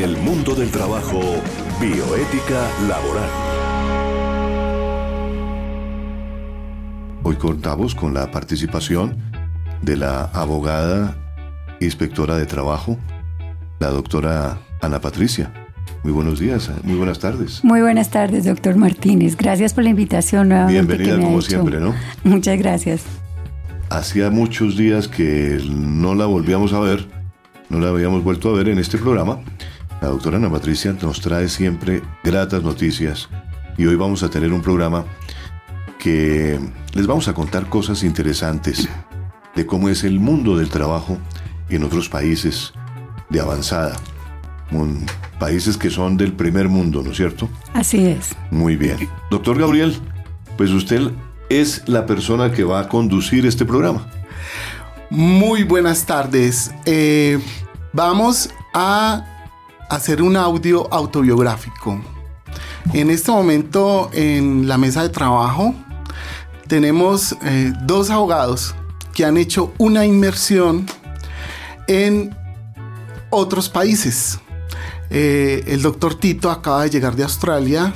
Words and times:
En 0.00 0.08
el 0.08 0.16
mundo 0.16 0.54
del 0.54 0.70
trabajo, 0.70 1.20
bioética 1.78 2.66
laboral. 2.88 3.28
Hoy 7.22 7.36
contamos 7.36 7.94
con 7.94 8.14
la 8.14 8.30
participación 8.30 9.18
de 9.82 9.98
la 9.98 10.22
abogada 10.32 11.18
inspectora 11.80 12.36
de 12.36 12.46
trabajo, 12.46 12.96
la 13.78 13.88
doctora 13.88 14.58
Ana 14.80 15.02
Patricia. 15.02 15.52
Muy 16.02 16.14
buenos 16.14 16.40
días, 16.40 16.70
muy 16.82 16.96
buenas 16.96 17.18
tardes. 17.18 17.62
Muy 17.62 17.82
buenas 17.82 18.08
tardes, 18.08 18.46
doctor 18.46 18.76
Martínez. 18.76 19.36
Gracias 19.36 19.74
por 19.74 19.84
la 19.84 19.90
invitación 19.90 20.48
nuevamente. 20.48 20.96
Bienvenida 20.96 21.22
como 21.22 21.42
siempre, 21.42 21.78
¿no? 21.78 21.94
Muchas 22.24 22.58
gracias. 22.58 23.04
Hacía 23.90 24.30
muchos 24.30 24.78
días 24.78 25.08
que 25.08 25.60
no 25.70 26.14
la 26.14 26.24
volvíamos 26.24 26.72
a 26.72 26.80
ver, 26.80 27.06
no 27.68 27.78
la 27.80 27.90
habíamos 27.90 28.24
vuelto 28.24 28.48
a 28.48 28.54
ver 28.54 28.70
en 28.70 28.78
este 28.78 28.96
programa. 28.96 29.40
La 30.00 30.08
doctora 30.08 30.38
Ana 30.38 30.50
Patricia 30.50 30.94
nos 31.00 31.20
trae 31.20 31.48
siempre 31.48 32.02
gratas 32.24 32.62
noticias 32.62 33.28
y 33.76 33.84
hoy 33.84 33.96
vamos 33.96 34.22
a 34.22 34.30
tener 34.30 34.50
un 34.50 34.62
programa 34.62 35.04
que 35.98 36.58
les 36.94 37.06
vamos 37.06 37.28
a 37.28 37.34
contar 37.34 37.68
cosas 37.68 38.02
interesantes 38.02 38.88
de 39.54 39.66
cómo 39.66 39.90
es 39.90 40.02
el 40.04 40.18
mundo 40.18 40.56
del 40.56 40.70
trabajo 40.70 41.18
en 41.68 41.84
otros 41.84 42.08
países 42.08 42.72
de 43.28 43.40
avanzada. 43.40 43.94
países 45.38 45.76
que 45.76 45.90
son 45.90 46.16
del 46.16 46.32
primer 46.32 46.68
mundo, 46.70 47.02
¿no 47.02 47.10
es 47.10 47.18
cierto? 47.18 47.50
Así 47.74 48.06
es. 48.06 48.34
Muy 48.50 48.76
bien. 48.76 48.96
Doctor 49.30 49.58
Gabriel, 49.58 49.94
pues 50.56 50.70
usted 50.70 51.10
es 51.50 51.82
la 51.88 52.06
persona 52.06 52.52
que 52.52 52.64
va 52.64 52.80
a 52.80 52.88
conducir 52.88 53.44
este 53.44 53.66
programa. 53.66 54.10
Muy 55.10 55.64
buenas 55.64 56.06
tardes. 56.06 56.70
Eh, 56.86 57.38
vamos 57.92 58.48
a 58.72 59.26
hacer 59.90 60.22
un 60.22 60.36
audio 60.36 60.88
autobiográfico. 60.92 62.00
En 62.94 63.10
este 63.10 63.30
momento 63.30 64.08
en 64.12 64.66
la 64.66 64.78
mesa 64.78 65.02
de 65.02 65.10
trabajo 65.10 65.74
tenemos 66.66 67.36
eh, 67.42 67.72
dos 67.82 68.08
abogados 68.10 68.74
que 69.12 69.24
han 69.24 69.36
hecho 69.36 69.74
una 69.78 70.06
inmersión 70.06 70.86
en 71.88 72.34
otros 73.30 73.68
países. 73.68 74.38
Eh, 75.10 75.64
el 75.66 75.82
doctor 75.82 76.14
Tito 76.14 76.50
acaba 76.50 76.84
de 76.84 76.90
llegar 76.90 77.16
de 77.16 77.24
Australia. 77.24 77.92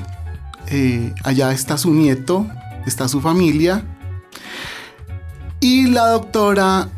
Eh, 0.68 1.14
allá 1.22 1.52
está 1.52 1.78
su 1.78 1.92
nieto, 1.92 2.46
está 2.86 3.06
su 3.06 3.20
familia. 3.20 3.84
Y 5.60 5.86
la 5.86 6.08
doctora 6.08 6.88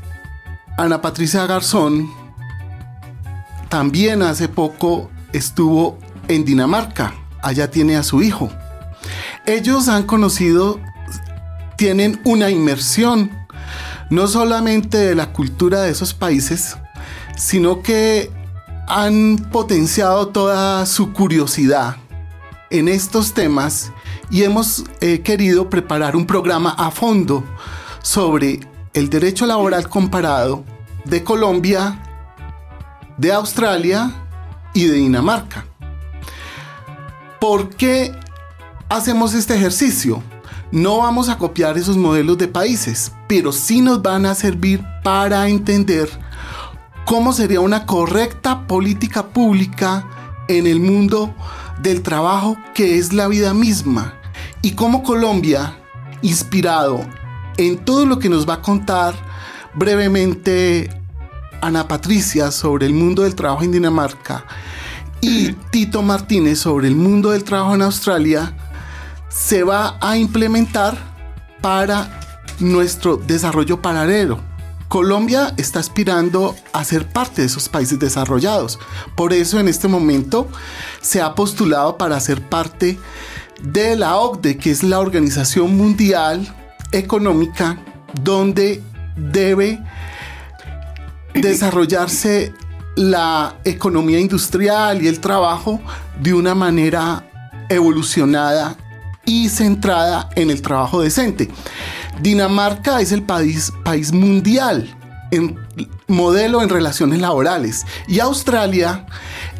Ana 0.78 1.02
Patricia 1.02 1.46
Garzón 1.46 2.25
también 3.68 4.22
hace 4.22 4.48
poco 4.48 5.10
estuvo 5.32 5.98
en 6.28 6.44
Dinamarca. 6.44 7.14
Allá 7.42 7.70
tiene 7.70 7.96
a 7.96 8.02
su 8.02 8.22
hijo. 8.22 8.50
Ellos 9.46 9.88
han 9.88 10.04
conocido, 10.04 10.80
tienen 11.76 12.20
una 12.24 12.50
inmersión 12.50 13.30
no 14.10 14.26
solamente 14.28 14.98
de 14.98 15.14
la 15.14 15.32
cultura 15.32 15.82
de 15.82 15.90
esos 15.90 16.14
países, 16.14 16.76
sino 17.36 17.82
que 17.82 18.30
han 18.88 19.36
potenciado 19.50 20.28
toda 20.28 20.86
su 20.86 21.12
curiosidad 21.12 21.96
en 22.70 22.88
estos 22.88 23.34
temas 23.34 23.92
y 24.30 24.42
hemos 24.42 24.84
eh, 25.00 25.20
querido 25.20 25.70
preparar 25.70 26.16
un 26.16 26.26
programa 26.26 26.74
a 26.78 26.90
fondo 26.90 27.44
sobre 28.02 28.60
el 28.94 29.10
derecho 29.10 29.46
laboral 29.46 29.88
comparado 29.88 30.64
de 31.04 31.22
Colombia, 31.22 32.00
de 33.16 33.32
Australia 33.32 34.12
y 34.74 34.84
de 34.84 34.94
Dinamarca. 34.94 35.64
¿Por 37.40 37.70
qué 37.70 38.12
hacemos 38.88 39.34
este 39.34 39.54
ejercicio? 39.54 40.22
No 40.72 40.98
vamos 40.98 41.28
a 41.28 41.38
copiar 41.38 41.78
esos 41.78 41.96
modelos 41.96 42.38
de 42.38 42.48
países, 42.48 43.12
pero 43.28 43.52
sí 43.52 43.80
nos 43.80 44.02
van 44.02 44.26
a 44.26 44.34
servir 44.34 44.84
para 45.02 45.48
entender 45.48 46.08
cómo 47.04 47.32
sería 47.32 47.60
una 47.60 47.86
correcta 47.86 48.66
política 48.66 49.28
pública 49.28 50.08
en 50.48 50.66
el 50.66 50.80
mundo 50.80 51.34
del 51.80 52.02
trabajo 52.02 52.56
que 52.74 52.98
es 52.98 53.12
la 53.12 53.28
vida 53.28 53.54
misma 53.54 54.14
y 54.62 54.72
cómo 54.72 55.02
Colombia, 55.02 55.76
inspirado 56.22 57.00
en 57.56 57.78
todo 57.78 58.06
lo 58.06 58.18
que 58.18 58.28
nos 58.28 58.48
va 58.48 58.54
a 58.54 58.62
contar 58.62 59.14
brevemente 59.74 60.90
Ana 61.60 61.88
Patricia 61.88 62.50
sobre 62.50 62.86
el 62.86 62.92
mundo 62.92 63.22
del 63.22 63.34
trabajo 63.34 63.62
en 63.62 63.72
Dinamarca 63.72 64.44
y 65.20 65.52
Tito 65.70 66.02
Martínez 66.02 66.58
sobre 66.58 66.88
el 66.88 66.94
mundo 66.94 67.30
del 67.30 67.44
trabajo 67.44 67.74
en 67.74 67.82
Australia, 67.82 68.54
se 69.28 69.62
va 69.62 69.98
a 70.00 70.16
implementar 70.16 70.96
para 71.60 72.20
nuestro 72.60 73.16
desarrollo 73.16 73.82
paralelo. 73.82 74.40
Colombia 74.88 75.52
está 75.56 75.80
aspirando 75.80 76.54
a 76.72 76.84
ser 76.84 77.08
parte 77.08 77.42
de 77.42 77.48
esos 77.48 77.68
países 77.68 77.98
desarrollados. 77.98 78.78
Por 79.16 79.32
eso 79.32 79.58
en 79.58 79.68
este 79.68 79.88
momento 79.88 80.48
se 81.00 81.20
ha 81.20 81.34
postulado 81.34 81.98
para 81.98 82.20
ser 82.20 82.40
parte 82.40 82.98
de 83.62 83.96
la 83.96 84.16
OCDE, 84.16 84.58
que 84.58 84.70
es 84.70 84.82
la 84.82 85.00
Organización 85.00 85.76
Mundial 85.76 86.46
Económica, 86.92 87.78
donde 88.22 88.82
debe 89.16 89.82
desarrollarse 91.40 92.52
la 92.96 93.56
economía 93.64 94.18
industrial 94.18 95.02
y 95.02 95.08
el 95.08 95.20
trabajo 95.20 95.80
de 96.20 96.32
una 96.32 96.54
manera 96.54 97.28
evolucionada 97.68 98.76
y 99.24 99.48
centrada 99.48 100.30
en 100.34 100.50
el 100.50 100.62
trabajo 100.62 101.02
decente. 101.02 101.50
Dinamarca 102.20 103.00
es 103.00 103.12
el 103.12 103.22
país, 103.22 103.72
mundial 104.12 104.96
en 105.32 105.58
modelo 106.06 106.62
en 106.62 106.68
relaciones 106.68 107.20
laborales 107.20 107.84
y 108.06 108.20
Australia 108.20 109.06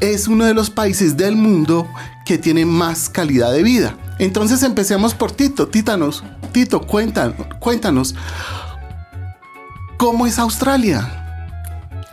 es 0.01 0.29
uno 0.29 0.45
de 0.45 0.55
los 0.55 0.71
países 0.71 1.17
del 1.17 1.35
mundo 1.37 1.89
que 2.25 2.39
tiene 2.39 2.65
más 2.65 3.09
calidad 3.09 3.53
de 3.53 3.63
vida. 3.63 3.97
Entonces 4.19 4.63
empecemos 4.63 5.15
por 5.15 5.33
Tito. 5.33 5.69
Títanos, 5.69 6.25
Tito, 6.53 6.81
cuéntanos, 6.81 7.35
cuéntanos, 7.59 8.15
¿cómo 9.99 10.27
es 10.27 10.39
Australia? 10.39 11.26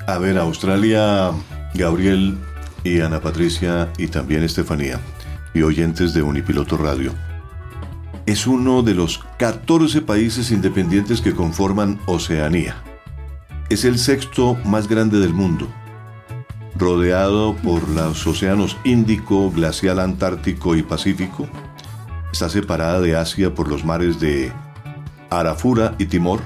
A 0.07 0.17
ver, 0.17 0.37
Australia, 0.37 1.31
Gabriel 1.73 2.37
y 2.83 3.01
Ana 3.01 3.21
Patricia 3.21 3.89
y 3.97 4.07
también 4.07 4.43
Estefanía 4.43 4.99
y 5.53 5.61
oyentes 5.61 6.13
de 6.13 6.21
Unipiloto 6.21 6.77
Radio 6.77 7.13
es 8.25 8.47
uno 8.47 8.83
de 8.83 8.93
los 8.93 9.19
14 9.37 10.01
países 10.01 10.51
independientes 10.51 11.21
que 11.21 11.33
conforman 11.33 11.99
Oceanía. 12.05 12.75
Es 13.69 13.83
el 13.85 13.99
sexto 13.99 14.55
más 14.63 14.87
grande 14.87 15.19
del 15.19 15.33
mundo, 15.33 15.67
rodeado 16.75 17.55
por 17.55 17.87
los 17.89 18.25
océanos 18.25 18.77
Índico, 18.83 19.51
Glacial 19.51 19.99
Antártico 19.99 20.75
y 20.75 20.83
Pacífico. 20.83 21.47
Está 22.31 22.49
separada 22.49 23.01
de 23.01 23.15
Asia 23.15 23.53
por 23.53 23.67
los 23.67 23.83
mares 23.83 24.19
de 24.19 24.51
Arafura 25.29 25.95
y 25.97 26.05
Timor. 26.05 26.39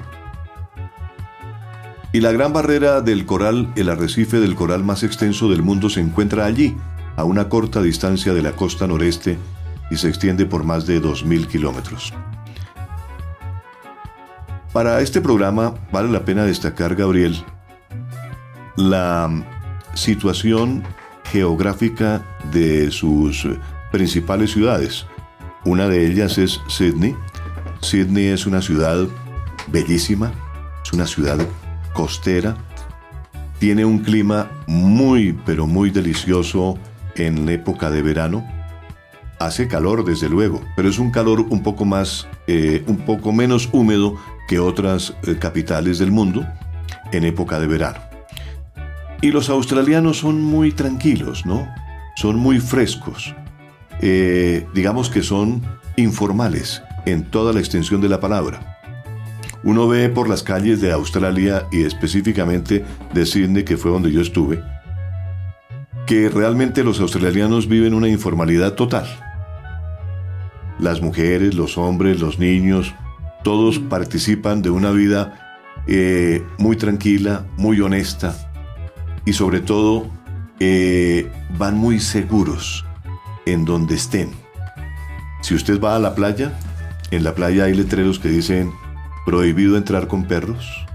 Y 2.12 2.20
la 2.20 2.32
gran 2.32 2.52
barrera 2.52 3.02
del 3.02 3.26
coral, 3.26 3.70
el 3.76 3.90
arrecife 3.90 4.40
del 4.40 4.54
coral 4.54 4.82
más 4.82 5.02
extenso 5.02 5.50
del 5.50 5.62
mundo, 5.62 5.90
se 5.90 6.00
encuentra 6.00 6.46
allí, 6.46 6.74
a 7.16 7.24
una 7.24 7.48
corta 7.48 7.82
distancia 7.82 8.32
de 8.32 8.42
la 8.42 8.52
costa 8.52 8.86
noreste 8.86 9.36
y 9.90 9.96
se 9.96 10.08
extiende 10.08 10.46
por 10.46 10.64
más 10.64 10.86
de 10.86 11.02
2.000 11.02 11.46
kilómetros. 11.48 12.14
Para 14.72 15.00
este 15.00 15.20
programa 15.20 15.74
vale 15.90 16.10
la 16.10 16.24
pena 16.24 16.44
destacar, 16.44 16.94
Gabriel, 16.94 17.44
la 18.76 19.28
situación 19.94 20.84
geográfica 21.24 22.24
de 22.52 22.90
sus 22.90 23.48
principales 23.90 24.52
ciudades. 24.52 25.04
Una 25.64 25.88
de 25.88 26.06
ellas 26.06 26.38
es 26.38 26.60
Sydney. 26.68 27.16
Sydney 27.80 28.26
es 28.28 28.46
una 28.46 28.62
ciudad 28.62 29.06
bellísima, 29.66 30.32
es 30.84 30.92
una 30.92 31.06
ciudad 31.06 31.38
costera, 31.98 32.56
tiene 33.58 33.84
un 33.84 33.98
clima 33.98 34.48
muy, 34.68 35.32
pero 35.44 35.66
muy 35.66 35.90
delicioso 35.90 36.78
en 37.16 37.48
época 37.48 37.90
de 37.90 38.02
verano 38.02 38.46
Hace 39.40 39.66
calor, 39.66 40.04
desde 40.04 40.28
luego, 40.28 40.60
pero 40.76 40.88
es 40.88 41.00
un 41.00 41.10
calor 41.10 41.40
un 41.40 41.62
poco 41.62 41.84
más, 41.84 42.28
eh, 42.48 42.84
un 42.86 42.98
poco 42.98 43.32
menos 43.32 43.68
húmedo 43.72 44.16
que 44.48 44.60
otras 44.60 45.14
eh, 45.24 45.36
capitales 45.38 45.98
del 45.98 46.10
mundo 46.10 46.44
en 47.12 47.24
época 47.24 47.60
de 47.60 47.68
verano. 47.68 47.98
Y 49.20 49.32
los 49.32 49.48
australianos 49.48 50.18
son 50.18 50.40
muy 50.40 50.72
tranquilos, 50.72 51.46
¿no? 51.46 51.68
Son 52.16 52.36
muy 52.36 52.58
frescos. 52.60 53.34
Eh, 54.00 54.66
digamos 54.74 55.10
que 55.10 55.22
son 55.22 55.62
informales 55.96 56.82
en 57.06 57.24
toda 57.24 57.52
la 57.52 57.60
extensión 57.60 58.00
de 58.00 58.08
la 58.08 58.18
palabra. 58.18 58.77
Uno 59.64 59.88
ve 59.88 60.08
por 60.08 60.28
las 60.28 60.42
calles 60.42 60.80
de 60.80 60.92
Australia 60.92 61.66
y 61.72 61.82
específicamente 61.82 62.84
de 63.12 63.26
Sydney, 63.26 63.64
que 63.64 63.76
fue 63.76 63.90
donde 63.90 64.12
yo 64.12 64.20
estuve, 64.20 64.62
que 66.06 66.28
realmente 66.28 66.84
los 66.84 67.00
australianos 67.00 67.68
viven 67.68 67.94
una 67.94 68.08
informalidad 68.08 68.74
total. 68.74 69.06
Las 70.78 71.02
mujeres, 71.02 71.54
los 71.54 71.76
hombres, 71.76 72.20
los 72.20 72.38
niños, 72.38 72.94
todos 73.42 73.78
participan 73.78 74.62
de 74.62 74.70
una 74.70 74.90
vida 74.90 75.58
eh, 75.86 76.44
muy 76.58 76.76
tranquila, 76.76 77.46
muy 77.56 77.80
honesta 77.80 78.36
y 79.24 79.32
sobre 79.32 79.60
todo 79.60 80.06
eh, 80.60 81.30
van 81.56 81.76
muy 81.76 82.00
seguros 82.00 82.84
en 83.46 83.64
donde 83.64 83.94
estén. 83.94 84.30
Si 85.40 85.54
usted 85.54 85.80
va 85.80 85.96
a 85.96 85.98
la 85.98 86.14
playa, 86.14 86.58
en 87.10 87.24
la 87.24 87.34
playa 87.34 87.64
hay 87.64 87.74
letreros 87.74 88.18
que 88.18 88.28
dicen 88.28 88.72
prohibido 89.28 89.76
entrar 89.76 90.08
con 90.08 90.24
perros, 90.24 90.86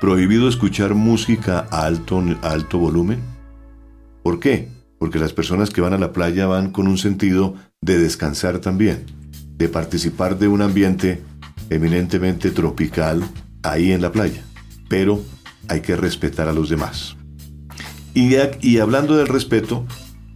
prohibido 0.00 0.48
escuchar 0.48 0.94
música 0.94 1.66
a 1.72 1.86
alto, 1.86 2.22
alto 2.42 2.78
volumen, 2.78 3.18
¿Por 4.22 4.38
qué? 4.38 4.68
Porque 5.00 5.18
las 5.18 5.32
personas 5.32 5.70
que 5.70 5.80
van 5.80 5.92
a 5.92 5.98
la 5.98 6.12
playa 6.12 6.46
van 6.46 6.70
con 6.70 6.86
un 6.86 6.98
sentido 6.98 7.56
de 7.80 7.98
descansar 7.98 8.60
también, 8.60 9.06
de 9.58 9.68
participar 9.68 10.38
de 10.38 10.46
un 10.46 10.62
ambiente 10.62 11.20
eminentemente 11.68 12.52
tropical 12.52 13.24
ahí 13.64 13.90
en 13.90 14.00
la 14.00 14.12
playa. 14.12 14.44
Pero 14.88 15.20
hay 15.66 15.80
que 15.80 15.96
respetar 15.96 16.46
a 16.46 16.52
los 16.52 16.70
demás. 16.70 17.16
Y, 18.14 18.36
y 18.60 18.78
hablando 18.78 19.16
del 19.16 19.26
respeto, 19.26 19.84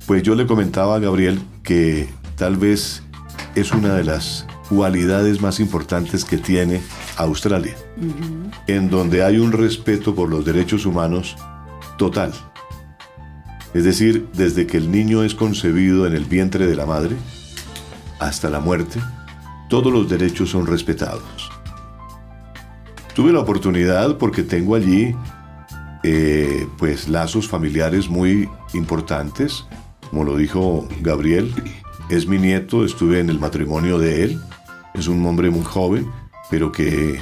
pues 0.06 0.24
yo 0.24 0.34
le 0.34 0.48
comentaba 0.48 0.96
a 0.96 0.98
Gabriel 0.98 1.40
que 1.62 2.08
tal 2.34 2.56
vez 2.56 3.04
es 3.54 3.70
una 3.70 3.94
de 3.94 4.02
las 4.02 4.44
cualidades 4.68 5.40
más 5.40 5.60
importantes 5.60 6.24
que 6.24 6.36
tiene 6.36 6.80
Australia, 7.18 7.74
en 8.66 8.90
donde 8.90 9.24
hay 9.24 9.38
un 9.38 9.52
respeto 9.52 10.14
por 10.14 10.28
los 10.28 10.44
derechos 10.44 10.86
humanos 10.86 11.36
total. 11.96 12.32
Es 13.74 13.84
decir, 13.84 14.28
desde 14.32 14.66
que 14.66 14.78
el 14.78 14.90
niño 14.90 15.22
es 15.24 15.34
concebido 15.34 16.06
en 16.06 16.14
el 16.14 16.24
vientre 16.24 16.66
de 16.66 16.76
la 16.76 16.86
madre 16.86 17.16
hasta 18.20 18.48
la 18.48 18.60
muerte, 18.60 19.00
todos 19.68 19.92
los 19.92 20.08
derechos 20.08 20.50
son 20.50 20.66
respetados. 20.66 21.50
Tuve 23.14 23.32
la 23.32 23.40
oportunidad 23.40 24.16
porque 24.16 24.42
tengo 24.42 24.76
allí 24.76 25.14
eh, 26.04 26.68
pues 26.78 27.08
lazos 27.08 27.48
familiares 27.48 28.08
muy 28.08 28.48
importantes, 28.74 29.66
como 30.08 30.22
lo 30.22 30.36
dijo 30.36 30.86
Gabriel, 31.00 31.52
es 32.08 32.26
mi 32.26 32.38
nieto, 32.38 32.84
estuve 32.84 33.18
en 33.18 33.28
el 33.28 33.40
matrimonio 33.40 33.98
de 33.98 34.22
él, 34.22 34.40
es 34.94 35.08
un 35.08 35.26
hombre 35.26 35.50
muy 35.50 35.64
joven, 35.64 36.06
pero 36.50 36.72
que 36.72 37.20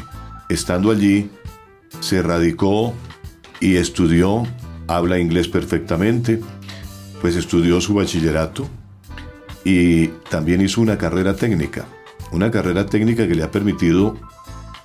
estando 0.49 0.91
allí 0.91 1.31
se 2.01 2.23
radicó 2.23 2.95
y 3.61 3.77
estudió 3.77 4.45
habla 4.89 5.19
inglés 5.19 5.49
perfectamente, 5.49 6.41
pues 7.21 7.37
estudió 7.37 7.81
su 7.81 7.95
bachillerato 7.95 8.69
y 9.65 10.09
también 10.31 10.61
hizo 10.61 10.81
una 10.81 10.97
carrera 10.97 11.35
técnica, 11.35 11.87
una 12.33 12.51
carrera 12.51 12.87
técnica 12.87 13.27
que 13.27 13.35
le 13.35 13.43
ha 13.43 13.51
permitido 13.51 14.17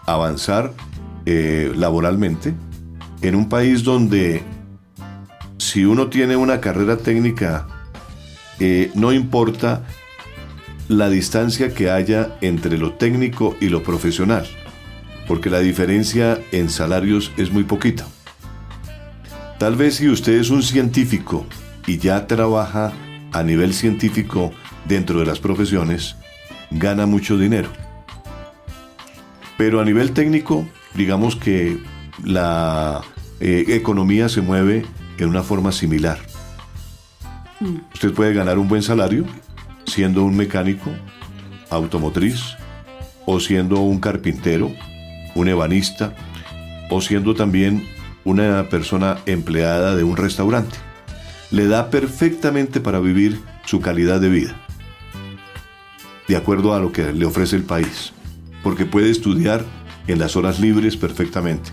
avanzar 0.05 0.73
eh, 1.25 1.71
laboralmente 1.75 2.53
en 3.21 3.35
un 3.35 3.47
país 3.47 3.83
donde 3.83 4.43
si 5.57 5.85
uno 5.85 6.07
tiene 6.07 6.35
una 6.35 6.59
carrera 6.59 6.97
técnica, 6.97 7.67
eh, 8.59 8.91
no 8.95 9.13
importa 9.13 9.83
la 10.91 11.09
distancia 11.09 11.73
que 11.73 11.89
haya 11.89 12.35
entre 12.41 12.77
lo 12.77 12.93
técnico 12.93 13.55
y 13.61 13.69
lo 13.69 13.81
profesional, 13.81 14.45
porque 15.25 15.49
la 15.49 15.59
diferencia 15.59 16.37
en 16.51 16.69
salarios 16.69 17.31
es 17.37 17.49
muy 17.49 17.63
poquita. 17.63 18.05
Tal 19.57 19.77
vez 19.77 19.95
si 19.95 20.09
usted 20.09 20.33
es 20.33 20.49
un 20.49 20.61
científico 20.61 21.45
y 21.87 21.97
ya 21.97 22.27
trabaja 22.27 22.91
a 23.31 23.41
nivel 23.41 23.73
científico 23.73 24.51
dentro 24.85 25.19
de 25.19 25.25
las 25.25 25.39
profesiones, 25.39 26.17
gana 26.71 27.05
mucho 27.05 27.37
dinero. 27.37 27.69
Pero 29.57 29.79
a 29.79 29.85
nivel 29.85 30.11
técnico, 30.11 30.67
digamos 30.93 31.37
que 31.37 31.77
la 32.21 33.01
eh, 33.39 33.63
economía 33.69 34.27
se 34.27 34.41
mueve 34.41 34.85
en 35.17 35.29
una 35.29 35.43
forma 35.43 35.71
similar. 35.71 36.19
Mm. 37.61 37.77
Usted 37.93 38.11
puede 38.11 38.33
ganar 38.33 38.57
un 38.57 38.67
buen 38.67 38.83
salario 38.83 39.25
siendo 39.91 40.23
un 40.23 40.37
mecánico 40.37 40.89
automotriz 41.69 42.55
o 43.25 43.39
siendo 43.39 43.81
un 43.81 43.99
carpintero, 43.99 44.71
un 45.35 45.47
ebanista 45.49 46.15
o 46.89 47.01
siendo 47.01 47.35
también 47.35 47.87
una 48.23 48.69
persona 48.69 49.17
empleada 49.25 49.95
de 49.95 50.03
un 50.03 50.17
restaurante. 50.17 50.77
Le 51.51 51.67
da 51.67 51.89
perfectamente 51.89 52.79
para 52.79 52.99
vivir 52.99 53.39
su 53.65 53.81
calidad 53.81 54.21
de 54.21 54.29
vida, 54.29 54.55
de 56.27 56.37
acuerdo 56.37 56.73
a 56.73 56.79
lo 56.79 56.91
que 56.91 57.11
le 57.11 57.25
ofrece 57.25 57.57
el 57.57 57.63
país, 57.63 58.13
porque 58.63 58.85
puede 58.85 59.09
estudiar 59.09 59.65
en 60.07 60.19
las 60.19 60.35
horas 60.35 60.59
libres 60.59 60.95
perfectamente. 60.95 61.71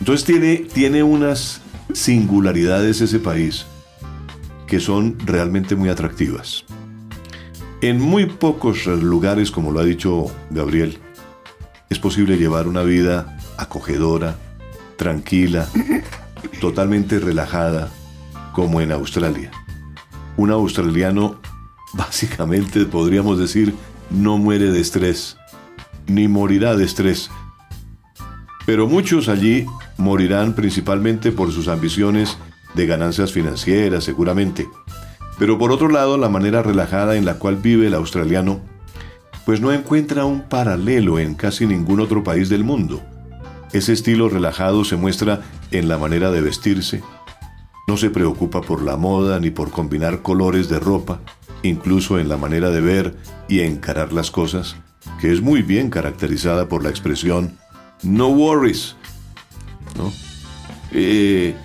Entonces 0.00 0.24
tiene, 0.26 0.56
tiene 0.56 1.02
unas 1.02 1.60
singularidades 1.92 3.00
ese 3.00 3.20
país 3.20 3.66
que 4.66 4.80
son 4.80 5.16
realmente 5.24 5.76
muy 5.76 5.88
atractivas. 5.88 6.64
En 7.84 8.00
muy 8.00 8.24
pocos 8.24 8.86
lugares, 8.86 9.50
como 9.50 9.70
lo 9.70 9.78
ha 9.78 9.84
dicho 9.84 10.34
Gabriel, 10.48 10.96
es 11.90 11.98
posible 11.98 12.38
llevar 12.38 12.66
una 12.66 12.82
vida 12.82 13.36
acogedora, 13.58 14.38
tranquila, 14.96 15.68
totalmente 16.62 17.18
relajada, 17.18 17.90
como 18.54 18.80
en 18.80 18.90
Australia. 18.90 19.50
Un 20.38 20.50
australiano, 20.50 21.38
básicamente 21.92 22.86
podríamos 22.86 23.38
decir, 23.38 23.74
no 24.08 24.38
muere 24.38 24.70
de 24.70 24.80
estrés, 24.80 25.36
ni 26.06 26.26
morirá 26.26 26.76
de 26.76 26.86
estrés. 26.86 27.30
Pero 28.64 28.86
muchos 28.86 29.28
allí 29.28 29.66
morirán 29.98 30.54
principalmente 30.54 31.32
por 31.32 31.52
sus 31.52 31.68
ambiciones 31.68 32.38
de 32.72 32.86
ganancias 32.86 33.30
financieras, 33.30 34.04
seguramente. 34.04 34.66
Pero 35.38 35.58
por 35.58 35.72
otro 35.72 35.88
lado, 35.88 36.16
la 36.16 36.28
manera 36.28 36.62
relajada 36.62 37.16
en 37.16 37.24
la 37.24 37.38
cual 37.38 37.56
vive 37.56 37.86
el 37.86 37.94
australiano, 37.94 38.60
pues 39.44 39.60
no 39.60 39.72
encuentra 39.72 40.24
un 40.24 40.42
paralelo 40.42 41.18
en 41.18 41.34
casi 41.34 41.66
ningún 41.66 42.00
otro 42.00 42.22
país 42.24 42.48
del 42.48 42.64
mundo. 42.64 43.02
Ese 43.72 43.92
estilo 43.92 44.28
relajado 44.28 44.84
se 44.84 44.96
muestra 44.96 45.42
en 45.70 45.88
la 45.88 45.98
manera 45.98 46.30
de 46.30 46.40
vestirse. 46.40 47.02
No 47.86 47.96
se 47.96 48.10
preocupa 48.10 48.60
por 48.62 48.82
la 48.82 48.96
moda 48.96 49.40
ni 49.40 49.50
por 49.50 49.70
combinar 49.70 50.22
colores 50.22 50.68
de 50.68 50.78
ropa, 50.78 51.20
incluso 51.62 52.18
en 52.18 52.28
la 52.28 52.36
manera 52.36 52.70
de 52.70 52.80
ver 52.80 53.16
y 53.48 53.60
encarar 53.60 54.12
las 54.12 54.30
cosas, 54.30 54.76
que 55.20 55.32
es 55.32 55.42
muy 55.42 55.62
bien 55.62 55.90
caracterizada 55.90 56.68
por 56.68 56.82
la 56.82 56.90
expresión 56.90 57.58
no 58.04 58.28
worries. 58.28 58.94
Eh, 60.92 61.56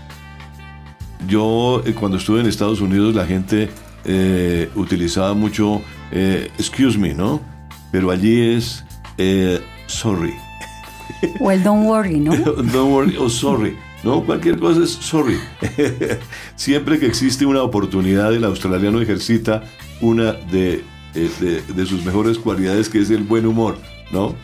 yo 1.28 1.82
eh, 1.86 1.94
cuando 1.94 2.18
estuve 2.18 2.42
en 2.42 2.48
Estados 2.48 2.82
Unidos 2.82 3.16
la 3.16 3.26
gente 3.26 3.70
eh, 4.06 4.70
utilizaba 4.76 5.34
mucho 5.34 5.82
excuse 6.12 6.98
me, 6.98 7.14
¿no? 7.14 7.42
Pero 7.92 8.12
allí 8.12 8.56
es 8.56 8.84
sorry. 9.88 10.34
O 11.40 11.52
el 11.52 11.64
don't 11.64 11.86
worry, 11.86 12.20
¿no? 12.20 12.36
don't 12.72 12.92
worry 12.92 13.18
o 13.18 13.30
sorry. 13.30 13.76
No, 14.04 14.24
cualquier 14.24 14.58
cosa 14.58 14.84
es 14.84 14.92
sorry. 14.92 15.38
Siempre 16.56 17.00
que 17.00 17.06
existe 17.06 17.46
una 17.46 17.62
oportunidad, 17.64 18.34
el 18.34 18.46
australiano 18.46 19.02
ejercita 19.02 19.64
una 20.00 20.34
de, 20.34 20.84
eh, 21.16 21.64
de, 21.68 21.86
sus 21.86 22.06
mejores 22.06 22.38
cualidades, 22.38 22.88
que 22.88 23.00
es 23.00 23.10
el 23.10 23.24
buen 23.24 23.46
humor, 23.46 23.78
¿no? 24.12 24.36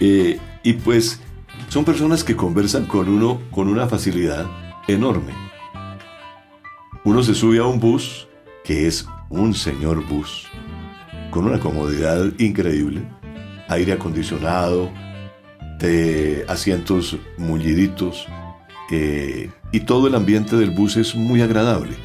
Eh, 0.00 0.38
y 0.62 0.72
pues 0.74 1.20
son 1.68 1.84
personas 1.84 2.24
que 2.24 2.34
conversan 2.34 2.86
con 2.86 3.08
uno 3.08 3.40
con 3.50 3.68
una 3.68 3.86
facilidad 3.86 4.46
enorme. 4.88 5.32
Uno 7.04 7.22
se 7.22 7.34
sube 7.34 7.58
a 7.58 7.64
un 7.64 7.80
bus, 7.80 8.28
que 8.64 8.86
es 8.86 9.06
un 9.28 9.54
señor 9.54 10.06
bus, 10.06 10.46
con 11.30 11.46
una 11.46 11.58
comodidad 11.58 12.32
increíble, 12.38 13.02
aire 13.68 13.92
acondicionado, 13.92 14.90
de 15.80 16.44
asientos 16.48 17.16
mulliditos 17.38 18.26
eh, 18.92 19.50
y 19.72 19.80
todo 19.80 20.06
el 20.06 20.14
ambiente 20.14 20.54
del 20.56 20.70
bus 20.70 20.96
es 20.96 21.16
muy 21.16 21.42
agradable 21.42 21.96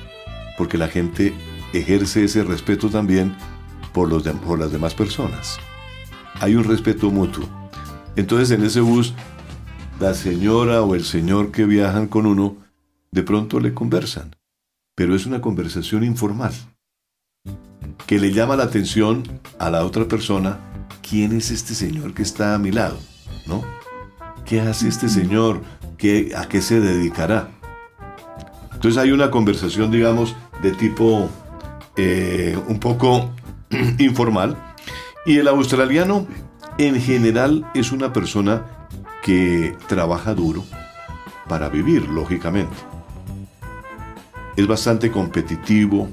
porque 0.58 0.80
la 0.80 0.88
gente 0.88 1.34
ejerce 1.74 2.24
ese 2.24 2.44
respeto 2.44 2.90
también 2.90 3.36
por, 3.94 4.10
los 4.10 4.24
por 4.24 4.58
las 4.58 4.72
demás 4.72 4.96
personas. 4.96 5.60
Hay 6.40 6.56
un 6.56 6.64
respeto 6.64 7.12
mutuo. 7.12 7.48
Entonces 8.16 8.50
en 8.52 8.66
ese 8.66 8.82
bus 8.82 9.14
la 10.00 10.16
señora 10.16 10.82
o 10.82 10.96
el 10.96 11.04
señor 11.04 11.52
que 11.52 11.66
viajan 11.66 12.08
con 12.08 12.26
uno 12.26 12.58
de 13.12 13.24
pronto 13.24 13.60
le 13.60 13.74
conversan, 13.74 14.36
pero 14.98 15.16
es 15.16 15.28
una 15.28 15.42
conversación 15.42 16.04
informal 16.04 16.52
que 18.08 18.20
le 18.20 18.34
llama 18.34 18.56
la 18.56 18.64
atención 18.64 19.22
a 19.60 19.70
la 19.70 19.86
otra 19.86 20.08
persona 20.08 20.58
quién 21.08 21.38
es 21.38 21.52
este 21.52 21.76
señor 21.76 22.16
que 22.16 22.24
está 22.24 22.56
a 22.56 22.58
mi 22.58 22.72
lado. 22.72 22.98
¿no? 23.46 23.64
¿Qué 24.44 24.60
hace 24.60 24.88
este 24.88 25.08
señor? 25.08 25.62
¿Qué, 26.00 26.34
¿A 26.36 26.50
qué 26.50 26.64
se 26.64 26.80
dedicará? 26.80 27.52
Entonces 28.74 28.98
hay 28.98 29.12
una 29.12 29.30
conversación, 29.30 29.92
digamos, 29.92 30.36
de 30.64 30.72
tipo 30.72 31.30
eh, 31.96 32.58
un 32.68 32.80
poco 32.80 33.30
informal. 34.00 34.58
Y 35.28 35.38
el 35.38 35.48
australiano 35.48 36.26
en 36.80 37.00
general 37.00 37.70
es 37.76 37.92
una 37.92 38.14
persona 38.14 38.66
que 39.22 39.76
trabaja 39.88 40.34
duro 40.34 40.64
para 41.48 41.70
vivir, 41.70 42.10
lógicamente. 42.10 42.87
Es 44.58 44.68
bastante 44.68 45.12
competitivo, 45.12 46.10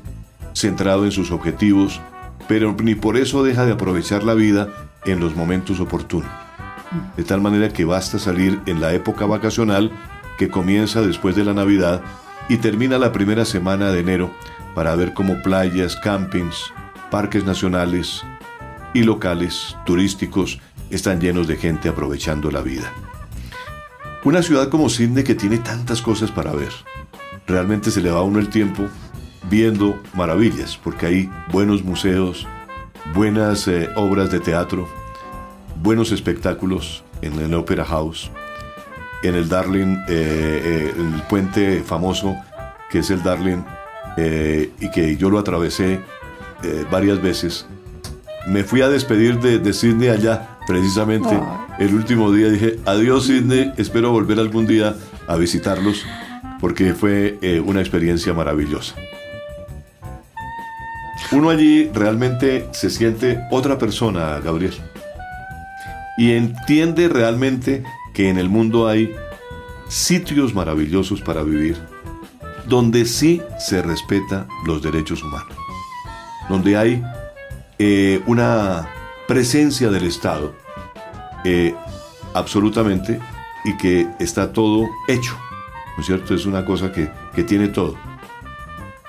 centrado 0.52 1.04
en 1.04 1.10
sus 1.10 1.32
objetivos, 1.32 2.00
pero 2.46 2.76
ni 2.80 2.94
por 2.94 3.16
eso 3.16 3.42
deja 3.42 3.66
de 3.66 3.72
aprovechar 3.72 4.22
la 4.22 4.34
vida 4.34 4.68
en 5.04 5.18
los 5.18 5.34
momentos 5.34 5.80
oportunos. 5.80 6.30
De 7.16 7.24
tal 7.24 7.40
manera 7.40 7.70
que 7.70 7.84
basta 7.84 8.18
salir 8.18 8.60
en 8.66 8.80
la 8.80 8.92
época 8.92 9.26
vacacional 9.26 9.90
que 10.38 10.48
comienza 10.48 11.00
después 11.00 11.34
de 11.34 11.44
la 11.44 11.54
Navidad 11.54 12.02
y 12.48 12.58
termina 12.58 12.98
la 12.98 13.12
primera 13.12 13.44
semana 13.44 13.90
de 13.90 14.00
enero 14.00 14.30
para 14.74 14.94
ver 14.94 15.14
cómo 15.14 15.42
playas, 15.42 15.96
campings, 15.96 16.72
parques 17.10 17.44
nacionales 17.44 18.22
y 18.92 19.02
locales 19.02 19.76
turísticos 19.86 20.60
están 20.90 21.20
llenos 21.20 21.46
de 21.48 21.56
gente 21.56 21.88
aprovechando 21.88 22.50
la 22.50 22.60
vida. 22.60 22.92
Una 24.24 24.42
ciudad 24.42 24.68
como 24.68 24.88
Sydney 24.88 25.24
que 25.24 25.34
tiene 25.34 25.58
tantas 25.58 26.02
cosas 26.02 26.30
para 26.30 26.52
ver. 26.52 26.72
Realmente 27.46 27.90
se 27.90 28.00
le 28.00 28.10
va 28.10 28.20
a 28.20 28.22
uno 28.22 28.38
el 28.38 28.48
tiempo 28.48 28.88
viendo 29.50 30.00
maravillas, 30.14 30.78
porque 30.82 31.06
hay 31.06 31.30
buenos 31.52 31.84
museos, 31.84 32.46
buenas 33.14 33.68
eh, 33.68 33.90
obras 33.96 34.30
de 34.30 34.40
teatro, 34.40 34.88
buenos 35.82 36.10
espectáculos 36.12 37.04
en 37.20 37.38
el 37.38 37.52
Opera 37.52 37.84
House, 37.84 38.30
en 39.22 39.34
el 39.34 39.48
Darling, 39.48 39.96
eh, 40.08 40.08
eh, 40.08 40.94
el 40.96 41.22
puente 41.28 41.82
famoso 41.82 42.34
que 42.90 43.00
es 43.00 43.10
el 43.10 43.22
Darling, 43.22 43.62
y 44.16 44.90
que 44.92 45.16
yo 45.18 45.28
lo 45.28 45.40
atravesé 45.40 46.00
varias 46.88 47.20
veces. 47.20 47.66
Me 48.46 48.62
fui 48.62 48.80
a 48.80 48.88
despedir 48.88 49.40
de, 49.40 49.58
de 49.58 49.72
Sydney 49.72 50.08
allá, 50.08 50.56
precisamente 50.68 51.36
el 51.80 51.92
último 51.92 52.30
día. 52.30 52.48
Dije, 52.48 52.78
adiós 52.86 53.26
Sydney, 53.26 53.72
espero 53.76 54.12
volver 54.12 54.38
algún 54.38 54.68
día 54.68 54.94
a 55.26 55.34
visitarlos, 55.34 56.04
porque 56.64 56.94
fue 56.94 57.38
una 57.66 57.80
experiencia 57.80 58.33
maravillosa. 58.33 58.94
Uno 61.30 61.50
allí 61.50 61.90
realmente 61.92 62.71
se 62.73 62.88
siente 62.88 63.38
otra 63.50 63.76
persona, 63.76 64.40
Gabriel. 64.40 64.73
Y 66.16 66.33
entiende 66.33 67.11
realmente 67.11 67.83
que 68.14 68.30
en 68.30 68.38
el 68.38 68.49
mundo 68.49 68.88
hay 68.88 69.14
sitios 69.88 70.54
maravillosos 70.54 71.21
para 71.21 71.42
vivir, 71.42 71.76
donde 72.66 73.04
sí 73.04 73.42
se 73.59 73.83
respeta 73.83 74.47
los 74.64 74.80
derechos 74.80 75.23
humanos, 75.23 75.59
donde 76.49 76.78
hay 76.78 77.02
eh, 77.78 78.23
una 78.26 78.88
presencia 79.28 79.90
del 79.90 80.04
Estado 80.04 80.54
eh, 81.44 81.75
absolutamente 82.33 83.21
y 83.66 83.76
que 83.76 84.09
está 84.18 84.50
todo 84.50 84.88
hecho, 85.09 85.37
¿no 85.96 86.00
es 86.00 86.06
cierto? 86.06 86.34
Es 86.34 86.46
una 86.46 86.64
cosa 86.64 86.92
que, 86.92 87.10
que 87.34 87.44
tiene 87.44 87.68
todo 87.68 87.96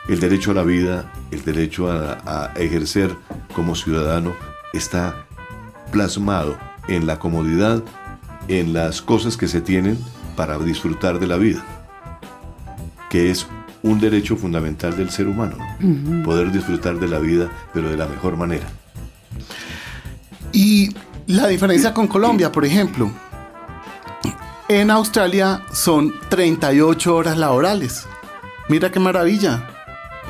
el 0.07 0.19
derecho 0.19 0.51
a 0.51 0.53
la 0.53 0.63
vida, 0.63 1.11
el 1.31 1.43
derecho 1.43 1.91
a, 1.91 2.51
ejercer 2.55 3.15
como 3.53 3.75
ciudadano 3.75 4.33
está 4.73 5.25
plasmado 5.91 6.57
en 6.87 7.07
la 7.07 7.17
comodidad, 7.19 7.83
en 8.47 8.73
las 8.73 9.01
cosas 9.01 9.37
que 9.37 9.47
se 9.47 9.61
tienen 9.61 9.97
para 10.35 10.57
disfrutar 10.59 11.19
de 11.19 11.27
la 11.27 11.37
vida, 11.37 11.63
que 13.09 13.31
es 13.31 13.47
un 13.81 13.99
derecho 13.99 14.35
fundamental 14.35 14.95
del 14.95 15.09
ser 15.09 15.27
humano, 15.27 15.57
poder 16.23 16.51
disfrutar 16.51 16.99
de 16.99 17.07
la 17.07 17.19
vida, 17.19 17.49
pero 17.73 17.89
de 17.89 17.97
la 17.97 18.07
mejor 18.07 18.37
manera. 18.37 18.67
Y 20.51 20.95
la 21.27 21.47
diferencia 21.47 21.93
con 21.93 22.07
Colombia, 22.07 22.51
por 22.51 22.65
ejemplo, 22.65 23.11
en 24.67 24.89
Australia 24.89 25.62
son 25.72 26.13
38 26.29 27.15
horas 27.15 27.38
laborales. 27.38 28.07
Mira 28.67 28.91
qué 28.91 29.00
maravilla. 29.00 29.67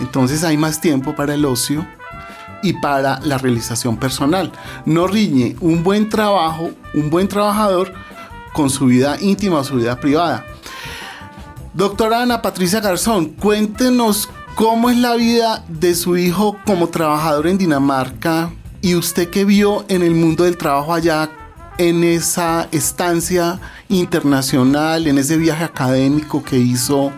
Entonces 0.01 0.43
hay 0.43 0.57
más 0.57 0.81
tiempo 0.81 1.15
para 1.15 1.35
el 1.35 1.45
ocio 1.45 1.85
y 2.61 2.73
para 2.73 3.19
la 3.21 3.37
realización 3.37 3.97
personal. 3.97 4.51
No 4.85 5.07
riñe 5.07 5.55
un 5.61 5.83
buen 5.83 6.09
trabajo, 6.09 6.71
un 6.93 7.09
buen 7.09 7.27
trabajador 7.27 7.93
con 8.53 8.69
su 8.69 8.87
vida 8.87 9.17
íntima 9.21 9.59
o 9.59 9.63
su 9.63 9.75
vida 9.75 9.99
privada. 9.99 10.45
Doctora 11.73 12.21
Ana 12.21 12.41
Patricia 12.41 12.81
Garzón, 12.81 13.27
cuéntenos 13.27 14.29
cómo 14.55 14.89
es 14.89 14.97
la 14.97 15.15
vida 15.15 15.63
de 15.67 15.95
su 15.95 16.17
hijo 16.17 16.57
como 16.65 16.87
trabajador 16.87 17.47
en 17.47 17.57
Dinamarca 17.57 18.51
y 18.81 18.95
usted 18.95 19.29
qué 19.29 19.45
vio 19.45 19.85
en 19.87 20.01
el 20.01 20.15
mundo 20.15 20.43
del 20.43 20.57
trabajo 20.57 20.93
allá 20.93 21.29
en 21.77 22.03
esa 22.03 22.67
estancia 22.71 23.59
internacional, 23.89 25.07
en 25.07 25.17
ese 25.17 25.37
viaje 25.37 25.63
académico 25.63 26.43
que 26.43 26.57
hizo 26.57 27.11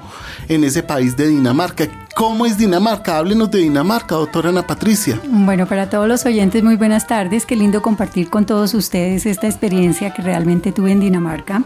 en 0.49 0.63
ese 0.63 0.83
país 0.83 1.15
de 1.15 1.27
Dinamarca. 1.27 1.87
¿Cómo 2.15 2.45
es 2.45 2.57
Dinamarca? 2.57 3.17
Háblenos 3.17 3.51
de 3.51 3.59
Dinamarca, 3.59 4.15
doctora 4.15 4.49
Ana 4.49 4.65
Patricia. 4.65 5.19
Bueno, 5.27 5.67
para 5.67 5.89
todos 5.89 6.07
los 6.07 6.25
oyentes, 6.25 6.63
muy 6.63 6.75
buenas 6.75 7.05
tardes. 7.05 7.45
Qué 7.45 7.55
lindo 7.55 7.81
compartir 7.81 8.29
con 8.29 8.45
todos 8.45 8.73
ustedes 8.73 9.25
esta 9.25 9.45
experiencia 9.45 10.13
que 10.13 10.23
realmente 10.23 10.71
tuve 10.71 10.91
en 10.91 10.99
Dinamarca. 10.99 11.61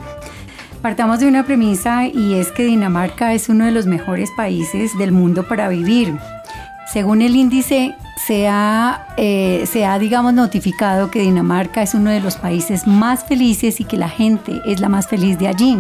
Partamos 0.82 1.20
de 1.20 1.28
una 1.28 1.46
premisa 1.46 2.08
y 2.08 2.34
es 2.34 2.52
que 2.52 2.64
Dinamarca 2.64 3.34
es 3.34 3.50
uno 3.50 3.66
de 3.66 3.72
los 3.72 3.86
mejores 3.86 4.30
países 4.36 4.98
del 4.98 5.12
mundo 5.12 5.48
para 5.48 5.70
vivir. 5.70 6.18
Según 6.92 7.22
el 7.22 7.38
índice, 7.38 7.96
se 8.18 8.50
ha, 8.50 9.08
eh, 9.16 9.64
se 9.66 9.86
ha, 9.86 9.98
digamos, 9.98 10.34
notificado 10.34 11.10
que 11.10 11.22
Dinamarca 11.22 11.82
es 11.82 11.94
uno 11.94 12.10
de 12.10 12.20
los 12.20 12.36
países 12.36 12.86
más 12.86 13.24
felices 13.24 13.80
y 13.80 13.86
que 13.86 13.96
la 13.96 14.10
gente 14.10 14.62
es 14.66 14.82
la 14.82 14.90
más 14.90 15.08
feliz 15.08 15.40
de 15.40 15.48
allí. 15.48 15.80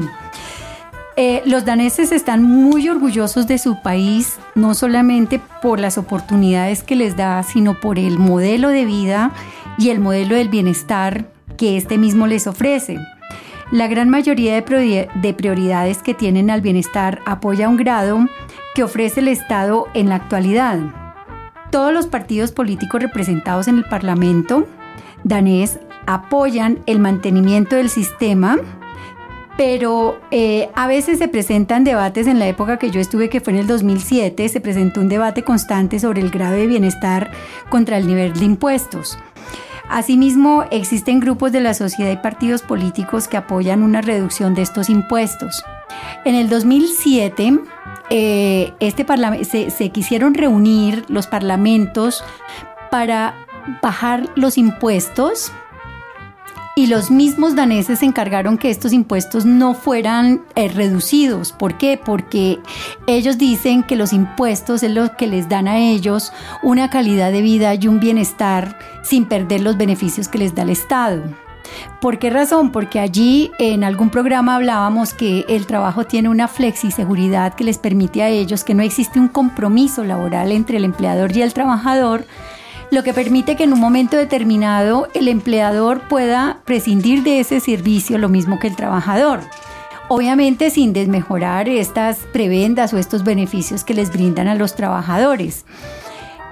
Eh, 1.17 1.41
los 1.45 1.65
daneses 1.65 2.13
están 2.13 2.43
muy 2.43 2.87
orgullosos 2.87 3.45
de 3.45 3.57
su 3.57 3.81
país, 3.81 4.39
no 4.55 4.73
solamente 4.73 5.41
por 5.61 5.81
las 5.81 5.97
oportunidades 5.97 6.81
que 6.81 6.95
les 6.95 7.17
da, 7.17 7.43
sino 7.43 7.77
por 7.77 7.99
el 7.99 8.17
modelo 8.17 8.69
de 8.69 8.85
vida 8.85 9.33
y 9.77 9.89
el 9.89 9.99
modelo 9.99 10.35
del 10.35 10.47
bienestar 10.47 11.25
que 11.57 11.75
este 11.75 11.97
mismo 11.97 12.25
les 12.25 12.47
ofrece. 12.47 12.97
La 13.69 13.87
gran 13.87 14.09
mayoría 14.09 14.55
de 14.55 15.33
prioridades 15.33 15.97
que 15.97 16.13
tienen 16.13 16.49
al 16.49 16.61
bienestar 16.61 17.19
apoya 17.25 17.67
un 17.67 17.75
grado 17.75 18.27
que 18.75 18.83
ofrece 18.83 19.19
el 19.19 19.27
Estado 19.27 19.87
en 19.93 20.07
la 20.07 20.15
actualidad. 20.15 21.00
Todos 21.71 21.93
los 21.93 22.07
partidos 22.07 22.51
políticos 22.51 23.01
representados 23.01 23.67
en 23.67 23.77
el 23.77 23.85
Parlamento 23.85 24.67
danés 25.23 25.79
apoyan 26.05 26.79
el 26.85 26.99
mantenimiento 26.99 27.75
del 27.75 27.89
sistema 27.89 28.57
pero 29.57 30.19
eh, 30.31 30.69
a 30.73 30.87
veces 30.87 31.19
se 31.19 31.27
presentan 31.27 31.83
debates 31.83 32.25
en 32.25 32.39
la 32.39 32.47
época 32.47 32.77
que 32.77 32.89
yo 32.89 32.99
estuve, 32.99 33.29
que 33.29 33.41
fue 33.41 33.53
en 33.53 33.59
el 33.59 33.67
2007, 33.67 34.49
se 34.49 34.59
presentó 34.59 35.01
un 35.01 35.09
debate 35.09 35.43
constante 35.43 35.99
sobre 35.99 36.21
el 36.21 36.31
grado 36.31 36.55
de 36.55 36.65
bienestar 36.65 37.31
contra 37.69 37.97
el 37.97 38.07
nivel 38.07 38.33
de 38.33 38.45
impuestos. 38.45 39.19
Asimismo, 39.87 40.63
existen 40.71 41.19
grupos 41.19 41.51
de 41.51 41.59
la 41.61 41.73
sociedad 41.73 42.11
y 42.11 42.17
partidos 42.17 42.61
políticos 42.61 43.27
que 43.27 43.37
apoyan 43.37 43.83
una 43.83 44.01
reducción 44.01 44.55
de 44.55 44.61
estos 44.61 44.89
impuestos. 44.89 45.63
En 46.23 46.33
el 46.33 46.49
2007, 46.49 47.59
eh, 48.13 48.73
este 48.81 49.05
se, 49.45 49.69
se 49.71 49.89
quisieron 49.89 50.33
reunir 50.33 51.05
los 51.07 51.27
parlamentos 51.27 52.23
para 52.89 53.33
bajar 53.81 54.27
los 54.35 54.57
impuestos 54.57 55.53
y 56.75 56.87
los 56.87 57.09
mismos 57.09 57.55
daneses 57.55 57.99
se 57.99 58.05
encargaron 58.05 58.57
que 58.57 58.69
estos 58.69 58.91
impuestos 58.91 59.45
no 59.45 59.73
fueran 59.73 60.41
eh, 60.55 60.67
reducidos. 60.67 61.53
¿Por 61.53 61.77
qué? 61.77 61.99
Porque 62.03 62.59
ellos 63.07 63.37
dicen 63.37 63.83
que 63.83 63.95
los 63.95 64.11
impuestos 64.11 64.83
es 64.83 64.91
lo 64.91 65.15
que 65.15 65.27
les 65.27 65.47
dan 65.47 65.67
a 65.67 65.79
ellos 65.79 66.33
una 66.63 66.89
calidad 66.89 67.31
de 67.31 67.41
vida 67.41 67.75
y 67.75 67.87
un 67.87 67.99
bienestar 67.99 68.77
sin 69.03 69.25
perder 69.25 69.61
los 69.61 69.77
beneficios 69.77 70.27
que 70.27 70.37
les 70.37 70.53
da 70.53 70.63
el 70.63 70.69
Estado. 70.69 71.23
¿Por 71.99 72.19
qué 72.19 72.29
razón? 72.29 72.71
Porque 72.71 72.99
allí 72.99 73.51
en 73.59 73.83
algún 73.83 74.09
programa 74.09 74.55
hablábamos 74.55 75.13
que 75.13 75.45
el 75.47 75.67
trabajo 75.67 76.05
tiene 76.05 76.29
una 76.29 76.47
flexiseguridad 76.47 77.53
que 77.53 77.63
les 77.63 77.77
permite 77.77 78.23
a 78.23 78.29
ellos 78.29 78.63
que 78.63 78.73
no 78.73 78.83
existe 78.83 79.19
un 79.19 79.27
compromiso 79.27 80.03
laboral 80.03 80.51
entre 80.51 80.77
el 80.77 80.85
empleador 80.85 81.35
y 81.35 81.41
el 81.41 81.53
trabajador, 81.53 82.25
lo 82.89 83.03
que 83.03 83.13
permite 83.13 83.55
que 83.55 83.63
en 83.63 83.73
un 83.73 83.79
momento 83.79 84.17
determinado 84.17 85.07
el 85.13 85.27
empleador 85.27 86.07
pueda 86.07 86.59
prescindir 86.65 87.23
de 87.23 87.39
ese 87.39 87.59
servicio 87.59 88.17
lo 88.17 88.29
mismo 88.29 88.59
que 88.59 88.67
el 88.67 88.75
trabajador. 88.75 89.39
Obviamente 90.09 90.71
sin 90.71 90.91
desmejorar 90.91 91.69
estas 91.69 92.17
prebendas 92.33 92.93
o 92.93 92.97
estos 92.97 93.23
beneficios 93.23 93.85
que 93.85 93.93
les 93.93 94.11
brindan 94.11 94.49
a 94.49 94.55
los 94.55 94.75
trabajadores. 94.75 95.65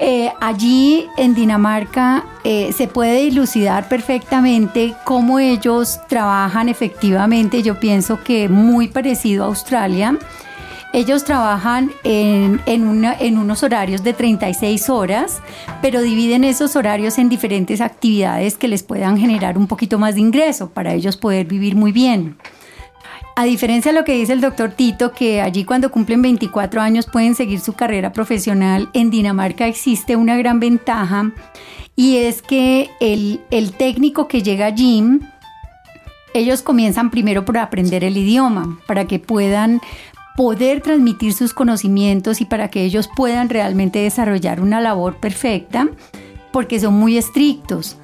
Eh, 0.02 0.32
allí 0.40 1.08
en 1.18 1.36
Dinamarca 1.36 2.24
eh, 2.46 2.72
se 2.72 2.88
puede 2.88 3.22
dilucidar 3.24 3.90
perfectamente 3.90 4.96
cómo 5.04 5.40
ellos 5.40 6.00
trabajan 6.08 6.70
efectivamente. 6.70 7.62
Yo 7.64 7.80
pienso 7.80 8.24
que 8.24 8.48
muy 8.48 8.88
parecido 8.88 9.44
a 9.44 9.48
Australia 9.48 10.18
Ellos 10.92 11.24
trabajan 11.24 11.92
en, 12.04 12.62
en, 12.66 13.38
unos 13.38 13.62
horarios 13.62 14.02
de 14.02 14.14
36 14.14 14.90
horas, 14.90 15.40
pero 15.84 16.02
dividen 16.02 16.44
esos 16.44 16.76
horarios 16.76 17.20
en 17.20 17.30
diferentes 17.30 17.80
actividades 17.80 18.58
que 18.58 18.68
les 18.68 18.82
puedan 18.82 19.16
generar 19.16 19.56
un 19.58 19.68
poquito 19.68 20.00
más 20.00 20.16
de 20.16 20.22
ingreso 20.22 20.72
para 20.72 20.94
ellos 20.94 21.16
poder 21.16 21.46
vivir 21.46 21.76
muy 21.76 21.92
bien. 21.92 22.38
A 23.40 23.46
diferencia 23.46 23.94
de 23.94 23.98
lo 23.98 24.04
que 24.04 24.16
dice 24.16 24.34
el 24.34 24.42
doctor 24.42 24.72
Tito, 24.72 25.14
que 25.14 25.40
allí 25.40 25.64
cuando 25.64 25.92
cumplen 25.92 26.22
24 26.22 26.82
años 26.82 27.06
pueden 27.06 27.36
seguir 27.36 27.62
su 27.62 27.72
carrera 27.72 28.12
profesional, 28.12 28.90
en 28.92 29.10
Dinamarca 29.12 29.66
existe 29.66 30.18
una 30.18 30.36
gran 30.36 30.60
ventaja 30.60 31.32
y 31.96 32.18
es 32.18 32.42
que 32.42 32.90
el, 33.00 33.40
el 33.50 33.72
técnico 33.72 34.28
que 34.28 34.44
llega 34.44 34.66
allí, 34.66 35.22
ellos 36.34 36.62
comienzan 36.62 37.12
primero 37.12 37.46
por 37.46 37.58
aprender 37.60 38.04
el 38.04 38.18
idioma 38.18 38.78
para 38.86 39.06
que 39.06 39.20
puedan 39.20 39.80
poder 40.36 40.82
transmitir 40.82 41.32
sus 41.32 41.54
conocimientos 41.54 42.42
y 42.42 42.46
para 42.46 42.68
que 42.68 42.84
ellos 42.84 43.10
puedan 43.16 43.48
realmente 43.48 44.00
desarrollar 44.00 44.60
una 44.60 44.82
labor 44.82 45.16
perfecta, 45.16 45.88
porque 46.52 46.78
son 46.82 46.96
muy 46.96 47.18
estrictos. 47.18 47.96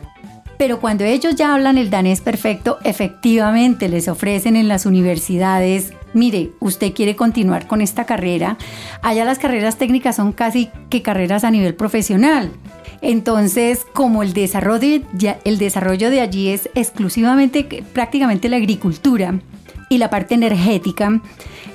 Pero 0.57 0.79
cuando 0.79 1.03
ellos 1.03 1.35
ya 1.35 1.53
hablan 1.53 1.77
el 1.77 1.89
danés 1.89 2.21
perfecto, 2.21 2.77
efectivamente 2.83 3.89
les 3.89 4.07
ofrecen 4.07 4.55
en 4.55 4.67
las 4.67 4.85
universidades, 4.85 5.93
mire, 6.13 6.51
usted 6.59 6.93
quiere 6.93 7.15
continuar 7.15 7.67
con 7.67 7.81
esta 7.81 8.05
carrera, 8.05 8.57
allá 9.01 9.25
las 9.25 9.39
carreras 9.39 9.77
técnicas 9.77 10.15
son 10.15 10.31
casi 10.31 10.69
que 10.89 11.01
carreras 11.01 11.43
a 11.43 11.51
nivel 11.51 11.75
profesional. 11.75 12.51
Entonces, 13.01 13.85
como 13.93 14.23
el 14.23 14.33
desarrollo, 14.33 15.01
el 15.43 15.57
desarrollo 15.57 16.09
de 16.09 16.21
allí 16.21 16.49
es 16.49 16.69
exclusivamente, 16.73 17.83
prácticamente 17.93 18.49
la 18.49 18.57
agricultura 18.57 19.39
y 19.89 19.97
la 19.97 20.09
parte 20.09 20.35
energética, 20.35 21.21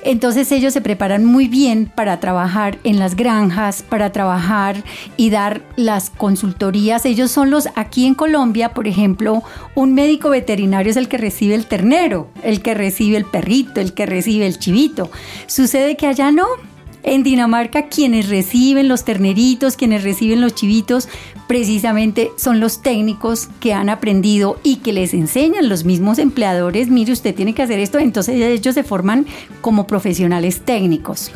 entonces 0.03 0.51
ellos 0.51 0.73
se 0.73 0.81
preparan 0.81 1.25
muy 1.25 1.47
bien 1.47 1.91
para 1.93 2.19
trabajar 2.19 2.79
en 2.83 2.97
las 2.97 3.15
granjas, 3.15 3.83
para 3.83 4.11
trabajar 4.11 4.83
y 5.15 5.29
dar 5.29 5.61
las 5.75 6.09
consultorías. 6.09 7.05
Ellos 7.05 7.31
son 7.31 7.51
los, 7.51 7.69
aquí 7.75 8.07
en 8.07 8.15
Colombia, 8.15 8.73
por 8.73 8.87
ejemplo, 8.87 9.43
un 9.75 9.93
médico 9.93 10.29
veterinario 10.29 10.91
es 10.91 10.97
el 10.97 11.07
que 11.07 11.17
recibe 11.17 11.55
el 11.55 11.67
ternero, 11.67 12.29
el 12.43 12.61
que 12.61 12.73
recibe 12.73 13.17
el 13.17 13.25
perrito, 13.25 13.79
el 13.79 13.93
que 13.93 14.05
recibe 14.05 14.47
el 14.47 14.57
chivito. 14.57 15.11
Sucede 15.45 15.95
que 15.95 16.07
allá 16.07 16.31
no, 16.31 16.47
en 17.03 17.23
Dinamarca 17.23 17.87
quienes 17.87 18.29
reciben 18.29 18.87
los 18.87 19.03
terneritos, 19.03 19.75
quienes 19.75 20.03
reciben 20.03 20.41
los 20.41 20.55
chivitos, 20.55 21.09
precisamente 21.47 22.31
son 22.37 22.59
los 22.59 22.81
técnicos 22.81 23.49
que 23.59 23.73
han 23.73 23.89
aprendido 23.89 24.59
y 24.63 24.77
que 24.77 24.93
les 24.93 25.13
enseñan 25.13 25.69
los 25.69 25.83
mismos 25.83 26.19
empleadores, 26.19 26.89
mire 26.89 27.11
usted 27.11 27.35
tiene 27.35 27.53
que 27.53 27.61
hacer 27.61 27.79
esto, 27.79 27.99
entonces 27.99 28.35
ellos 28.35 28.75
se 28.75 28.83
forman 28.83 29.25
como 29.61 29.87
profesionales 29.87 30.61
técnicos 30.61 31.31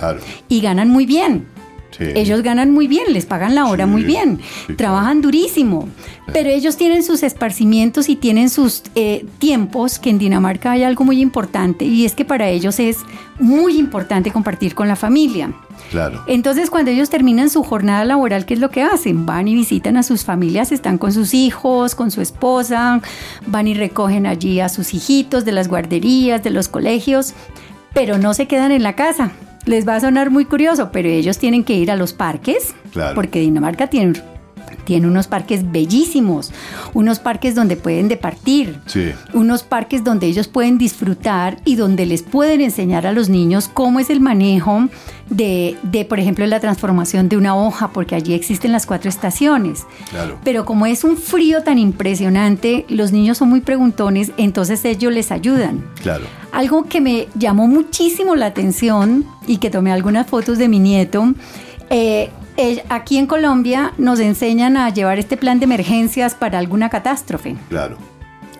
y 0.47 0.61
ganan 0.61 0.89
muy 0.89 1.05
bien. 1.05 1.54
Ellos 1.99 2.41
ganan 2.41 2.71
muy 2.71 2.87
bien, 2.87 3.13
les 3.13 3.25
pagan 3.25 3.55
la 3.55 3.65
hora 3.65 3.85
muy 3.85 4.03
bien, 4.03 4.39
trabajan 4.75 5.21
durísimo, 5.21 5.87
pero 6.33 6.49
ellos 6.49 6.77
tienen 6.77 7.03
sus 7.03 7.23
esparcimientos 7.23 8.09
y 8.09 8.15
tienen 8.15 8.49
sus 8.49 8.83
eh, 8.95 9.25
tiempos, 9.39 9.99
que 9.99 10.09
en 10.09 10.17
Dinamarca 10.17 10.71
hay 10.71 10.83
algo 10.83 11.03
muy 11.03 11.21
importante 11.21 11.85
y 11.85 12.05
es 12.05 12.13
que 12.13 12.25
para 12.25 12.49
ellos 12.49 12.79
es 12.79 12.97
muy 13.39 13.77
importante 13.77 14.31
compartir 14.31 14.75
con 14.75 14.87
la 14.87 14.95
familia. 14.95 15.53
Claro. 15.91 16.23
Entonces, 16.27 16.69
cuando 16.69 16.91
ellos 16.91 17.09
terminan 17.09 17.49
su 17.49 17.63
jornada 17.63 18.05
laboral, 18.05 18.45
¿qué 18.45 18.55
es 18.55 18.59
lo 18.59 18.71
que 18.71 18.81
hacen? 18.81 19.25
Van 19.25 19.47
y 19.47 19.55
visitan 19.55 19.97
a 19.97 20.03
sus 20.03 20.23
familias, 20.23 20.71
están 20.71 20.97
con 20.97 21.13
sus 21.13 21.33
hijos, 21.33 21.95
con 21.95 22.11
su 22.11 22.21
esposa, 22.21 23.01
van 23.45 23.67
y 23.67 23.73
recogen 23.73 24.25
allí 24.25 24.59
a 24.59 24.69
sus 24.69 24.93
hijitos 24.93 25.45
de 25.45 25.51
las 25.51 25.67
guarderías, 25.67 26.43
de 26.43 26.49
los 26.49 26.67
colegios, 26.67 27.33
pero 27.93 28.17
no 28.17 28.33
se 28.33 28.47
quedan 28.47 28.71
en 28.71 28.83
la 28.83 28.95
casa 28.95 29.31
les 29.65 29.87
va 29.87 29.95
a 29.95 29.99
sonar 29.99 30.29
muy 30.29 30.45
curioso, 30.45 30.89
pero 30.91 31.09
ellos 31.09 31.37
tienen 31.37 31.63
que 31.63 31.75
ir 31.75 31.91
a 31.91 31.95
los 31.95 32.13
parques, 32.13 32.75
porque 33.13 33.39
Dinamarca 33.39 33.87
tiene, 33.87 34.13
tiene 34.85 35.07
unos 35.07 35.27
parques 35.27 35.69
bellísimos, 35.71 36.51
unos 36.93 37.19
parques 37.19 37.55
donde 37.55 37.75
pueden 37.75 38.07
departir, 38.07 38.79
unos 39.33 39.63
parques 39.63 40.03
donde 40.03 40.27
ellos 40.27 40.47
pueden 40.47 40.77
disfrutar 40.77 41.57
y 41.65 41.75
donde 41.75 42.05
les 42.05 42.23
pueden 42.23 42.61
enseñar 42.61 43.05
a 43.05 43.11
los 43.11 43.29
niños 43.29 43.69
cómo 43.73 43.99
es 43.99 44.09
el 44.09 44.21
manejo 44.21 44.87
de, 45.29 45.75
de, 45.81 46.05
por 46.05 46.19
ejemplo, 46.19 46.45
la 46.45 46.59
transformación 46.59 47.29
de 47.29 47.37
una 47.37 47.55
hoja, 47.55 47.89
porque 47.91 48.15
allí 48.15 48.33
existen 48.33 48.71
las 48.71 48.85
cuatro 48.85 49.09
estaciones. 49.09 49.85
Pero 50.43 50.65
como 50.65 50.85
es 50.85 51.03
un 51.03 51.17
frío 51.17 51.63
tan 51.63 51.79
impresionante, 51.79 52.85
los 52.89 53.11
niños 53.11 53.39
son 53.39 53.49
muy 53.49 53.61
preguntones, 53.61 54.31
entonces 54.37 54.85
ellos 54.85 55.11
les 55.11 55.31
ayudan. 55.31 55.83
Claro. 56.01 56.25
Algo 56.51 56.85
que 56.85 57.01
me 57.01 57.27
llamó 57.35 57.67
muchísimo 57.67 58.35
la 58.35 58.45
atención 58.47 59.25
y 59.47 59.57
que 59.57 59.69
tomé 59.69 59.91
algunas 59.91 60.27
fotos 60.27 60.57
de 60.57 60.67
mi 60.67 60.79
nieto, 60.79 61.33
eh, 61.89 62.29
aquí 62.89 63.17
en 63.17 63.27
Colombia 63.27 63.93
nos 63.97 64.19
enseñan 64.19 64.77
a 64.77 64.89
llevar 64.89 65.19
este 65.19 65.37
plan 65.37 65.59
de 65.59 65.65
emergencias 65.65 66.35
para 66.35 66.59
alguna 66.59 66.89
catástrofe. 66.89 67.55
Claro. 67.69 67.97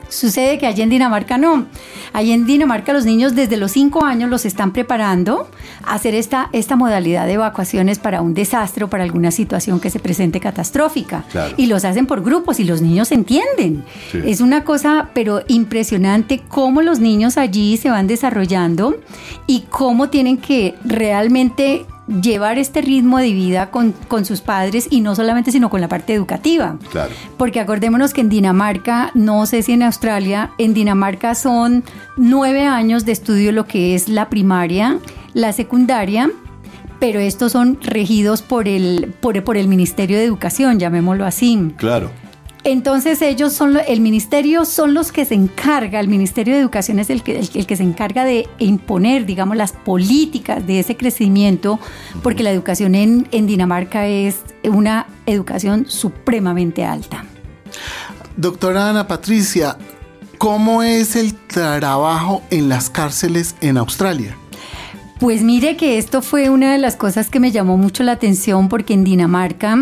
Sucede 0.10 0.58
que 0.58 0.67
allí 0.67 0.81
en 0.81 0.89
Dinamarca 0.89 1.38
no. 1.38 1.65
Allí 2.13 2.31
en 2.31 2.45
Dinamarca 2.45 2.93
los 2.93 3.05
niños 3.05 3.36
desde 3.36 3.58
los 3.58 3.71
5 3.71 4.05
años 4.05 4.29
los 4.29 4.45
están 4.45 4.71
preparando 4.71 5.49
a 5.84 5.95
hacer 5.95 6.13
esta, 6.13 6.49
esta 6.53 6.75
modalidad 6.75 7.25
de 7.25 7.34
evacuaciones 7.34 7.99
para 7.99 8.21
un 8.21 8.34
desastre 8.34 8.86
o 8.86 8.89
para 8.89 9.03
alguna 9.03 9.31
situación 9.31 9.79
que 9.79 9.89
se 9.89 9.99
presente 9.99 10.39
catastrófica. 10.39 11.25
Y 11.58 11.65
los 11.65 11.86
hacen 11.86 12.05
por 12.05 12.23
grupos 12.23 12.60
y 12.60 12.63
los 12.63 12.81
niños 12.81 13.12
entienden. 13.12 13.84
Es 14.13 14.41
una 14.41 14.63
cosa, 14.63 15.10
pero 15.13 15.41
impresionante 15.47 16.41
cómo 16.47 16.81
los 16.81 16.99
niños 16.99 17.38
allí 17.38 17.75
se 17.77 17.89
van 17.89 18.08
desarrollando 18.08 18.95
y 19.47 19.62
cómo 19.69 20.10
tienen 20.10 20.38
que 20.38 20.75
realmente 20.86 21.86
llevar 22.08 22.58
este 22.58 22.82
ritmo 22.82 23.18
de 23.18 23.34
vida 23.34 23.72
con, 23.72 23.94
sus 24.26 24.41
padres 24.41 24.88
y 24.89 25.02
no 25.02 25.15
solamente 25.15 25.52
sino 25.52 25.70
con 25.70 25.82
la 25.82 25.88
parte 25.88 26.13
educativa. 26.13 26.78
Claro. 26.91 27.12
Porque 27.38 27.60
acordémonos 27.60 28.13
que 28.13 28.22
en 28.22 28.30
Dinamarca, 28.30 29.12
no 29.13 29.46
sé 29.46 29.63
si 29.63 29.74
en 29.74 29.84
Australia, 29.84 30.52
en 30.58 30.74
Dinamarca 30.74 31.36
son 31.36 31.84
nueve 32.18 32.65
años 32.65 33.06
de 33.06 33.12
estudio 33.12 33.52
lo 33.52 33.65
que 33.65 33.96
es 33.96 34.08
la 34.08 34.30
primaria, 34.30 35.00
la 35.34 35.52
secundaria, 35.54 36.30
pero 37.00 37.20
estos 37.20 37.52
son 37.52 37.78
regidos 37.82 38.41
por 38.41 38.68
el, 38.68 39.13
por, 39.20 39.44
por 39.44 39.58
el 39.58 39.68
Ministerio 39.68 40.18
de 40.18 40.24
Educación, 40.24 40.80
llamémoslo 40.80 41.26
así. 41.26 41.74
Claro. 41.78 42.10
Entonces 42.65 43.21
ellos 43.21 43.54
son, 43.54 43.78
el 43.88 44.01
ministerio 44.01 44.65
son 44.65 44.95
los 44.95 45.12
que 45.12 45.23
se 45.23 45.36
encarga, 45.36 45.99
el 45.99 46.08
Ministerio 46.08 46.56
de 46.56 46.62
Educación 46.62 46.97
es 46.97 47.12
el 47.12 47.21
que, 47.21 47.38
el, 47.38 47.67
que 47.67 47.78
se 47.78 47.84
encarga 47.84 48.25
de 48.25 48.49
imponer, 48.58 49.28
digamos, 49.28 49.56
las 49.56 49.71
políticas 49.71 50.65
de 50.65 50.80
ese 50.80 50.97
crecimiento, 50.97 51.80
porque 52.23 52.41
la 52.41 52.49
educación 52.49 52.95
en, 52.95 53.28
en 53.32 53.45
Dinamarca 53.45 54.08
es 54.08 54.38
una 54.63 55.06
educación 55.28 55.86
supremamente 55.88 56.84
alta. 56.84 57.23
Doctora 58.36 58.89
Ana 58.89 59.08
Patricia, 59.08 59.78
¿cómo 60.39 60.82
es 60.82 61.15
el 61.15 61.36
trabajo 61.36 62.41
en 62.49 62.67
las 62.67 62.89
cárceles 62.89 63.56
en 63.62 63.78
Australia? 63.78 64.36
Pues 65.19 65.43
mire 65.43 65.78
que 65.78 65.99
esto 65.99 66.23
fue 66.23 66.49
una 66.49 66.71
de 66.71 66.80
las 66.80 66.95
cosas 66.95 67.30
que 67.30 67.39
me 67.39 67.51
llamó 67.51 67.78
mucho 67.78 68.01
la 68.01 68.13
atención 68.13 68.69
porque 68.69 68.95
en 68.95 69.04
Dinamarca 69.04 69.78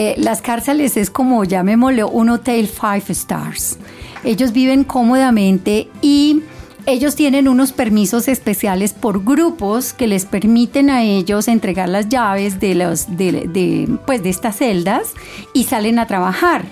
eh, 0.00 0.14
las 0.16 0.42
cárceles 0.42 0.96
es 0.96 1.10
como, 1.10 1.42
llamémosle, 1.42 2.04
un 2.04 2.28
hotel 2.28 2.68
five 2.68 3.02
stars. 3.08 3.78
Ellos 4.22 4.52
viven 4.52 4.84
cómodamente 4.84 5.88
y 6.00 6.42
ellos 6.86 7.16
tienen 7.16 7.48
unos 7.48 7.72
permisos 7.72 8.28
especiales 8.28 8.92
por 8.92 9.24
grupos 9.24 9.92
que 9.92 10.06
les 10.06 10.24
permiten 10.24 10.88
a 10.88 11.02
ellos 11.02 11.48
entregar 11.48 11.88
las 11.88 12.08
llaves 12.08 12.60
de, 12.60 12.76
los, 12.76 13.16
de, 13.16 13.98
pues 14.06 14.22
de 14.22 14.28
estas 14.28 14.58
celdas 14.58 15.14
y 15.52 15.64
salen 15.64 15.98
a 15.98 16.06
trabajar. 16.06 16.64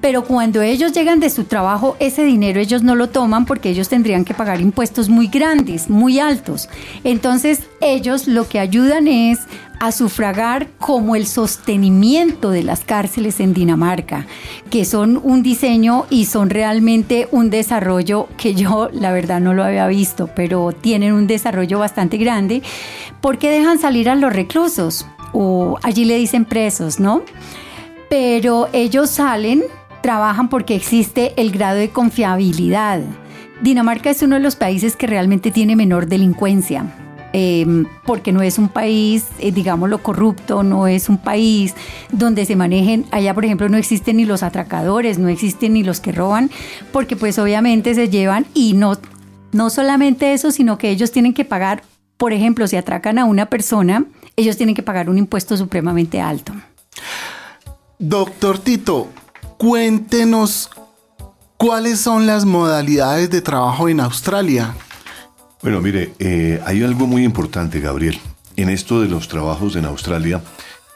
Pero 0.00 0.24
cuando 0.24 0.62
ellos 0.62 0.92
llegan 0.92 1.20
de 1.20 1.28
su 1.28 1.44
trabajo, 1.44 1.96
ese 1.98 2.24
dinero 2.24 2.58
ellos 2.58 2.82
no 2.82 2.94
lo 2.94 3.10
toman 3.10 3.44
porque 3.44 3.68
ellos 3.68 3.90
tendrían 3.90 4.24
que 4.24 4.32
pagar 4.32 4.62
impuestos 4.62 5.10
muy 5.10 5.26
grandes, 5.26 5.90
muy 5.90 6.20
altos. 6.20 6.70
Entonces 7.04 7.64
ellos 7.82 8.28
lo 8.28 8.48
que 8.48 8.60
ayudan 8.60 9.08
es 9.08 9.40
a 9.78 9.92
sufragar 9.92 10.68
como 10.78 11.16
el 11.16 11.26
sostenimiento 11.26 12.50
de 12.50 12.62
las 12.62 12.84
cárceles 12.84 13.40
en 13.40 13.54
Dinamarca, 13.54 14.26
que 14.70 14.84
son 14.84 15.20
un 15.22 15.42
diseño 15.42 16.06
y 16.10 16.24
son 16.26 16.50
realmente 16.50 17.28
un 17.30 17.50
desarrollo 17.50 18.28
que 18.36 18.54
yo 18.54 18.88
la 18.92 19.12
verdad 19.12 19.40
no 19.40 19.54
lo 19.54 19.64
había 19.64 19.86
visto, 19.86 20.30
pero 20.34 20.72
tienen 20.72 21.12
un 21.12 21.26
desarrollo 21.26 21.78
bastante 21.78 22.16
grande, 22.16 22.62
porque 23.20 23.50
dejan 23.50 23.78
salir 23.78 24.08
a 24.08 24.14
los 24.14 24.32
reclusos, 24.32 25.06
o 25.32 25.78
allí 25.82 26.04
le 26.04 26.16
dicen 26.16 26.44
presos, 26.44 26.98
¿no? 27.00 27.22
Pero 28.08 28.68
ellos 28.72 29.10
salen, 29.10 29.62
trabajan 30.00 30.48
porque 30.48 30.74
existe 30.74 31.34
el 31.36 31.50
grado 31.50 31.78
de 31.78 31.90
confiabilidad. 31.90 33.00
Dinamarca 33.60 34.10
es 34.10 34.22
uno 34.22 34.36
de 34.36 34.42
los 34.42 34.56
países 34.56 34.96
que 34.96 35.06
realmente 35.06 35.50
tiene 35.50 35.76
menor 35.76 36.06
delincuencia 36.06 36.86
Em, 37.32 37.86
porque 38.04 38.32
no 38.32 38.40
es 38.40 38.58
un 38.58 38.68
país, 38.68 39.26
eh, 39.38 39.52
digámoslo, 39.52 40.02
corrupto, 40.02 40.62
no 40.62 40.86
es 40.86 41.08
un 41.08 41.18
país 41.18 41.74
donde 42.10 42.46
se 42.46 42.56
manejen, 42.56 43.04
allá 43.10 43.34
por 43.34 43.44
ejemplo 43.44 43.68
no 43.68 43.76
existen 43.76 44.16
ni 44.16 44.24
los 44.24 44.42
atracadores, 44.42 45.18
no 45.18 45.28
existen 45.28 45.74
ni 45.74 45.82
los 45.82 46.00
que 46.00 46.12
roban, 46.12 46.50
porque 46.92 47.14
pues 47.14 47.38
obviamente 47.38 47.94
se 47.94 48.08
llevan 48.08 48.46
y 48.54 48.72
no, 48.72 48.96
no 49.52 49.68
solamente 49.68 50.32
eso, 50.32 50.50
sino 50.50 50.78
que 50.78 50.88
ellos 50.88 51.12
tienen 51.12 51.34
que 51.34 51.44
pagar 51.44 51.82
por 52.16 52.32
ejemplo, 52.32 52.66
si 52.66 52.76
atracan 52.76 53.18
a 53.18 53.24
una 53.24 53.46
persona, 53.46 54.04
ellos 54.36 54.56
tienen 54.56 54.74
que 54.74 54.82
pagar 54.82 55.10
un 55.10 55.18
impuesto 55.18 55.56
supremamente 55.56 56.20
alto. 56.20 56.52
Doctor 57.98 58.58
Tito, 58.58 59.08
cuéntenos 59.58 60.70
cuáles 61.56 62.00
son 62.00 62.26
las 62.26 62.44
modalidades 62.44 63.30
de 63.30 63.42
trabajo 63.42 63.88
en 63.88 64.00
Australia. 64.00 64.74
Bueno, 65.66 65.80
mire, 65.80 66.12
eh, 66.20 66.62
hay 66.64 66.84
algo 66.84 67.08
muy 67.08 67.24
importante, 67.24 67.80
Gabriel. 67.80 68.16
En 68.54 68.68
esto 68.68 69.00
de 69.00 69.08
los 69.08 69.26
trabajos 69.26 69.74
en 69.74 69.84
Australia, 69.84 70.40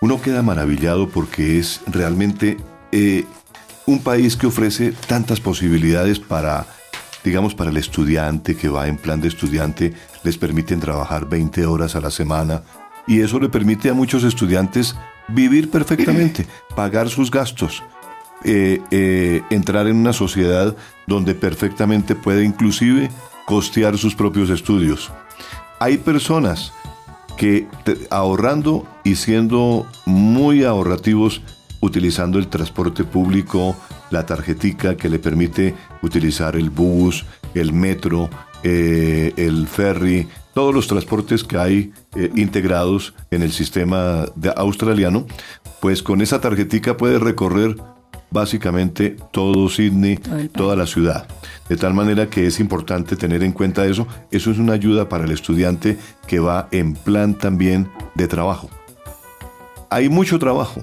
uno 0.00 0.22
queda 0.22 0.42
maravillado 0.42 1.08
porque 1.08 1.58
es 1.58 1.80
realmente 1.88 2.56
eh, 2.92 3.24
un 3.86 3.98
país 3.98 4.36
que 4.36 4.46
ofrece 4.46 4.92
tantas 5.08 5.40
posibilidades 5.40 6.20
para, 6.20 6.66
digamos, 7.24 7.56
para 7.56 7.70
el 7.70 7.78
estudiante 7.78 8.56
que 8.56 8.68
va 8.68 8.86
en 8.86 8.96
plan 8.96 9.20
de 9.20 9.26
estudiante, 9.26 9.92
les 10.22 10.38
permiten 10.38 10.78
trabajar 10.78 11.28
20 11.28 11.66
horas 11.66 11.96
a 11.96 12.00
la 12.00 12.12
semana 12.12 12.62
y 13.08 13.22
eso 13.22 13.40
le 13.40 13.48
permite 13.48 13.90
a 13.90 13.94
muchos 13.94 14.22
estudiantes 14.22 14.94
vivir 15.26 15.68
perfectamente, 15.68 16.46
pagar 16.76 17.08
sus 17.08 17.32
gastos, 17.32 17.82
eh, 18.44 18.80
eh, 18.92 19.42
entrar 19.50 19.88
en 19.88 19.96
una 19.96 20.12
sociedad 20.12 20.76
donde 21.08 21.34
perfectamente 21.34 22.14
puede 22.14 22.44
inclusive 22.44 23.10
costear 23.50 23.98
sus 23.98 24.14
propios 24.14 24.48
estudios. 24.48 25.10
Hay 25.80 25.98
personas 25.98 26.72
que 27.36 27.66
ahorrando 28.08 28.86
y 29.02 29.16
siendo 29.16 29.88
muy 30.06 30.62
ahorrativos, 30.62 31.42
utilizando 31.80 32.38
el 32.38 32.46
transporte 32.46 33.02
público, 33.02 33.74
la 34.10 34.24
tarjetica 34.24 34.96
que 34.96 35.08
le 35.08 35.18
permite 35.18 35.74
utilizar 36.00 36.54
el 36.54 36.70
bus, 36.70 37.24
el 37.52 37.72
metro, 37.72 38.30
eh, 38.62 39.32
el 39.36 39.66
ferry, 39.66 40.28
todos 40.54 40.72
los 40.72 40.86
transportes 40.86 41.42
que 41.42 41.58
hay 41.58 41.92
eh, 42.14 42.30
integrados 42.36 43.14
en 43.32 43.42
el 43.42 43.50
sistema 43.50 44.26
australiano, 44.54 45.26
pues 45.80 46.04
con 46.04 46.20
esa 46.20 46.40
tarjetica 46.40 46.96
puede 46.96 47.18
recorrer 47.18 47.74
básicamente 48.30 49.16
todo 49.32 49.68
Sydney, 49.68 50.16
toda 50.52 50.76
la 50.76 50.86
ciudad. 50.86 51.26
De 51.68 51.76
tal 51.76 51.94
manera 51.94 52.28
que 52.28 52.46
es 52.46 52.60
importante 52.60 53.16
tener 53.16 53.42
en 53.42 53.52
cuenta 53.52 53.86
eso. 53.86 54.06
Eso 54.30 54.50
es 54.50 54.58
una 54.58 54.74
ayuda 54.74 55.08
para 55.08 55.24
el 55.24 55.30
estudiante 55.30 55.98
que 56.26 56.40
va 56.40 56.68
en 56.70 56.94
plan 56.94 57.34
también 57.34 57.88
de 58.14 58.28
trabajo. 58.28 58.70
Hay 59.90 60.08
mucho 60.08 60.38
trabajo, 60.38 60.80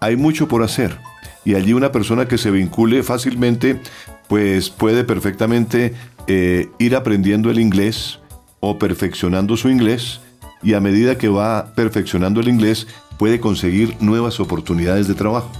hay 0.00 0.16
mucho 0.16 0.48
por 0.48 0.62
hacer. 0.62 0.98
Y 1.44 1.54
allí 1.54 1.72
una 1.72 1.92
persona 1.92 2.26
que 2.26 2.38
se 2.38 2.50
vincule 2.50 3.02
fácilmente, 3.02 3.80
pues 4.28 4.70
puede 4.70 5.04
perfectamente 5.04 5.94
eh, 6.26 6.68
ir 6.78 6.96
aprendiendo 6.96 7.50
el 7.50 7.60
inglés 7.60 8.18
o 8.60 8.78
perfeccionando 8.78 9.56
su 9.56 9.68
inglés. 9.68 10.20
Y 10.62 10.72
a 10.72 10.80
medida 10.80 11.18
que 11.18 11.28
va 11.28 11.72
perfeccionando 11.76 12.40
el 12.40 12.48
inglés, 12.48 12.88
puede 13.18 13.38
conseguir 13.38 13.94
nuevas 14.00 14.40
oportunidades 14.40 15.06
de 15.06 15.14
trabajo 15.14 15.52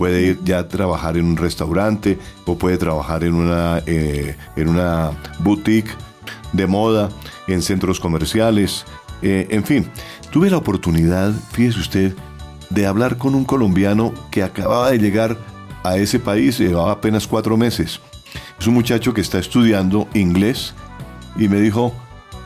puede 0.00 0.22
ir 0.22 0.38
ya 0.42 0.60
a 0.60 0.66
trabajar 0.66 1.18
en 1.18 1.26
un 1.26 1.36
restaurante 1.36 2.18
o 2.46 2.56
puede 2.56 2.78
trabajar 2.78 3.22
en 3.22 3.34
una, 3.34 3.82
eh, 3.84 4.34
en 4.56 4.68
una 4.68 5.10
boutique 5.40 5.90
de 6.54 6.66
moda, 6.66 7.10
en 7.46 7.60
centros 7.60 8.00
comerciales, 8.00 8.86
eh, 9.20 9.46
en 9.50 9.62
fin. 9.62 9.90
Tuve 10.30 10.48
la 10.48 10.56
oportunidad, 10.56 11.34
fíjese 11.52 11.80
usted, 11.80 12.14
de 12.70 12.86
hablar 12.86 13.18
con 13.18 13.34
un 13.34 13.44
colombiano 13.44 14.14
que 14.30 14.42
acababa 14.42 14.90
de 14.90 15.00
llegar 15.00 15.36
a 15.84 15.98
ese 15.98 16.18
país, 16.18 16.58
llevaba 16.58 16.92
apenas 16.92 17.26
cuatro 17.26 17.58
meses. 17.58 18.00
Es 18.58 18.66
un 18.66 18.72
muchacho 18.72 19.12
que 19.12 19.20
está 19.20 19.38
estudiando 19.38 20.08
inglés 20.14 20.72
y 21.36 21.46
me 21.48 21.60
dijo, 21.60 21.92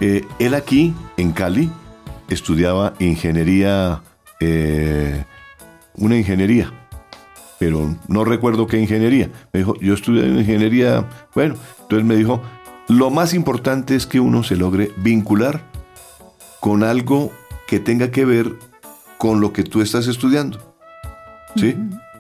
eh, 0.01 0.27
él 0.41 0.55
aquí 0.55 0.93
en 1.17 1.31
Cali 1.31 1.71
estudiaba 2.29 2.95
ingeniería, 2.99 4.03
una 5.97 6.17
ingeniería 6.17 6.73
pero 7.65 7.97
no 8.09 8.27
recuerdo 8.27 8.67
qué 8.67 8.79
ingeniería. 8.79 9.31
Me 9.51 9.61
dijo, 9.61 9.75
yo 9.81 9.95
estudié 9.95 10.27
ingeniería, 10.27 11.09
bueno, 11.35 11.55
entonces 11.81 12.07
me 12.07 12.15
dijo, 12.15 12.43
lo 12.89 13.09
más 13.09 13.33
importante 13.33 13.97
es 13.97 14.05
que 14.07 14.21
uno 14.21 14.43
se 14.43 14.55
logre 14.55 14.93
vincular 14.99 15.63
con 16.61 16.83
algo 16.83 17.33
que 17.67 17.81
tenga 17.81 18.11
que 18.11 18.27
ver 18.27 18.53
con 19.17 19.41
lo 19.41 19.55
que 19.55 19.63
tú 19.63 19.81
estás 19.81 20.09
estudiando. 20.09 20.59
¿Sí? 21.57 21.75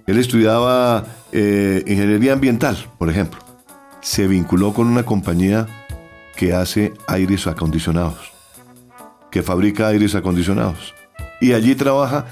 Él 0.06 0.16
estudiaba 0.18 1.04
eh, 1.30 1.84
ingeniería 1.86 2.32
ambiental, 2.32 2.78
por 2.96 3.10
ejemplo. 3.10 3.38
Se 4.00 4.26
vinculó 4.26 4.72
con 4.72 4.86
una 4.86 5.02
compañía 5.02 5.66
que 6.36 6.54
hace 6.54 6.94
aires 7.06 7.46
acondicionados, 7.46 8.32
que 9.30 9.42
fabrica 9.42 9.88
aires 9.88 10.14
acondicionados. 10.14 10.94
Y 11.38 11.52
allí 11.52 11.74
trabaja 11.74 12.24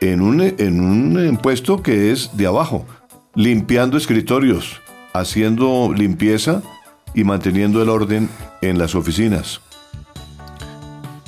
en 0.00 0.20
un, 0.20 0.40
en 0.40 0.80
un 0.80 1.36
puesto 1.36 1.82
que 1.82 2.10
es 2.12 2.36
de 2.36 2.46
abajo, 2.46 2.86
limpiando 3.34 3.96
escritorios, 3.96 4.80
haciendo 5.12 5.92
limpieza 5.94 6.62
y 7.14 7.24
manteniendo 7.24 7.82
el 7.82 7.88
orden 7.88 8.28
en 8.62 8.78
las 8.78 8.94
oficinas. 8.94 9.60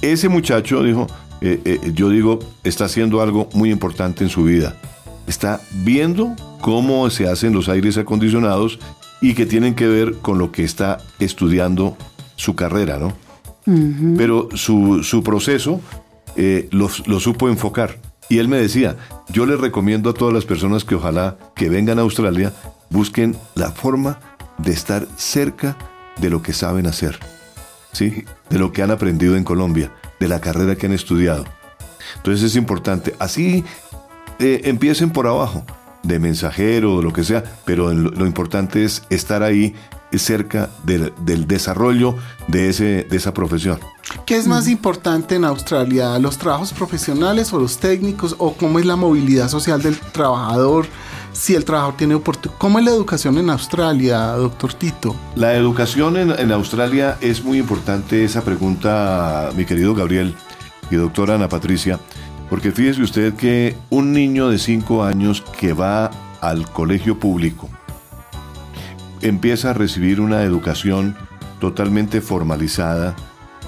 Ese 0.00 0.28
muchacho 0.28 0.82
dijo, 0.82 1.06
eh, 1.40 1.60
eh, 1.64 1.92
yo 1.94 2.08
digo, 2.08 2.38
está 2.64 2.86
haciendo 2.86 3.20
algo 3.20 3.48
muy 3.54 3.70
importante 3.70 4.24
en 4.24 4.30
su 4.30 4.44
vida. 4.44 4.76
Está 5.26 5.60
viendo 5.84 6.34
cómo 6.60 7.08
se 7.10 7.28
hacen 7.28 7.52
los 7.52 7.68
aires 7.68 7.96
acondicionados 7.98 8.78
y 9.20 9.34
que 9.34 9.46
tienen 9.46 9.74
que 9.74 9.86
ver 9.86 10.14
con 10.18 10.38
lo 10.38 10.50
que 10.50 10.64
está 10.64 10.98
estudiando 11.20 11.96
su 12.36 12.56
carrera, 12.56 12.98
¿no? 12.98 13.12
Pero 14.16 14.48
su, 14.54 15.22
proceso 15.24 15.80
eh, 16.34 16.68
lo 16.72 17.20
supo 17.20 17.48
enfocar. 17.48 17.96
Y 18.28 18.38
él 18.38 18.48
me 18.48 18.56
decía, 18.56 18.96
yo 19.28 19.46
les 19.46 19.60
recomiendo 19.60 20.10
a 20.10 20.14
todas 20.14 20.32
las 20.32 20.44
personas 20.44 20.84
que 20.84 20.94
ojalá 20.94 21.36
que 21.54 21.68
vengan 21.68 21.98
a 21.98 22.02
Australia, 22.02 22.52
busquen 22.90 23.36
la 23.54 23.70
forma 23.70 24.18
de 24.58 24.72
estar 24.72 25.06
cerca 25.16 25.76
de 26.18 26.30
lo 26.30 26.42
que 26.42 26.52
saben 26.52 26.86
hacer, 26.86 27.18
¿sí? 27.92 28.24
De 28.48 28.58
lo 28.58 28.72
que 28.72 28.82
han 28.82 28.90
aprendido 28.90 29.36
en 29.36 29.44
Colombia, 29.44 29.92
de 30.20 30.28
la 30.28 30.40
carrera 30.40 30.76
que 30.76 30.86
han 30.86 30.92
estudiado. 30.92 31.44
Entonces 32.16 32.44
es 32.44 32.56
importante, 32.56 33.14
así 33.18 33.64
eh, 34.38 34.62
empiecen 34.64 35.10
por 35.10 35.26
abajo, 35.26 35.64
de 36.02 36.18
mensajero 36.18 36.96
o 36.96 37.02
lo 37.02 37.12
que 37.12 37.24
sea, 37.24 37.44
pero 37.64 37.92
lo 37.92 38.26
importante 38.26 38.84
es 38.84 39.04
estar 39.08 39.42
ahí 39.42 39.74
cerca 40.18 40.70
del, 40.84 41.46
desarrollo 41.46 42.16
de, 42.48 42.68
ese, 42.68 43.06
de 43.08 43.16
esa 43.16 43.32
profesión. 43.32 43.78
¿Qué 44.26 44.36
es 44.36 44.46
más 44.46 44.68
importante 44.68 45.36
en 45.36 45.44
Australia, 45.44 46.18
los 46.18 46.38
trabajos 46.38 46.72
profesionales 46.72 47.52
o 47.52 47.58
los 47.58 47.78
técnicos 47.78 48.34
o 48.38 48.54
cómo 48.54 48.78
es 48.78 48.86
la 48.86 48.96
movilidad 48.96 49.48
social 49.48 49.80
del 49.82 49.98
trabajador? 49.98 50.86
Si 51.32 51.54
el 51.54 51.64
trabajador 51.64 51.96
tiene 51.96 52.14
oportunidad. 52.14 52.58
¿Cómo 52.58 52.78
es 52.78 52.84
la 52.84 52.90
educación 52.90 53.38
en 53.38 53.48
Australia, 53.48 54.32
doctor 54.32 54.74
Tito? 54.74 55.16
La 55.34 55.54
educación 55.54 56.18
en, 56.18 56.30
en 56.30 56.52
Australia 56.52 57.16
es 57.22 57.42
muy 57.42 57.58
importante 57.58 58.22
esa 58.22 58.42
pregunta, 58.42 59.50
mi 59.56 59.64
querido 59.64 59.94
Gabriel 59.94 60.34
y 60.90 60.96
doctora 60.96 61.36
Ana 61.36 61.48
Patricia, 61.48 61.98
porque 62.50 62.70
fíjese 62.70 63.02
usted 63.02 63.34
que 63.34 63.76
un 63.88 64.12
niño 64.12 64.50
de 64.50 64.58
5 64.58 65.04
años 65.04 65.42
que 65.58 65.72
va 65.72 66.10
al 66.42 66.70
colegio 66.70 67.18
público, 67.18 67.70
empieza 69.22 69.70
a 69.70 69.74
recibir 69.74 70.20
una 70.20 70.42
educación 70.42 71.16
totalmente 71.60 72.20
formalizada, 72.20 73.14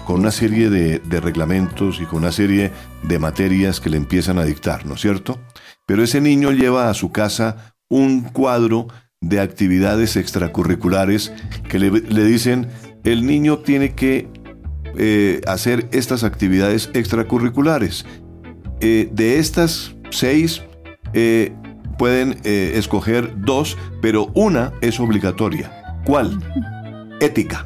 con 0.04 0.20
una 0.20 0.30
serie 0.30 0.68
de, 0.68 1.20
reglamentos 1.20 2.00
y 2.00 2.04
con 2.04 2.18
una 2.18 2.32
serie 2.32 2.72
de 3.02 3.18
materias 3.18 3.80
que 3.80 3.88
le 3.88 3.96
empiezan 3.96 4.38
a 4.38 4.44
dictar, 4.44 4.84
¿no 4.84 4.94
es 4.94 5.00
cierto? 5.00 5.40
Pero 5.86 6.02
ese 6.02 6.20
niño 6.20 6.50
lleva 6.52 6.90
a 6.90 6.94
su 6.94 7.10
casa 7.10 7.74
un 7.88 8.22
cuadro 8.22 8.88
de 9.20 9.40
actividades 9.40 10.16
extracurriculares 10.16 11.32
que 11.68 11.78
le, 11.78 12.24
dicen, 12.24 12.68
el 13.04 13.24
niño 13.24 13.58
tiene 13.60 13.94
que 13.94 14.28
eh, 14.96 15.40
hacer 15.46 15.88
estas 15.92 16.24
actividades 16.24 16.90
extracurriculares. 16.92 18.04
Eh, 18.80 19.08
de 19.12 19.38
estas 19.38 19.94
seis, 20.10 20.62
eh, 21.14 21.54
pueden 21.96 22.38
eh, 22.44 22.72
escoger 22.76 23.32
dos, 23.36 23.76
pero 24.00 24.30
una 24.34 24.72
es 24.80 25.00
obligatoria. 25.00 25.70
¿Cuál? 26.04 26.38
Ética. 27.20 27.64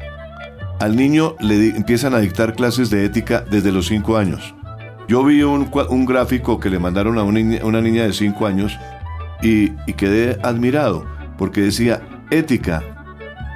Al 0.79 0.95
niño 0.95 1.35
le 1.39 1.75
empiezan 1.75 2.13
a 2.13 2.19
dictar 2.19 2.55
clases 2.55 2.89
de 2.89 3.05
ética 3.05 3.43
desde 3.49 3.71
los 3.71 3.87
cinco 3.87 4.17
años. 4.17 4.55
Yo 5.07 5.23
vi 5.23 5.41
un, 5.41 5.69
gráfico 6.05 6.59
que 6.59 6.69
le 6.69 6.79
mandaron 6.79 7.17
a 7.17 7.23
una 7.23 7.81
niña, 7.81 8.03
de 8.03 8.13
cinco 8.13 8.45
años 8.45 8.77
y, 9.41 9.71
y 9.87 9.93
quedé 9.93 10.39
admirado 10.43 11.05
porque 11.37 11.61
decía 11.61 12.01
ética 12.29 12.83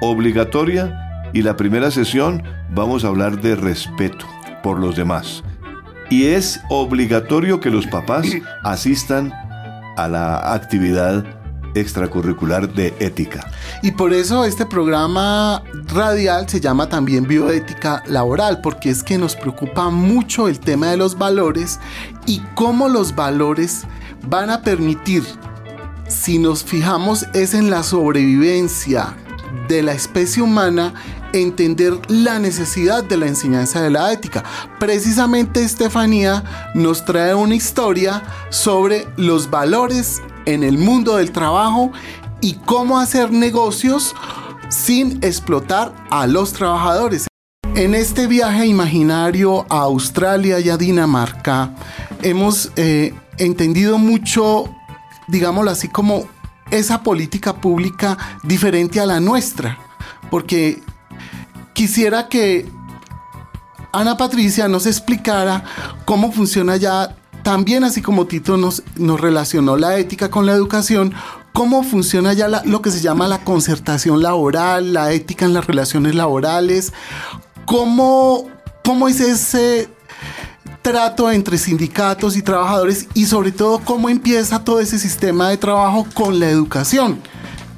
obligatoria 0.00 1.30
y 1.32 1.42
la 1.42 1.56
primera 1.56 1.90
sesión 1.90 2.42
vamos 2.74 3.04
a 3.04 3.08
hablar 3.08 3.40
de 3.40 3.56
respeto 3.56 4.26
por 4.62 4.78
los 4.78 4.96
demás. 4.96 5.44
Y 6.10 6.26
es 6.26 6.60
obligatorio 6.68 7.60
que 7.60 7.70
los 7.70 7.86
papás 7.86 8.26
asistan 8.62 9.32
a 9.96 10.08
la 10.08 10.52
actividad 10.54 11.24
extracurricular 11.74 12.72
de 12.72 12.94
ética. 13.00 13.50
Y 13.82 13.92
por 13.92 14.12
eso 14.12 14.44
este 14.44 14.64
programa 14.64 15.62
radial 15.92 16.48
se 16.48 16.60
llama 16.60 16.88
también 16.88 17.26
bioética 17.26 18.02
laboral, 18.06 18.60
porque 18.60 18.90
es 18.90 19.02
que 19.02 19.18
nos 19.18 19.36
preocupa 19.36 19.90
mucho 19.90 20.48
el 20.48 20.60
tema 20.60 20.90
de 20.90 20.96
los 20.96 21.18
valores 21.18 21.80
y 22.26 22.40
cómo 22.54 22.88
los 22.88 23.14
valores 23.14 23.84
van 24.28 24.50
a 24.50 24.62
permitir, 24.62 25.24
si 26.08 26.38
nos 26.38 26.64
fijamos, 26.64 27.26
es 27.34 27.54
en 27.54 27.70
la 27.70 27.82
sobrevivencia 27.82 29.16
de 29.68 29.82
la 29.82 29.92
especie 29.92 30.42
humana 30.42 30.94
entender 31.34 31.98
la 32.08 32.38
necesidad 32.38 33.04
de 33.04 33.16
la 33.16 33.26
enseñanza 33.26 33.82
de 33.82 33.90
la 33.90 34.12
ética. 34.12 34.44
Precisamente 34.78 35.62
Estefanía 35.62 36.44
nos 36.74 37.04
trae 37.04 37.34
una 37.34 37.54
historia 37.54 38.22
sobre 38.50 39.06
los 39.16 39.50
valores 39.50 40.22
en 40.46 40.62
el 40.62 40.78
mundo 40.78 41.16
del 41.16 41.32
trabajo 41.32 41.92
y 42.40 42.54
cómo 42.64 42.98
hacer 42.98 43.32
negocios 43.32 44.14
sin 44.68 45.18
explotar 45.22 45.94
a 46.10 46.26
los 46.26 46.52
trabajadores. 46.52 47.26
En 47.74 47.94
este 47.94 48.26
viaje 48.26 48.66
imaginario 48.66 49.66
a 49.68 49.80
Australia 49.80 50.60
y 50.60 50.68
a 50.68 50.76
Dinamarca 50.76 51.74
hemos 52.22 52.70
eh, 52.76 53.14
entendido 53.38 53.98
mucho, 53.98 54.72
digámoslo 55.26 55.70
así, 55.70 55.88
como 55.88 56.28
esa 56.70 57.02
política 57.02 57.54
pública 57.60 58.16
diferente 58.42 59.00
a 59.00 59.06
la 59.06 59.20
nuestra. 59.20 59.78
Porque 60.30 60.82
quisiera 61.74 62.28
que 62.28 62.66
Ana 63.92 64.16
Patricia 64.16 64.66
nos 64.68 64.86
explicara 64.86 65.64
cómo 66.06 66.32
funciona 66.32 66.76
ya, 66.76 67.16
también 67.42 67.84
así 67.84 68.00
como 68.00 68.26
Tito 68.26 68.56
nos, 68.56 68.82
nos 68.96 69.20
relacionó 69.20 69.76
la 69.76 69.98
ética 69.98 70.30
con 70.30 70.46
la 70.46 70.52
educación, 70.52 71.14
cómo 71.52 71.84
funciona 71.84 72.32
ya 72.32 72.48
lo 72.48 72.82
que 72.82 72.90
se 72.90 73.00
llama 73.00 73.28
la 73.28 73.44
concertación 73.44 74.22
laboral, 74.22 74.92
la 74.92 75.12
ética 75.12 75.44
en 75.44 75.54
las 75.54 75.66
relaciones 75.66 76.14
laborales, 76.14 76.92
cómo, 77.66 78.48
cómo 78.82 79.08
es 79.08 79.20
ese 79.20 79.88
trato 80.82 81.30
entre 81.30 81.56
sindicatos 81.56 82.36
y 82.36 82.42
trabajadores 82.42 83.08
y 83.14 83.26
sobre 83.26 83.52
todo 83.52 83.78
cómo 83.78 84.08
empieza 84.10 84.64
todo 84.64 84.80
ese 84.80 84.98
sistema 84.98 85.48
de 85.48 85.56
trabajo 85.56 86.06
con 86.14 86.40
la 86.40 86.50
educación. 86.50 87.20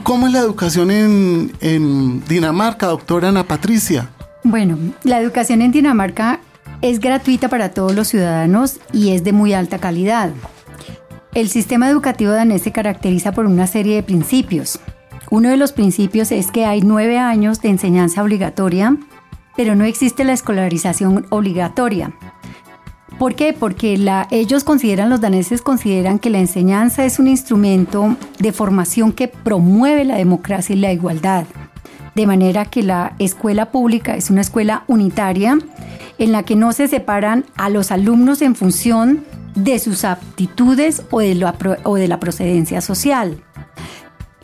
¿Cómo 0.06 0.28
es 0.28 0.32
la 0.32 0.38
educación 0.38 0.92
en, 0.92 2.22
Dinamarca, 2.28 2.86
doctora 2.86 3.30
Ana 3.30 3.42
Patricia? 3.42 4.08
Bueno, 4.44 4.78
la 5.02 5.20
educación 5.20 5.62
en 5.62 5.72
Dinamarca 5.72 6.38
es 6.80 7.00
gratuita 7.00 7.48
para 7.48 7.70
todos 7.70 7.92
los 7.92 8.06
ciudadanos 8.06 8.78
y 8.92 9.10
es 9.10 9.24
de 9.24 9.32
muy 9.32 9.52
alta 9.52 9.78
calidad. 9.78 10.30
El 11.34 11.48
sistema 11.48 11.90
educativo 11.90 12.30
danés 12.30 12.62
se 12.62 12.70
caracteriza 12.70 13.32
por 13.32 13.46
una 13.46 13.66
serie 13.66 13.96
de 13.96 14.04
principios. 14.04 14.78
Uno 15.28 15.48
de 15.48 15.56
los 15.56 15.72
principios 15.72 16.30
es 16.30 16.52
que 16.52 16.66
hay 16.66 16.82
nueve 16.82 17.18
años 17.18 17.60
de 17.60 17.70
enseñanza 17.70 18.22
obligatoria, 18.22 18.96
pero 19.56 19.74
no 19.74 19.84
existe 19.84 20.22
la 20.22 20.34
escolarización 20.34 21.26
obligatoria. 21.30 22.14
¿Por 23.18 23.34
qué? 23.34 23.54
Porque 23.54 23.98
ellos 24.30 24.62
consideran, 24.62 25.08
los 25.08 25.22
daneses 25.22 25.62
consideran 25.62 26.18
que 26.18 26.28
la 26.28 26.38
enseñanza 26.38 27.06
es 27.06 27.18
un 27.18 27.28
instrumento 27.28 28.14
de 28.38 28.52
formación 28.52 29.12
que 29.12 29.26
promueve 29.26 30.04
la 30.04 30.16
democracia 30.16 30.76
y 30.76 30.78
la 30.78 30.92
igualdad. 30.92 31.46
De 32.14 32.26
manera 32.26 32.66
que 32.66 32.82
la 32.82 33.14
escuela 33.18 33.70
pública 33.70 34.16
es 34.16 34.28
una 34.28 34.42
escuela 34.42 34.84
unitaria 34.86 35.58
en 36.18 36.32
la 36.32 36.42
que 36.42 36.56
no 36.56 36.72
se 36.72 36.88
separan 36.88 37.46
a 37.56 37.70
los 37.70 37.90
alumnos 37.90 38.42
en 38.42 38.54
función 38.54 39.24
de 39.54 39.78
sus 39.78 40.04
aptitudes 40.04 41.02
o 41.10 41.20
de 41.20 42.08
la 42.08 42.20
procedencia 42.20 42.82
social. 42.82 43.42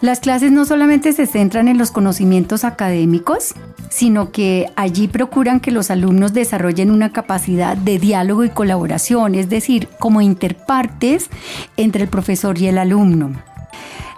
Las 0.02 0.18
clases 0.18 0.50
no 0.50 0.64
solamente 0.64 1.12
se 1.12 1.26
centran 1.26 1.68
en 1.68 1.78
los 1.78 1.92
conocimientos 1.92 2.64
académicos, 2.64 3.54
sino 3.88 4.32
que 4.32 4.66
allí 4.74 5.06
procuran 5.06 5.60
que 5.60 5.70
los 5.70 5.92
alumnos 5.92 6.32
desarrollen 6.32 6.90
una 6.90 7.12
capacidad 7.12 7.76
de 7.76 8.00
diálogo 8.00 8.42
y 8.42 8.50
colaboración, 8.50 9.36
es 9.36 9.48
decir, 9.48 9.88
como 10.00 10.20
interpartes 10.20 11.30
entre 11.76 12.02
el 12.02 12.08
profesor 12.08 12.58
y 12.58 12.66
el 12.66 12.78
alumno. 12.78 13.30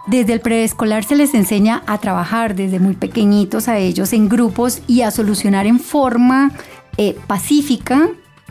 Desde 0.07 0.33
el 0.33 0.41
preescolar 0.41 1.05
se 1.05 1.17
les 1.17 1.35
enseña 1.35 1.83
a 1.87 1.99
trabajar 1.99 2.55
desde 2.55 2.81
muy 2.81 2.95
pequeñitos 2.95 3.69
a 3.69 3.77
ellos 3.77 4.15
en 4.15 4.31
grupos 4.31 4.81
y 4.87 5.03
a 5.03 5.11
solucionar 5.11 5.67
en 5.67 5.81
forma 5.81 6.53
eh, 6.97 7.15
pacífica 7.27 8.09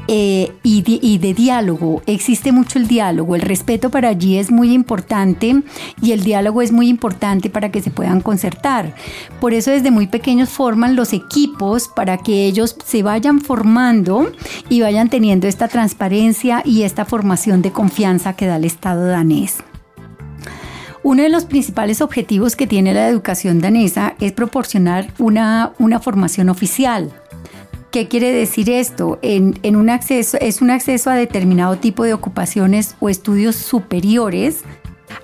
eh, 0.08 0.52
y, 0.64 1.18
de, 1.18 1.34
diálogo. 1.34 2.02
Existe 2.06 2.52
mucho 2.52 2.78
el 2.78 2.88
diálogo. 2.88 3.36
El 3.36 3.42
respeto 3.42 3.90
para 3.90 4.10
allí 4.10 4.38
es 4.38 4.52
muy 4.52 4.74
importante 4.74 5.64
y 6.02 6.12
el 6.12 6.24
diálogo 6.24 6.62
es 6.62 6.72
muy 6.72 6.90
importante 6.90 7.50
para 7.50 7.72
que 7.72 7.82
se 7.82 7.92
puedan 7.92 8.22
concertar. 8.22 8.96
Por 9.40 9.54
eso 9.54 9.72
desde 9.72 9.92
muy 9.92 10.08
pequeños 10.08 10.50
forman 10.50 10.96
los 10.96 11.14
equipos 11.14 11.88
para 11.88 12.18
que 12.18 12.46
ellos 12.46 12.76
se 12.86 13.04
vayan 13.04 13.40
formando 13.40 14.32
y 14.70 14.82
vayan 14.82 15.10
teniendo 15.10 15.48
esta 15.48 15.68
transparencia 15.68 16.62
y 16.66 16.84
esta 16.84 17.06
formación 17.06 17.62
de 17.62 17.72
confianza 17.72 18.36
que 18.36 18.48
da 18.48 18.58
el 18.58 18.66
Estado 18.66 19.06
danés. 19.06 19.58
Uno 21.04 21.24
de 21.24 21.30
los 21.30 21.44
principales 21.44 22.00
objetivos 22.00 22.56
que 22.56 22.66
tiene 22.66 22.94
la 22.94 23.10
educación 23.10 23.60
danesa 23.60 24.16
es 24.22 24.32
proporcionar 24.32 25.08
una, 25.20 25.74
una 25.78 26.00
formación 26.00 26.48
oficial 26.48 27.12
¿Qué 27.94 28.08
quiere 28.08 28.32
decir 28.32 28.72
esto? 28.72 29.20
En, 29.22 29.76
un 29.76 29.92
acceso, 29.92 30.40
es 30.42 30.64
un 30.64 30.72
acceso 30.72 31.12
a 31.12 31.14
determinado 31.14 31.78
tipo 31.78 32.04
de 32.04 32.16
ocupaciones 32.16 32.96
o 33.00 33.08
estudios 33.08 33.56
superiores 33.56 34.64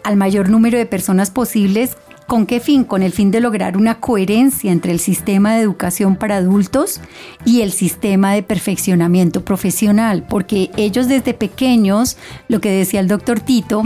al 0.04 0.18
mayor 0.18 0.50
número 0.50 0.78
de 0.78 0.86
personas 0.86 1.32
posibles. 1.32 1.98
¿Con 2.28 2.46
qué 2.46 2.60
fin? 2.60 2.84
Con 2.84 3.02
el 3.02 3.12
fin 3.12 3.32
de 3.32 3.40
lograr 3.40 3.76
una 3.76 4.00
coherencia 4.00 4.72
entre 4.72 4.92
el 4.92 5.00
sistema 5.00 5.56
de 5.56 5.64
educación 5.64 6.16
para 6.16 6.36
adultos 6.36 7.02
y 7.44 7.62
el 7.62 7.72
sistema 7.72 8.34
de 8.34 8.44
perfeccionamiento 8.44 9.44
profesional, 9.44 10.28
porque 10.30 10.70
ellos 10.78 11.08
desde 11.08 11.34
pequeños, 11.34 12.18
lo 12.50 12.62
que 12.62 12.70
decía 12.70 13.00
el 13.00 13.08
doctor 13.08 13.40
Tito, 13.40 13.82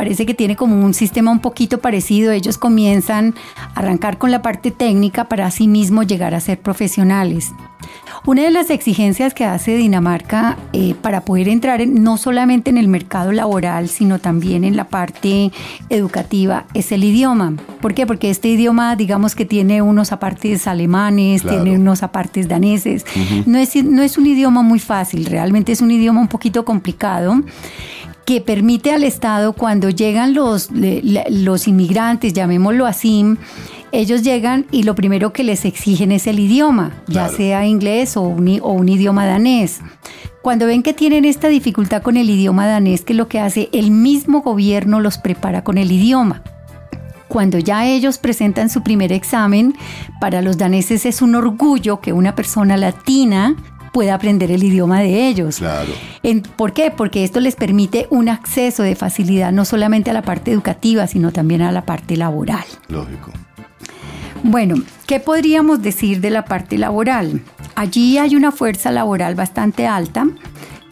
parece 0.00 0.24
que 0.24 0.32
tiene 0.32 0.56
como 0.56 0.82
un 0.82 0.94
sistema 0.94 1.30
un 1.30 1.40
poquito 1.40 1.76
parecido. 1.76 2.32
Ellos 2.32 2.56
comienzan 2.56 3.34
a 3.54 3.80
arrancar 3.80 4.16
con 4.16 4.30
la 4.30 4.40
parte 4.40 4.70
técnica 4.70 5.28
para 5.28 5.44
así 5.44 5.68
mismo 5.68 6.02
llegar 6.04 6.34
a 6.34 6.40
ser 6.40 6.58
profesionales. 6.58 7.52
Una 8.24 8.42
de 8.44 8.50
las 8.50 8.70
exigencias 8.70 9.34
que 9.34 9.44
hace 9.44 9.76
Dinamarca 9.76 10.56
eh, 10.72 10.94
para 10.94 11.22
poder 11.22 11.48
entrar 11.48 11.86
no 11.86 12.16
solamente 12.16 12.70
en 12.70 12.78
el 12.78 12.88
mercado 12.88 13.32
laboral, 13.32 13.88
sino 13.88 14.18
también 14.18 14.64
en 14.64 14.74
la 14.74 14.84
parte 14.84 15.52
educativa 15.90 16.64
es 16.72 16.92
el 16.92 17.04
idioma. 17.04 17.54
¿Por 17.82 17.92
qué? 17.92 18.06
Porque 18.06 18.30
este 18.30 18.48
idioma, 18.48 18.96
digamos 18.96 19.34
que 19.34 19.44
tiene 19.44 19.82
unos 19.82 20.12
apartes 20.12 20.66
alemanes, 20.66 21.42
tiene 21.42 21.72
unos 21.72 22.02
apartes 22.02 22.48
daneses. 22.48 23.04
no, 23.44 23.58
es, 23.58 23.74
no 23.84 24.02
es 24.02 24.16
un 24.16 24.26
idioma 24.26 24.62
muy 24.62 24.78
fácil, 24.78 25.26
realmente 25.26 25.72
es 25.72 25.82
un 25.82 25.90
idioma 25.90 26.22
un 26.22 26.28
poquito 26.28 26.64
complicado 26.64 27.42
que 28.30 28.40
permite 28.40 28.92
al 28.92 29.02
Estado 29.02 29.54
cuando 29.54 29.90
llegan 29.90 30.34
los, 30.34 30.68
los 30.70 31.66
inmigrantes, 31.66 32.32
llamémoslo 32.32 32.86
así, 32.86 33.24
ellos 33.90 34.22
llegan 34.22 34.66
y 34.70 34.84
lo 34.84 34.94
primero 34.94 35.32
que 35.32 35.42
les 35.42 35.64
exigen 35.64 36.12
es 36.12 36.28
el 36.28 36.38
idioma, 36.38 36.92
ya 37.08 37.28
sea 37.28 37.66
inglés 37.66 38.16
o 38.16 38.20
un, 38.20 38.60
o 38.62 38.70
un 38.70 38.88
idioma 38.88 39.26
danés. 39.26 39.80
Cuando 40.42 40.66
ven 40.66 40.84
que 40.84 40.92
tienen 40.92 41.24
esta 41.24 41.48
dificultad 41.48 42.02
con 42.02 42.16
el 42.16 42.30
idioma 42.30 42.68
danés, 42.68 43.02
que 43.02 43.14
lo 43.14 43.26
que 43.26 43.40
hace 43.40 43.68
el 43.72 43.90
mismo 43.90 44.42
gobierno 44.42 45.00
los 45.00 45.18
prepara 45.18 45.64
con 45.64 45.76
el 45.76 45.90
idioma. 45.90 46.44
Cuando 47.26 47.58
ya 47.58 47.84
ellos 47.84 48.18
presentan 48.18 48.70
su 48.70 48.84
primer 48.84 49.10
examen, 49.10 49.74
para 50.20 50.40
los 50.40 50.56
daneses 50.56 51.04
es 51.04 51.20
un 51.20 51.34
orgullo 51.34 52.00
que 52.00 52.12
una 52.12 52.36
persona 52.36 52.76
latina 52.76 53.56
pueda 53.92 54.14
aprender 54.14 54.50
el 54.50 54.62
idioma 54.62 55.00
de 55.00 55.28
ellos. 55.28 55.58
Claro. 55.58 55.92
¿Por 56.56 56.72
qué? 56.72 56.90
Porque 56.90 57.24
esto 57.24 57.40
les 57.40 57.56
permite 57.56 58.06
un 58.10 58.28
acceso 58.28 58.82
de 58.82 58.94
facilidad 58.94 59.52
no 59.52 59.64
solamente 59.64 60.10
a 60.10 60.12
la 60.12 60.22
parte 60.22 60.52
educativa, 60.52 61.06
sino 61.06 61.32
también 61.32 61.62
a 61.62 61.72
la 61.72 61.84
parte 61.84 62.16
laboral. 62.16 62.64
Lógico. 62.88 63.32
Bueno, 64.42 64.76
¿qué 65.06 65.20
podríamos 65.20 65.82
decir 65.82 66.20
de 66.20 66.30
la 66.30 66.44
parte 66.44 66.78
laboral? 66.78 67.42
Allí 67.74 68.18
hay 68.18 68.36
una 68.36 68.52
fuerza 68.52 68.90
laboral 68.90 69.34
bastante 69.34 69.86
alta 69.86 70.26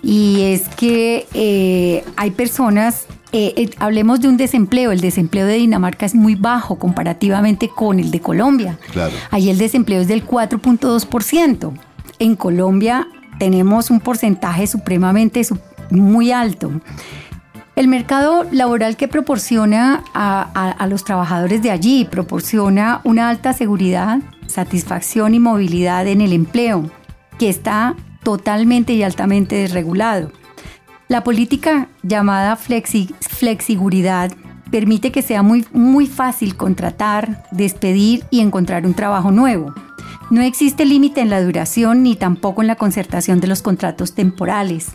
y 0.03 0.43
es 0.43 0.69
que 0.69 1.27
eh, 1.35 2.05
hay 2.17 2.31
personas, 2.33 3.07
eh, 3.33 3.55
eh, 3.57 3.71
hablemos 3.79 4.21
de 4.21 4.29
un 4.29 4.37
desempleo, 4.37 4.93
el 4.93 5.01
desempleo 5.01 5.47
de 5.47 5.55
Dinamarca 5.55 6.05
es 6.05 6.15
muy 6.15 6.35
bajo 6.35 6.79
comparativamente 6.79 7.69
con 7.69 7.99
el 7.99 8.11
de 8.11 8.21
Colombia. 8.21 8.79
Claro. 8.93 9.15
Ahí 9.31 9.49
el 9.49 9.59
desempleo 9.59 10.01
es 10.01 10.09
del 10.09 10.27
4.2%. 10.27 11.73
En 12.19 12.35
Colombia 12.37 13.09
tenemos 13.39 13.91
un 13.91 14.01
porcentaje 14.01 14.67
supremamente 14.67 15.43
muy 15.91 16.33
alto. 16.33 16.73
El 17.77 17.87
mercado 17.87 18.45
laboral 18.51 18.97
que 18.97 19.07
proporciona 19.07 20.03
a, 20.13 20.87
los 20.91 21.05
trabajadores 21.05 21.63
de 21.63 21.71
allí 21.71 22.05
proporciona 22.05 23.01
una 23.05 23.29
alta 23.29 23.53
seguridad, 23.53 24.19
satisfacción 24.49 25.33
y 25.35 25.39
movilidad 25.39 26.09
en 26.09 26.21
el 26.21 26.33
empleo, 26.33 26.91
que 27.39 27.49
está 27.49 27.95
totalmente 28.25 28.95
y 28.95 29.05
altamente 29.05 29.55
desregulado. 29.55 30.33
La 31.07 31.23
política 31.23 31.89
llamada 32.03 32.57
flexi, 32.57 33.15
flexiguridad 33.21 34.33
permite 34.73 35.13
que 35.13 35.23
sea 35.23 35.45
muy, 35.45 35.65
muy 35.73 36.09
fácil 36.09 36.57
contratar, 36.57 37.45
despedir 37.53 38.25
y 38.31 38.41
encontrar 38.41 38.87
un 38.87 38.95
trabajo 38.95 39.31
nuevo. 39.31 39.73
No 40.31 40.43
existe 40.43 40.85
límite 40.85 41.23
en 41.23 41.31
la 41.31 41.43
duración 41.43 42.03
ni 42.03 42.15
tampoco 42.15 42.61
en 42.61 42.69
la 42.69 42.77
concertación 42.77 43.41
de 43.41 43.47
los 43.47 43.63
contratos 43.63 44.13
temporales. 44.13 44.89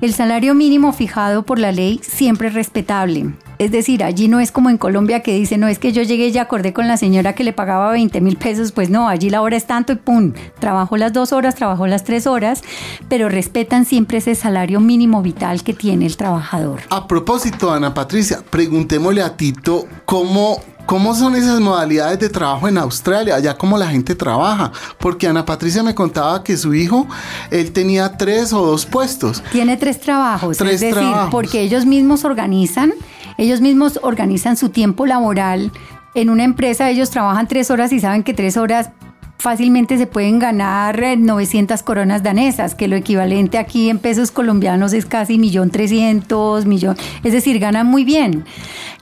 El 0.00 0.14
salario 0.14 0.54
mínimo 0.54 0.92
fijado 0.92 1.44
por 1.44 1.58
la 1.58 1.70
ley 1.70 2.00
siempre 2.02 2.48
es 2.48 2.54
respetable. 2.54 3.34
Es 3.58 3.70
decir, 3.70 4.02
allí 4.02 4.26
no 4.28 4.40
es 4.40 4.50
como 4.50 4.70
en 4.70 4.78
Colombia 4.78 5.20
que 5.20 5.34
dice, 5.34 5.58
no 5.58 5.68
es 5.68 5.78
que 5.78 5.92
yo 5.92 6.02
llegué 6.02 6.28
y 6.28 6.38
acordé 6.38 6.72
con 6.72 6.88
la 6.88 6.96
señora 6.96 7.34
que 7.34 7.44
le 7.44 7.52
pagaba 7.52 7.92
20 7.92 8.20
mil 8.20 8.36
pesos, 8.36 8.72
pues 8.72 8.90
no, 8.90 9.08
allí 9.08 9.30
la 9.30 9.42
hora 9.42 9.56
es 9.56 9.66
tanto 9.66 9.92
y 9.92 9.96
pum, 9.96 10.32
trabajo 10.58 10.96
las 10.96 11.12
dos 11.12 11.32
horas, 11.32 11.54
trabajo 11.54 11.86
las 11.86 12.02
tres 12.02 12.26
horas, 12.26 12.62
pero 13.08 13.28
respetan 13.28 13.84
siempre 13.84 14.18
ese 14.18 14.34
salario 14.34 14.80
mínimo 14.80 15.22
vital 15.22 15.62
que 15.62 15.72
tiene 15.72 16.06
el 16.06 16.16
trabajador. 16.16 16.80
A 16.90 17.06
propósito, 17.06 17.72
Ana 17.72 17.94
Patricia, 17.94 18.42
preguntémosle 18.48 19.22
a 19.22 19.36
Tito 19.36 19.86
cómo, 20.04 20.60
¿Cómo 20.86 21.14
son 21.14 21.34
esas 21.34 21.60
modalidades 21.60 22.18
de 22.18 22.28
trabajo 22.28 22.68
en 22.68 22.76
Australia? 22.76 23.36
Allá 23.36 23.56
cómo 23.56 23.78
la 23.78 23.86
gente 23.88 24.14
trabaja. 24.14 24.70
Porque 24.98 25.26
Ana 25.26 25.46
Patricia 25.46 25.82
me 25.82 25.94
contaba 25.94 26.44
que 26.44 26.58
su 26.58 26.74
hijo, 26.74 27.06
él 27.50 27.72
tenía 27.72 28.18
tres 28.18 28.52
o 28.52 28.66
dos 28.66 28.84
puestos. 28.84 29.42
Tiene 29.50 29.78
tres 29.78 30.00
trabajos. 30.00 30.60
es 30.60 30.80
decir, 30.80 30.94
porque 31.30 31.62
ellos 31.62 31.86
mismos 31.86 32.24
organizan, 32.24 32.92
ellos 33.38 33.62
mismos 33.62 33.98
organizan 34.02 34.58
su 34.58 34.68
tiempo 34.68 35.06
laboral. 35.06 35.72
En 36.14 36.28
una 36.28 36.44
empresa 36.44 36.90
ellos 36.90 37.10
trabajan 37.10 37.48
tres 37.48 37.70
horas 37.70 37.90
y 37.92 38.00
saben 38.00 38.22
que 38.22 38.34
tres 38.34 38.56
horas 38.56 38.90
fácilmente 39.38 39.98
se 39.98 40.06
pueden 40.06 40.38
ganar 40.38 41.00
900 41.18 41.80
eh, 41.80 41.84
coronas 41.84 42.22
danesas, 42.22 42.74
que 42.74 42.88
lo 42.88 42.96
equivalente 42.96 43.58
aquí 43.58 43.90
en 43.90 43.98
pesos 43.98 44.30
colombianos 44.30 44.92
es 44.92 45.06
casi 45.06 45.38
millón 45.38 45.70
trescientos, 45.70 46.66
millón, 46.66 46.96
es 47.22 47.32
decir, 47.32 47.58
ganan 47.58 47.86
muy 47.86 48.04
bien. 48.04 48.44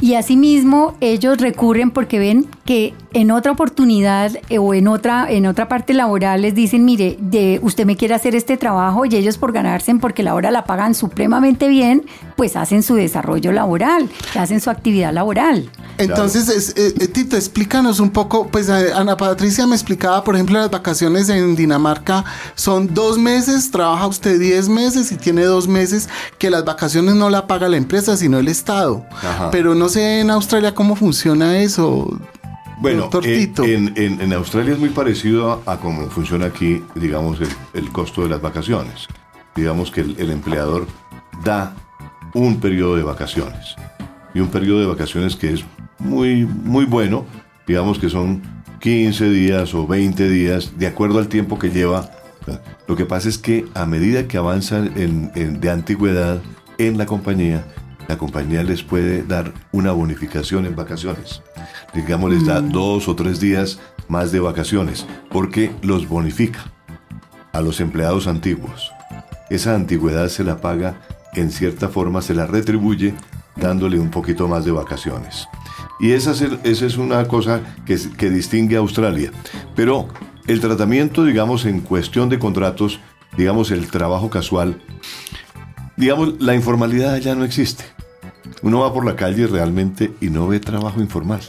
Y 0.00 0.14
asimismo 0.14 0.96
ellos 1.00 1.38
recurren 1.38 1.90
porque 1.90 2.18
ven 2.18 2.46
que 2.64 2.94
en 3.14 3.30
otra 3.30 3.52
oportunidad 3.52 4.32
eh, 4.48 4.58
o 4.58 4.74
en 4.74 4.88
otra, 4.88 5.30
en 5.30 5.46
otra 5.46 5.68
parte 5.68 5.94
laboral 5.94 6.42
les 6.42 6.54
dicen, 6.54 6.84
mire, 6.84 7.16
de, 7.20 7.60
usted 7.62 7.86
me 7.86 7.96
quiere 7.96 8.14
hacer 8.14 8.34
este 8.34 8.56
trabajo 8.56 9.04
y 9.04 9.14
ellos 9.14 9.38
por 9.38 9.52
ganarse, 9.52 9.92
porque 9.96 10.22
la 10.22 10.34
hora 10.34 10.50
la 10.50 10.64
pagan 10.64 10.94
supremamente 10.94 11.68
bien, 11.68 12.06
pues 12.36 12.56
hacen 12.56 12.82
su 12.82 12.94
desarrollo 12.94 13.52
laboral, 13.52 14.08
hacen 14.38 14.60
su 14.60 14.70
actividad 14.70 15.12
laboral. 15.12 15.70
Entonces, 15.98 16.74
eh, 16.76 17.08
Tito, 17.08 17.36
explícanos 17.36 18.00
un 18.00 18.10
poco, 18.10 18.48
pues 18.48 18.70
Ana 18.70 19.16
Patricia 19.16 19.66
me 19.66 19.74
explicaba, 19.74 20.24
por 20.24 20.34
ejemplo, 20.34 20.58
las 20.58 20.70
vacaciones 20.70 21.28
en 21.28 21.54
Dinamarca 21.54 22.24
son 22.54 22.94
dos 22.94 23.18
meses, 23.18 23.70
trabaja 23.70 24.06
usted 24.06 24.40
diez 24.40 24.68
meses 24.68 25.12
y 25.12 25.16
tiene 25.16 25.42
dos 25.44 25.68
meses 25.68 26.08
que 26.38 26.50
las 26.50 26.64
vacaciones 26.64 27.14
no 27.14 27.28
la 27.28 27.46
paga 27.46 27.68
la 27.68 27.76
empresa, 27.76 28.16
sino 28.16 28.38
el 28.38 28.48
Estado. 28.48 29.04
Pero 29.50 29.74
no 29.74 29.88
sé 29.88 30.20
en 30.20 30.30
Australia 30.30 30.74
cómo 30.74 30.96
funciona 30.96 31.58
eso. 31.58 32.08
Bueno, 32.82 33.08
eh, 33.22 33.52
en, 33.94 34.32
Australia 34.32 34.72
es 34.72 34.78
muy 34.80 34.88
parecido 34.88 35.62
a, 35.66 35.78
cómo 35.78 36.10
funciona 36.10 36.46
aquí, 36.46 36.82
digamos, 36.96 37.38
el, 37.74 37.88
costo 37.90 38.24
de 38.24 38.28
las 38.28 38.42
vacaciones. 38.42 39.06
Digamos 39.54 39.92
que 39.92 40.00
el, 40.00 40.30
empleador 40.30 40.88
da 41.44 41.76
un 42.34 42.58
periodo 42.58 42.96
de 42.96 43.04
vacaciones. 43.04 43.76
Y 44.34 44.40
un 44.40 44.48
periodo 44.48 44.80
de 44.80 44.86
vacaciones 44.86 45.36
que 45.36 45.52
es 45.52 45.64
muy, 46.00 46.44
muy 46.44 46.84
bueno. 46.84 47.24
Digamos 47.68 48.00
que 48.00 48.08
son 48.08 48.42
15 48.80 49.30
días 49.30 49.74
o 49.74 49.86
20 49.86 50.28
días, 50.28 50.76
de 50.76 50.88
acuerdo 50.88 51.20
al 51.20 51.28
tiempo 51.28 51.60
que 51.60 51.70
lleva. 51.70 52.10
Lo 52.88 52.96
que 52.96 53.06
pasa 53.06 53.28
es 53.28 53.38
que 53.38 53.64
a 53.74 53.86
medida 53.86 54.26
que 54.26 54.38
avanzan 54.38 54.92
de 54.92 55.70
antigüedad 55.70 56.42
en 56.78 56.98
la 56.98 57.06
compañía, 57.06 57.64
la 58.08 58.18
compañía 58.18 58.62
les 58.62 58.82
puede 58.82 59.22
dar 59.22 59.52
una 59.72 59.92
bonificación 59.92 60.66
en 60.66 60.76
vacaciones. 60.76 61.42
Digamos, 61.94 62.30
les 62.30 62.46
da 62.46 62.60
mm. 62.60 62.70
dos 62.70 63.08
o 63.08 63.14
tres 63.14 63.40
días 63.40 63.78
más 64.08 64.32
de 64.32 64.40
vacaciones, 64.40 65.06
porque 65.30 65.70
los 65.82 66.08
bonifica 66.08 66.64
a 67.52 67.60
los 67.60 67.80
empleados 67.80 68.26
antiguos. 68.26 68.92
Esa 69.50 69.74
antigüedad 69.74 70.28
se 70.28 70.44
la 70.44 70.60
paga, 70.60 71.00
en 71.34 71.50
cierta 71.50 71.88
forma 71.88 72.22
se 72.22 72.34
la 72.34 72.46
retribuye 72.46 73.14
dándole 73.56 73.98
un 73.98 74.10
poquito 74.10 74.48
más 74.48 74.64
de 74.64 74.72
vacaciones. 74.72 75.48
Y 76.00 76.12
esa 76.12 76.32
es, 76.32 76.42
esa 76.64 76.86
es 76.86 76.96
una 76.96 77.28
cosa 77.28 77.60
que, 77.86 77.98
que 78.16 78.30
distingue 78.30 78.76
a 78.76 78.80
Australia. 78.80 79.30
Pero 79.76 80.08
el 80.46 80.60
tratamiento, 80.60 81.24
digamos, 81.24 81.64
en 81.66 81.80
cuestión 81.80 82.28
de 82.28 82.38
contratos, 82.38 82.98
digamos, 83.36 83.70
el 83.70 83.88
trabajo 83.88 84.30
casual, 84.30 84.80
digamos, 85.96 86.40
la 86.40 86.54
informalidad 86.54 87.18
ya 87.18 87.34
no 87.34 87.44
existe. 87.44 87.84
Uno 88.62 88.80
va 88.80 88.92
por 88.92 89.04
la 89.04 89.16
calle 89.16 89.46
realmente 89.46 90.12
y 90.20 90.30
no 90.30 90.46
ve 90.48 90.60
trabajo 90.60 91.00
informal. 91.00 91.40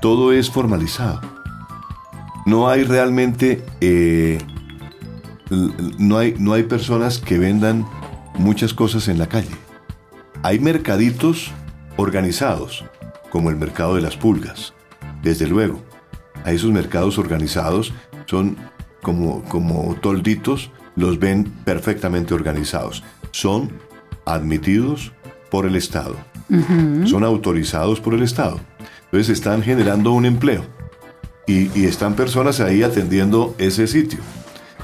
Todo 0.00 0.32
es 0.32 0.50
formalizado. 0.50 1.20
No 2.44 2.68
hay 2.68 2.84
realmente, 2.84 3.64
eh, 3.80 4.38
no, 5.98 6.18
hay, 6.18 6.34
no 6.38 6.54
hay 6.54 6.64
personas 6.64 7.18
que 7.18 7.38
vendan 7.38 7.86
muchas 8.34 8.74
cosas 8.74 9.08
en 9.08 9.18
la 9.18 9.28
calle. 9.28 9.54
Hay 10.42 10.58
mercaditos 10.58 11.52
organizados, 11.96 12.84
como 13.30 13.50
el 13.50 13.56
mercado 13.56 13.94
de 13.94 14.02
las 14.02 14.16
pulgas, 14.16 14.74
desde 15.22 15.46
luego. 15.46 15.82
A 16.44 16.50
esos 16.50 16.72
mercados 16.72 17.18
organizados 17.18 17.92
son 18.26 18.56
como, 19.02 19.42
como 19.44 19.94
tolditos, 20.00 20.70
los 20.96 21.18
ven 21.18 21.44
perfectamente 21.64 22.34
organizados. 22.34 23.02
Son 23.30 23.70
admitidos 24.24 25.12
por 25.50 25.66
el 25.66 25.76
Estado. 25.76 26.16
Son 27.06 27.24
autorizados 27.24 28.00
por 28.00 28.14
el 28.14 28.22
Estado. 28.22 28.60
Entonces 29.04 29.30
están 29.30 29.62
generando 29.62 30.12
un 30.12 30.26
empleo. 30.26 30.64
Y, 31.46 31.84
están 31.84 32.14
personas 32.14 32.60
ahí 32.60 32.82
atendiendo 32.82 33.54
ese 33.58 33.86
sitio. 33.86 34.20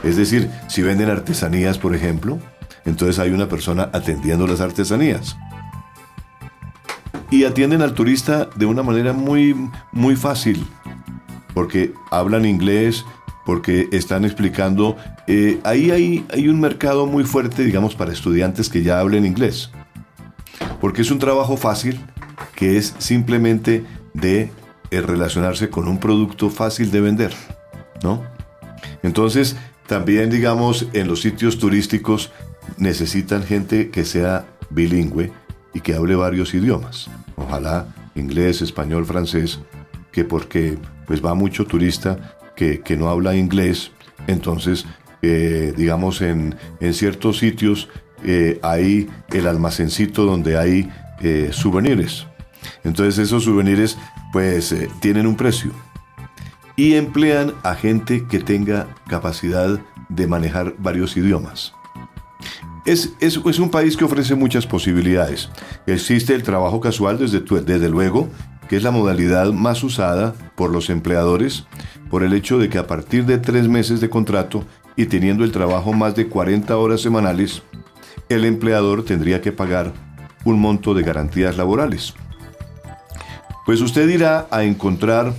Es 0.02 0.16
decir, 0.16 0.50
si 0.68 0.82
venden 0.82 1.08
artesanías, 1.08 1.78
por 1.78 1.94
ejemplo, 1.94 2.38
entonces 2.84 3.18
hay 3.18 3.30
una 3.30 3.48
persona 3.48 3.90
atendiendo 3.92 4.46
las 4.46 4.60
artesanías. 4.60 5.36
Y 7.30 7.44
atienden 7.44 7.82
al 7.82 7.94
turista 7.94 8.48
de 8.56 8.66
una 8.66 8.82
manera 8.82 9.12
muy, 9.12 9.54
muy 9.92 10.16
fácil, 10.16 10.66
porque 11.54 11.92
hablan 12.10 12.44
inglés, 12.44 13.04
porque 13.48 13.88
están 13.92 14.26
explicando, 14.26 14.98
eh, 15.26 15.58
ahí 15.64 15.90
hay, 15.90 16.26
hay 16.30 16.48
un 16.48 16.60
mercado 16.60 17.06
muy 17.06 17.24
fuerte, 17.24 17.64
digamos, 17.64 17.94
para 17.94 18.12
estudiantes 18.12 18.68
que 18.68 18.82
ya 18.82 19.00
hablen 19.00 19.24
inglés, 19.24 19.70
porque 20.82 21.00
es 21.00 21.10
un 21.10 21.18
trabajo 21.18 21.56
fácil, 21.56 21.98
que 22.54 22.76
es 22.76 22.94
simplemente 22.98 23.86
de 24.12 24.52
eh, 24.90 25.00
relacionarse 25.00 25.70
con 25.70 25.88
un 25.88 25.98
producto 25.98 26.50
fácil 26.50 26.90
de 26.90 27.00
vender, 27.00 27.32
¿no? 28.02 28.22
Entonces, 29.02 29.56
también, 29.86 30.28
digamos, 30.28 30.86
en 30.92 31.08
los 31.08 31.22
sitios 31.22 31.56
turísticos 31.56 32.30
necesitan 32.76 33.42
gente 33.42 33.88
que 33.88 34.04
sea 34.04 34.44
bilingüe 34.68 35.32
y 35.72 35.80
que 35.80 35.94
hable 35.94 36.16
varios 36.16 36.52
idiomas. 36.52 37.08
Ojalá 37.36 37.86
inglés, 38.14 38.60
español, 38.60 39.06
francés, 39.06 39.58
que 40.12 40.26
porque 40.26 40.76
pues 41.06 41.24
va 41.24 41.32
mucho 41.32 41.64
turista 41.64 42.37
que, 42.58 42.96
no 42.96 43.08
habla 43.08 43.36
inglés, 43.36 43.92
entonces, 44.26 44.84
eh, 45.22 45.72
digamos, 45.76 46.20
en, 46.20 46.56
ciertos 46.92 47.38
sitios 47.38 47.88
eh, 48.24 48.58
hay 48.62 49.08
el 49.32 49.46
almacencito 49.46 50.24
donde 50.24 50.58
hay 50.58 50.90
eh, 51.20 51.50
souvenirs. 51.52 52.26
Entonces 52.82 53.18
esos 53.18 53.44
souvenirs 53.44 53.96
pues 54.32 54.74
tienen 55.00 55.26
un 55.26 55.36
precio 55.36 55.70
y 56.76 56.94
emplean 56.94 57.54
a 57.62 57.74
gente 57.74 58.26
que 58.28 58.40
tenga 58.40 58.88
capacidad 59.08 59.80
de 60.08 60.26
manejar 60.26 60.74
varios 60.78 61.16
idiomas. 61.16 61.72
Es, 62.84 63.12
es, 63.20 63.40
es, 63.44 63.58
un 63.58 63.70
país 63.70 63.96
que 63.96 64.04
ofrece 64.04 64.34
muchas 64.34 64.66
posibilidades. 64.66 65.50
Existe 65.86 66.34
el 66.34 66.42
trabajo 66.42 66.80
casual 66.80 67.18
desde, 67.18 67.40
desde 67.40 67.88
luego, 67.88 68.28
que 68.68 68.76
es 68.76 68.82
la 68.82 68.90
modalidad 68.90 69.52
más 69.52 69.82
usada 69.82 70.34
por 70.54 70.70
los 70.70 70.90
empleadores 70.90 71.66
por 72.10 72.22
el 72.22 72.32
hecho 72.32 72.58
de 72.58 72.68
que 72.68 72.78
a 72.78 72.86
partir 72.86 73.26
de 73.26 73.38
tres 73.38 73.68
meses 73.68 74.00
de 74.00 74.10
contrato 74.10 74.64
y 74.96 75.06
teniendo 75.06 75.44
el 75.44 75.52
trabajo 75.52 75.92
más 75.92 76.14
de 76.14 76.28
40 76.28 76.76
horas 76.76 77.00
semanales, 77.00 77.62
el 78.28 78.44
empleador 78.44 79.04
tendría 79.04 79.40
que 79.40 79.52
pagar 79.52 79.92
un 80.44 80.60
monto 80.60 80.94
de 80.94 81.02
garantías 81.02 81.56
laborales. 81.56 82.14
Pues 83.64 83.80
usted 83.80 84.08
irá 84.08 84.46
a 84.50 84.64
encontrar 84.64 85.34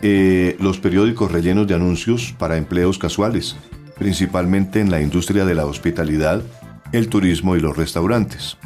eh, 0.00 0.56
los 0.60 0.78
periódicos 0.78 1.30
rellenos 1.30 1.66
de 1.66 1.74
anuncios 1.74 2.34
para 2.38 2.56
empleos 2.56 2.98
casuales, 2.98 3.56
principalmente 3.98 4.80
en 4.80 4.90
la 4.90 5.00
industria 5.00 5.44
de 5.44 5.54
la 5.54 5.66
hospitalidad, 5.66 6.42
el 6.92 7.08
turismo 7.08 7.56
y 7.56 7.60
los 7.60 7.76
restaurantes. 7.76 8.56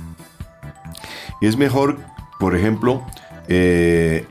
Es 1.41 1.57
mejor, 1.57 1.99
por 2.39 2.55
ejemplo, 2.55 3.05
eh, 3.49 4.27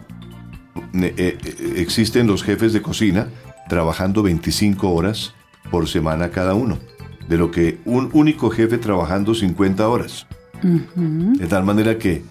eh, 0.93 1.38
existen 1.78 2.28
los 2.28 2.43
jefes 2.43 2.74
de 2.74 2.82
cocina 2.82 3.28
trabajando 3.68 4.24
25 4.24 4.89
horas 4.89 5.34
por 5.70 5.88
semana 5.88 6.32
cada 6.32 6.53
uno, 6.53 6.80
de 7.28 7.38
lo 7.38 7.51
que 7.51 7.80
un 7.86 8.09
único 8.14 8.49
jefe 8.49 8.78
trabajando 8.78 9.34
50 9.34 9.88
horas. 9.88 10.28
De 10.62 11.47
tal 11.47 11.64
manera 11.64 11.97
que 11.97 12.22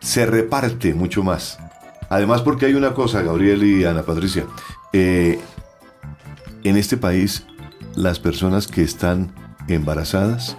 se 0.00 0.26
reparte 0.26 0.92
mucho 0.92 1.22
más. 1.22 1.58
Además 2.10 2.42
porque 2.42 2.66
hay 2.66 2.74
una 2.74 2.94
cosa, 2.94 3.22
Gabriel 3.22 3.62
y 3.62 3.84
Ana 3.84 4.02
Patricia, 4.02 4.44
eh, 4.92 5.38
en 6.64 6.76
este 6.76 6.96
país 6.96 7.44
las 7.94 8.18
personas 8.18 8.66
que 8.66 8.82
están 8.82 9.32
embarazadas 9.68 10.56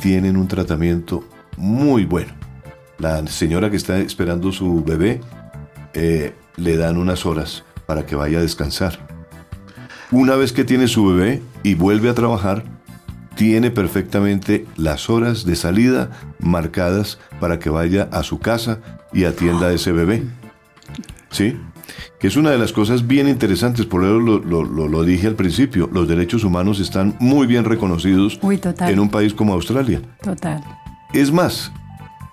tienen 0.00 0.36
un 0.36 0.48
tratamiento 0.48 1.24
muy 1.56 2.04
bueno. 2.04 2.41
La 3.02 3.26
señora 3.26 3.68
que 3.68 3.76
está 3.76 3.98
esperando 3.98 4.52
su 4.52 4.84
bebé 4.84 5.20
eh, 5.92 6.34
le 6.54 6.76
dan 6.76 6.98
unas 6.98 7.26
horas 7.26 7.64
para 7.84 8.06
que 8.06 8.14
vaya 8.14 8.38
a 8.38 8.42
descansar. 8.42 8.96
Una 10.12 10.36
vez 10.36 10.52
que 10.52 10.62
tiene 10.62 10.86
su 10.86 11.04
bebé 11.06 11.42
y 11.64 11.74
vuelve 11.74 12.10
a 12.10 12.14
trabajar, 12.14 12.62
tiene 13.34 13.72
perfectamente 13.72 14.66
las 14.76 15.10
horas 15.10 15.44
de 15.44 15.56
salida 15.56 16.12
marcadas 16.38 17.18
para 17.40 17.58
que 17.58 17.70
vaya 17.70 18.08
a 18.12 18.22
su 18.22 18.38
casa 18.38 18.78
y 19.12 19.24
atienda 19.24 19.66
a 19.66 19.72
ese 19.72 19.90
bebé. 19.90 20.22
¿Sí? 21.32 21.56
Que 22.20 22.28
es 22.28 22.36
una 22.36 22.52
de 22.52 22.58
las 22.58 22.72
cosas 22.72 23.08
bien 23.08 23.26
interesantes, 23.26 23.84
por 23.84 24.04
eso 24.04 24.20
lo, 24.20 24.38
lo, 24.38 25.02
dije 25.02 25.26
al 25.26 25.34
principio, 25.34 25.90
los 25.92 26.06
derechos 26.06 26.44
humanos 26.44 26.78
están 26.78 27.16
muy 27.18 27.48
bien 27.48 27.64
reconocidos 27.64 28.38
en 28.86 29.00
un 29.00 29.08
país 29.08 29.34
como 29.34 29.54
Australia. 29.54 30.00
Total. 30.22 30.62
Es 31.12 31.32
más, 31.32 31.72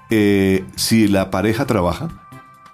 eh, 0.10 0.66
si 0.76 1.07
la 1.07 1.32
pareja 1.32 1.66
trabaja, 1.66 2.10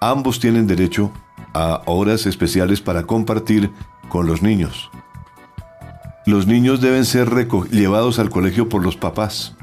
ambos 0.00 0.40
tienen 0.40 0.66
derecho 0.66 1.12
a 1.54 1.82
horas 1.86 2.26
especiales 2.26 2.80
para 2.80 3.04
compartir 3.04 3.70
con 4.08 4.26
los 4.26 4.42
niños. 4.42 4.90
Los 6.26 6.46
niños 6.46 6.80
deben 6.80 7.04
ser 7.04 7.30
llevados 7.70 8.18
al 8.18 8.30
colegio 8.30 8.68
por 8.68 8.82
los 8.82 8.96
papás. 8.96 9.54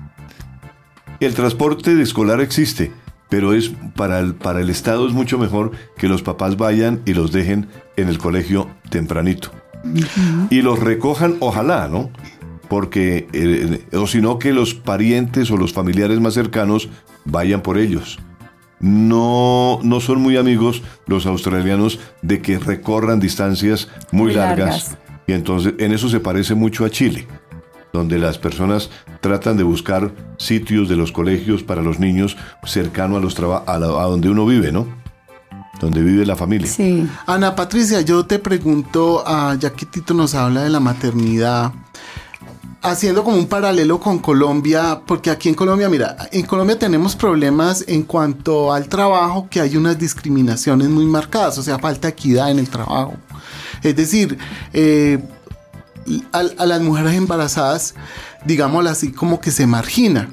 El 1.19 1.34
transporte 1.34 2.01
escolar 2.01 2.41
existe, 2.41 2.91
pero 3.30 3.53
es 3.53 3.71
para 3.95 4.19
el, 4.19 4.36
para 4.36 4.61
el 4.61 4.69
Estado 4.69 5.07
es 5.07 5.13
mucho 5.13 5.38
mejor 5.38 5.71
que 5.97 6.07
los 6.07 6.21
papás 6.21 6.57
vayan 6.57 7.01
y 7.05 7.13
los 7.13 7.32
dejen 7.32 7.67
en 7.97 8.07
el 8.07 8.17
colegio 8.17 8.69
tempranito. 8.89 9.51
Y 10.49 10.61
los 10.61 10.80
recojan, 10.80 11.36
ojalá, 11.39 11.88
¿no? 11.88 12.09
Porque, 12.69 13.28
eh, 13.34 13.86
o 13.93 14.07
si 14.07 14.21
no, 14.21 14.39
que 14.39 14.53
los 14.53 14.74
parientes 14.74 15.51
o 15.51 15.57
los 15.57 15.74
familiares 15.74 16.19
más 16.21 16.34
cercanos 16.34 16.89
vayan 17.26 17.61
por 17.61 17.78
ellos. 17.78 18.19
No, 18.80 19.80
no 19.82 20.01
son 20.01 20.21
muy 20.21 20.36
amigos 20.36 20.82
los 21.07 21.26
australianos 21.26 21.99
de 22.21 22.41
que 22.41 22.59
recorran 22.59 23.19
distancias 23.19 23.88
muy, 24.11 24.34
largas. 24.34 24.97
Y 25.26 25.32
entonces 25.32 25.76
en 25.78 25.93
eso 25.93 26.09
se 26.09 26.19
parece 26.19 26.53
mucho 26.53 26.84
a 26.84 26.89
Chile, 26.89 27.28
donde 27.93 28.19
las 28.19 28.38
personas 28.38 28.89
tratan 29.21 29.55
de 29.55 29.63
buscar 29.63 30.11
sitios 30.38 30.89
de 30.89 30.97
los 30.97 31.13
colegios 31.13 31.63
para 31.63 31.82
los 31.82 31.99
niños 31.99 32.36
cercano 32.65 33.15
a, 33.15 33.21
los 33.21 33.39
a, 33.39 33.63
a 33.65 33.78
donde 33.80 34.30
uno 34.30 34.45
vive, 34.45 34.74
¿no? 34.74 34.86
Donde 35.80 36.01
vive 36.01 36.26
la 36.26 36.36
familia. 36.36 36.67
Sí. 36.67 37.07
Ana 37.26 37.55
Patricia, 37.55 38.01
yo 38.01 38.26
te 38.26 38.38
pregunto, 38.38 39.24
ah, 39.26 39.55
ya 39.57 39.71
que 39.71 39.86
Tito 39.86 40.13
nos 40.13 40.36
habla 40.36 40.63
de 40.63 40.69
la 40.69 40.82
maternidad, 40.82 41.71
haciendo 42.84 43.23
como 43.23 43.38
un 43.38 43.47
paralelo 43.47 43.99
con 43.99 44.19
Colombia, 44.19 45.01
porque 45.07 45.31
aquí 45.31 45.49
en 45.49 45.55
Colombia, 45.55 45.89
mira, 45.89 46.17
en 46.31 46.45
Colombia 46.45 46.77
tenemos 46.77 47.15
problemas 47.15 47.86
en 47.88 48.03
cuanto 48.03 48.73
al 48.73 48.89
trabajo, 48.89 49.47
que 49.49 49.61
hay 49.61 49.77
unas 49.77 49.97
discriminaciones 49.97 50.89
muy 50.89 51.05
marcadas, 51.05 51.57
o 51.57 51.63
sea, 51.63 51.79
falta 51.79 52.09
equidad 52.09 52.51
en 52.51 52.59
el 52.59 52.69
trabajo. 52.69 53.15
Es 53.81 53.95
decir, 53.95 54.38
eh, 54.73 55.23
a, 56.34 56.43
las 56.43 56.81
mujeres 56.81 57.13
embarazadas, 57.13 57.95
digámoslo 58.45 58.89
así, 58.89 59.13
como 59.13 59.39
que 59.39 59.51
se 59.51 59.65
margina 59.65 60.29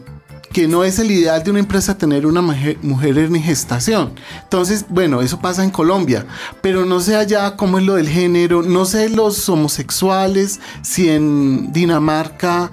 que 0.52 0.66
no 0.66 0.82
es 0.82 0.98
el 0.98 1.10
ideal 1.10 1.42
de 1.44 1.50
una 1.50 1.60
empresa 1.60 1.96
tener 1.96 2.26
una 2.26 2.42
mujer, 2.42 2.78
en 2.82 3.42
gestación. 3.42 4.12
Entonces, 4.42 4.84
bueno, 4.88 5.20
eso 5.22 5.38
pasa 5.40 5.62
en 5.62 5.70
Colombia, 5.70 6.26
pero 6.60 6.84
no 6.84 7.00
sé 7.00 7.16
allá 7.16 7.56
cómo 7.56 7.78
es 7.78 7.84
lo 7.84 7.94
del 7.94 8.08
género, 8.08 8.62
no 8.62 8.84
sé 8.84 9.08
los 9.08 9.48
homosexuales, 9.48 10.60
si 10.82 11.08
en 11.08 11.72
Dinamarca 11.72 12.70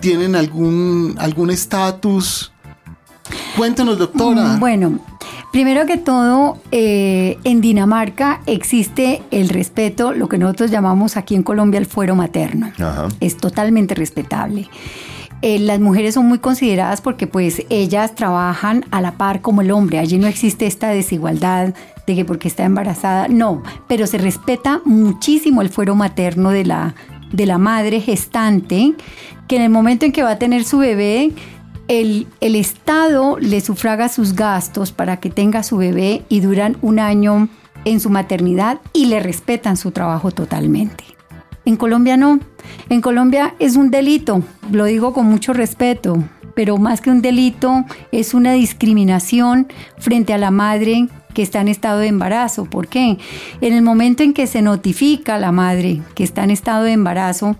tienen 0.00 0.34
algún 0.34 1.50
estatus. 1.50 2.52
Cuéntanos, 3.56 3.98
doctora. 3.98 4.56
Mm, 4.56 4.60
bueno, 4.60 5.00
Primero 5.52 5.84
que 5.84 5.96
todo, 5.96 6.58
eh, 6.70 7.36
en 7.42 7.60
Dinamarca 7.60 8.40
existe 8.46 9.20
el 9.32 9.48
respeto, 9.48 10.12
lo 10.12 10.28
que 10.28 10.38
nosotros 10.38 10.70
llamamos 10.70 11.16
aquí 11.16 11.34
en 11.34 11.42
Colombia 11.42 11.78
el 11.78 11.86
fuero 11.86 12.14
materno. 12.14 12.70
Es 13.18 13.36
totalmente 13.36 13.96
respetable. 13.96 14.68
Eh, 15.42 15.58
las 15.58 15.80
mujeres 15.80 16.14
son 16.14 16.26
muy 16.26 16.38
consideradas 16.38 17.00
porque 17.00 17.26
pues 17.26 17.62
ellas 17.70 18.14
trabajan 18.14 18.84
a 18.90 19.00
la 19.00 19.12
par 19.12 19.40
como 19.40 19.62
el 19.62 19.70
hombre. 19.70 19.98
Allí 19.98 20.18
no 20.18 20.26
existe 20.26 20.66
esta 20.66 20.88
desigualdad 20.88 21.74
de 22.06 22.14
que 22.14 22.24
porque 22.24 22.48
está 22.48 22.64
embarazada, 22.64 23.28
no, 23.28 23.62
pero 23.86 24.06
se 24.06 24.18
respeta 24.18 24.80
muchísimo 24.84 25.62
el 25.62 25.70
fuero 25.70 25.94
materno 25.94 26.50
de 26.50 26.64
la, 26.64 26.94
de 27.32 27.46
la 27.46 27.58
madre 27.58 28.00
gestante, 28.00 28.94
que 29.48 29.56
en 29.56 29.62
el 29.62 29.70
momento 29.70 30.04
en 30.04 30.12
que 30.12 30.22
va 30.22 30.32
a 30.32 30.38
tener 30.38 30.64
su 30.64 30.78
bebé, 30.78 31.32
el, 31.90 32.26
Estado 32.40 33.36
le 33.38 33.60
sufraga 33.60 34.08
sus 34.08 34.34
gastos 34.34 34.92
para 34.92 35.18
que 35.18 35.28
tenga 35.28 35.64
su 35.64 35.76
bebé 35.76 36.22
y 36.28 36.40
duran 36.40 36.76
un 36.82 37.00
año 37.00 37.48
en 37.84 37.98
su 37.98 38.10
maternidad 38.10 38.80
y 38.92 39.06
le 39.06 39.18
respetan 39.20 39.76
su 39.76 39.90
trabajo 39.90 40.30
totalmente. 40.30 41.09
En 41.64 41.76
Colombia 41.76 42.16
no. 42.16 42.40
En 42.88 43.00
Colombia 43.00 43.54
es 43.58 43.76
un 43.76 43.90
delito, 43.90 44.42
lo 44.70 44.84
digo 44.84 45.12
con 45.12 45.26
mucho 45.26 45.52
respeto, 45.52 46.22
pero 46.54 46.78
más 46.78 47.00
que 47.00 47.10
un 47.10 47.22
delito 47.22 47.84
es 48.12 48.34
una 48.34 48.52
discriminación 48.52 49.68
frente 49.98 50.32
a 50.32 50.38
la 50.38 50.50
madre 50.50 51.08
que 51.34 51.42
está 51.42 51.60
en 51.60 51.68
estado 51.68 52.00
de 52.00 52.08
embarazo. 52.08 52.64
¿Por 52.64 52.88
qué? 52.88 53.18
En 53.60 53.72
el 53.72 53.82
momento 53.82 54.22
en 54.22 54.32
que 54.32 54.46
se 54.46 54.62
notifica 54.62 55.36
a 55.36 55.38
la 55.38 55.52
madre 55.52 56.00
que 56.14 56.24
está 56.24 56.44
en 56.44 56.50
estado 56.50 56.84
de 56.84 56.92
embarazo, 56.92 57.56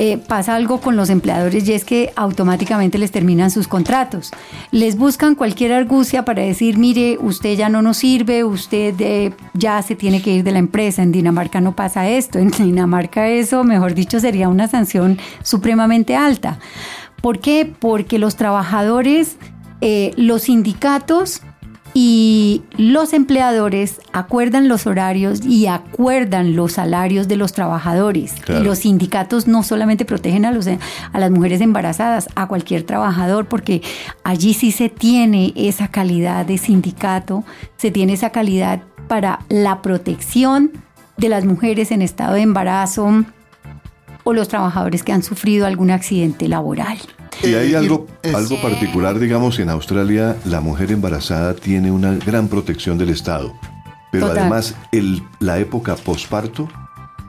eh, 0.00 0.16
pasa 0.16 0.54
algo 0.54 0.80
con 0.80 0.94
los 0.94 1.10
empleadores 1.10 1.68
y 1.68 1.72
es 1.72 1.84
que 1.84 2.12
automáticamente 2.14 2.98
les 2.98 3.10
terminan 3.10 3.50
sus 3.50 3.66
contratos. 3.66 4.30
Les 4.70 4.96
buscan 4.96 5.34
cualquier 5.34 5.72
argucia 5.72 6.24
para 6.24 6.40
decir, 6.40 6.78
mire, 6.78 7.18
usted 7.20 7.56
ya 7.56 7.68
no 7.68 7.82
nos 7.82 7.96
sirve, 7.96 8.44
usted 8.44 8.94
eh, 9.00 9.32
ya 9.54 9.82
se 9.82 9.96
tiene 9.96 10.22
que 10.22 10.36
ir 10.36 10.44
de 10.44 10.52
la 10.52 10.60
empresa. 10.60 11.02
En 11.02 11.10
Dinamarca 11.10 11.60
no 11.60 11.74
pasa 11.74 12.08
esto. 12.08 12.38
En 12.38 12.50
Dinamarca 12.58 13.26
eso, 13.26 13.64
mejor 13.64 13.94
dicho, 13.94 14.20
sería 14.20 14.48
una 14.48 14.68
sanción 14.68 15.18
supremamente 15.42 16.14
alta. 16.14 16.60
¿Por 17.20 17.40
qué? 17.40 17.68
Porque 17.76 18.20
los 18.20 18.36
trabajadores, 18.36 19.36
eh, 19.80 20.12
los 20.16 20.42
sindicatos 20.42 21.42
y 21.94 22.62
los 22.76 23.12
empleadores 23.12 24.00
acuerdan 24.12 24.68
los 24.68 24.86
horarios 24.86 25.44
y 25.44 25.66
acuerdan 25.66 26.54
los 26.54 26.72
salarios 26.72 27.28
de 27.28 27.36
los 27.36 27.52
trabajadores. 27.52 28.34
Y 28.48 28.62
los 28.62 28.80
sindicatos 28.80 29.46
no 29.46 29.62
solamente 29.62 30.04
protegen 30.04 30.44
a, 30.44 30.52
los, 30.52 30.66
a 30.68 31.18
las 31.18 31.30
mujeres 31.30 31.60
embarazadas, 31.60 32.28
a 32.34 32.46
cualquier 32.46 32.84
trabajador, 32.84 33.46
porque 33.46 33.82
allí 34.24 34.54
sí 34.54 34.70
se 34.70 34.88
tiene 34.88 35.52
esa 35.56 35.88
calidad 35.88 36.46
de 36.46 36.58
sindicato, 36.58 37.44
se 37.76 37.90
tiene 37.90 38.12
esa 38.12 38.30
calidad 38.30 38.82
para 39.08 39.40
la 39.48 39.82
protección 39.82 40.72
de 41.16 41.28
las 41.28 41.44
mujeres 41.44 41.90
en 41.90 42.02
estado 42.02 42.34
de 42.34 42.42
embarazo 42.42 43.24
o 44.24 44.32
los 44.32 44.48
trabajadores 44.48 45.02
que 45.02 45.12
han 45.12 45.22
sufrido 45.22 45.66
algún 45.66 45.90
accidente 45.90 46.48
laboral. 46.48 46.98
Y 47.42 47.54
hay 47.54 47.74
algo, 47.74 48.06
algo 48.34 48.60
particular, 48.60 49.18
digamos, 49.18 49.58
en 49.58 49.70
Australia 49.70 50.36
la 50.44 50.60
mujer 50.60 50.90
embarazada 50.90 51.54
tiene 51.54 51.90
una 51.90 52.14
gran 52.14 52.48
protección 52.48 52.98
del 52.98 53.10
Estado, 53.10 53.54
pero 54.10 54.26
además 54.26 54.74
el, 54.92 55.22
la 55.38 55.58
época 55.58 55.94
posparto 55.96 56.68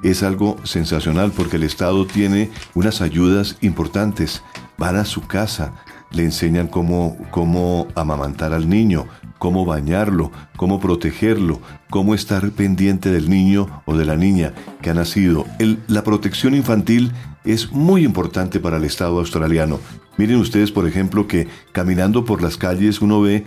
es 0.03 0.23
algo 0.23 0.57
sensacional 0.63 1.31
porque 1.31 1.57
el 1.57 1.63
Estado 1.63 2.05
tiene 2.05 2.49
unas 2.73 3.01
ayudas 3.01 3.57
importantes. 3.61 4.43
Van 4.77 4.95
a 4.95 5.05
su 5.05 5.21
casa, 5.27 5.73
le 6.11 6.23
enseñan 6.23 6.67
cómo, 6.67 7.17
cómo 7.31 7.87
amamantar 7.95 8.53
al 8.53 8.69
niño, 8.69 9.07
cómo 9.37 9.65
bañarlo, 9.65 10.31
cómo 10.55 10.79
protegerlo, 10.79 11.59
cómo 11.89 12.15
estar 12.15 12.49
pendiente 12.51 13.11
del 13.11 13.29
niño 13.29 13.81
o 13.85 13.95
de 13.95 14.05
la 14.05 14.15
niña 14.15 14.53
que 14.81 14.89
ha 14.89 14.93
nacido. 14.93 15.45
la 15.87 16.03
protección 16.03 16.55
infantil 16.55 17.11
es 17.51 17.71
muy 17.71 18.03
importante 18.05 18.59
para 18.59 18.77
el 18.77 18.83
Estado 18.83 19.19
australiano. 19.19 19.79
Miren 20.17 20.37
ustedes, 20.37 20.71
por 20.71 20.87
ejemplo, 20.87 21.27
que 21.27 21.47
caminando 21.71 22.25
por 22.25 22.41
las 22.41 22.57
calles 22.57 23.01
uno 23.01 23.21
ve 23.21 23.43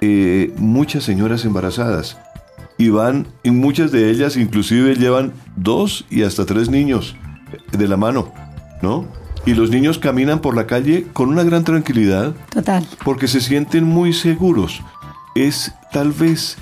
eh, 0.00 0.52
muchas 0.56 1.04
señoras 1.04 1.44
embarazadas 1.44 2.16
y 2.78 2.88
van, 2.88 3.26
y 3.42 3.50
muchas 3.50 3.92
de 3.92 4.10
ellas 4.10 4.36
inclusive 4.36 4.94
llevan 4.94 5.32
dos 5.56 6.06
y 6.08 6.22
hasta 6.22 6.46
tres 6.46 6.70
niños 6.70 7.16
de 7.72 7.88
la 7.88 7.96
mano, 7.96 8.32
¿no? 8.80 9.06
Y 9.44 9.54
los 9.54 9.70
niños 9.70 9.98
caminan 9.98 10.40
por 10.40 10.54
la 10.54 10.66
calle 10.66 11.06
con 11.12 11.28
una 11.28 11.42
gran 11.42 11.64
tranquilidad. 11.64 12.34
Total. 12.50 12.86
Porque 13.04 13.28
se 13.28 13.40
sienten 13.40 13.84
muy 13.84 14.12
seguros. 14.12 14.82
Es 15.34 15.72
tal 15.92 16.12
vez 16.12 16.56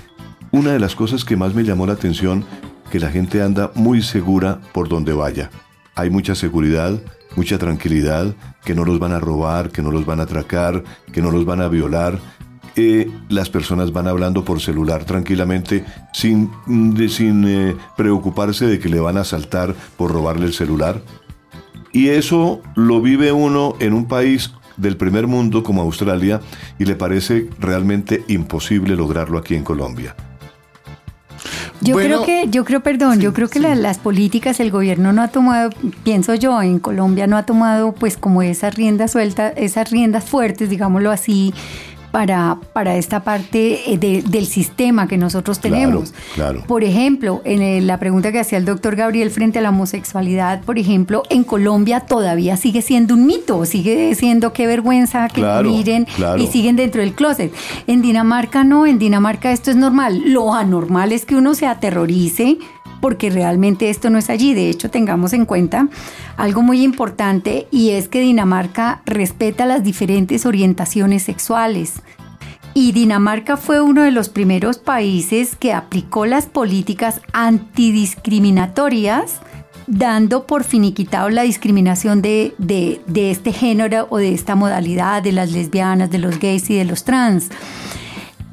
una 0.51 0.71
de 0.71 0.79
las 0.79 0.95
cosas 0.95 1.25
que 1.25 1.35
más 1.35 1.53
me 1.53 1.63
llamó 1.63 1.85
la 1.85 1.93
atención, 1.93 2.45
que 2.89 2.99
la 2.99 3.09
gente 3.09 3.41
anda 3.41 3.71
muy 3.75 4.01
segura 4.01 4.59
por 4.73 4.87
donde 4.87 5.13
vaya 5.13 5.49
hay 5.97 6.09
mucha 6.11 6.35
seguridad, 6.35 7.01
mucha 7.35 7.57
tranquilidad, 7.57 8.35
que 8.63 8.75
no 8.75 8.85
los 8.85 8.99
van 8.99 9.13
a 9.13 9.19
robar, 9.19 9.71
que 9.71 9.81
no 9.81 9.91
los 9.91 10.05
van 10.05 10.19
a 10.19 10.23
atracar, 10.23 10.83
que 11.11 11.21
no 11.21 11.31
los 11.31 11.43
van 11.43 11.61
a 11.61 11.67
violar. 11.67 12.19
eh, 12.79 13.09
las 13.29 13.49
personas 13.49 13.91
van 13.91 14.07
hablando 14.07 14.45
por 14.45 14.61
celular 14.61 15.03
tranquilamente 15.03 15.83
sin, 16.13 16.51
eh, 16.67 17.75
preocuparse 17.97 18.67
de 18.67 18.77
que 18.77 18.87
le 18.87 18.99
van 18.99 19.17
a 19.17 19.21
asaltar 19.21 19.73
por 19.97 20.11
robarle 20.11 20.45
el 20.45 20.53
celular. 20.53 21.01
Y 21.91 22.09
eso 22.09 22.61
lo 22.75 23.01
vive 23.01 23.31
uno 23.31 23.75
en 23.79 23.93
un 23.93 24.07
país 24.07 24.51
del 24.77 24.95
primer 24.95 25.25
mundo 25.25 25.63
como 25.63 25.81
Australia 25.81 26.39
y 26.77 26.85
le 26.85 26.95
parece 26.95 27.49
realmente 27.59 28.23
imposible 28.27 28.95
lograrlo 28.95 29.39
aquí 29.39 29.55
en 29.55 29.63
Colombia. 29.63 30.15
Yo 31.81 31.93
Bueno, 31.93 32.23
creo 32.23 32.25
que, 32.25 32.49
yo 32.49 32.65
creo, 32.65 32.81
perdón, 32.81 33.19
yo 33.19 33.33
creo 33.33 33.49
que 33.49 33.59
la- 33.59 33.75
las 33.75 33.99
políticas, 33.99 34.59
el 34.59 34.71
gobierno 34.71 35.13
no 35.13 35.21
ha 35.21 35.27
tomado, 35.27 35.69
pienso 36.03 36.33
yo, 36.33 36.59
en 36.61 36.79
Colombia 36.79 37.27
no 37.27 37.37
ha 37.37 37.43
tomado 37.43 37.91
pues 37.93 38.17
como 38.17 38.41
esas 38.41 38.73
riendas 38.75 39.11
sueltas, 39.11 39.53
esas 39.57 39.91
riendas 39.91 40.23
fuertes, 40.25 40.69
digámoslo 40.71 41.11
así, 41.11 41.53
para, 42.17 42.57
para 42.73 42.95
esta 42.97 43.19
parte 43.23 43.93
eh, 43.93 43.97
de- 43.99 44.23
del 44.23 44.47
sistema 44.47 45.07
que 45.07 45.17
nosotros 45.19 45.59
tenemos. 45.59 46.15
claro. 46.33 46.63
Por 46.65 46.83
ejemplo, 46.83 47.43
en 47.45 47.61
el- 47.61 47.85
la 47.85 47.99
pregunta 47.99 48.31
que 48.31 48.39
hacía 48.39 48.57
el 48.57 48.65
doctor 48.65 48.95
Gabriel 48.95 49.29
frente 49.29 49.59
a 49.59 49.61
la 49.61 49.69
homosexualidad, 49.69 50.61
por 50.63 50.79
ejemplo, 50.79 51.21
en 51.29 51.43
Colombia 51.43 51.99
todavía 51.99 52.57
sigue 52.57 52.81
siendo 52.81 53.13
un 53.13 53.27
mito, 53.27 53.63
sigue 53.65 54.15
siendo 54.15 54.51
qué 54.51 54.65
vergüenza 54.65 55.27
que 55.27 55.41
Claro, 55.41 55.69
miren 55.69 56.07
y 56.39 56.47
siguen 56.47 56.75
dentro 56.75 57.01
del 57.01 57.13
closet. 57.13 57.53
En 57.85 58.01
Dinamarca 58.01 58.63
no, 58.63 58.87
en 58.87 58.97
Dinamarca 58.97 59.51
esto 59.51 59.69
es 59.69 59.77
normal. 59.77 60.23
Lo 60.25 60.55
anormal 60.55 61.11
es 61.11 61.23
que 61.23 61.35
uno 61.35 61.53
se 61.53 61.67
aterrorice 61.67 62.57
porque 63.01 63.29
realmente 63.29 63.89
esto 63.89 64.09
no 64.09 64.17
es 64.17 64.29
allí. 64.29 64.53
De 64.53 64.69
hecho, 64.69 64.89
tengamos 64.89 65.33
en 65.33 65.45
cuenta 65.45 65.89
algo 66.37 66.61
muy 66.61 66.83
importante 66.83 67.67
y 67.71 67.91
es 67.91 68.07
que 68.07 68.21
Dinamarca 68.21 69.01
respeta 69.05 69.65
las 69.65 69.83
diferentes 69.83 70.45
orientaciones 70.45 71.23
sexuales. 71.23 72.01
Y 72.73 72.91
Dinamarca 72.91 73.57
fue 73.57 73.81
uno 73.81 74.03
de 74.03 74.11
los 74.11 74.29
primeros 74.29 74.77
países 74.77 75.55
que 75.55 75.73
aplicó 75.73 76.27
las 76.27 76.45
políticas 76.45 77.21
antidiscriminatorias, 77.33 79.39
dando 79.87 80.45
por 80.45 80.63
finiquitado 80.63 81.29
la 81.29 81.41
discriminación 81.43 82.21
de, 82.21 82.53
de- 82.59 83.31
este 83.31 83.51
género 83.51 84.07
o 84.11 84.17
de 84.17 84.33
esta 84.33 84.55
modalidad, 84.55 85.23
de 85.23 85.31
las 85.31 85.53
lesbianas, 85.53 86.11
de 86.11 86.19
los 86.19 86.39
gays 86.39 86.69
y 86.69 86.75
de 86.75 86.85
los 86.85 87.03
trans. 87.03 87.49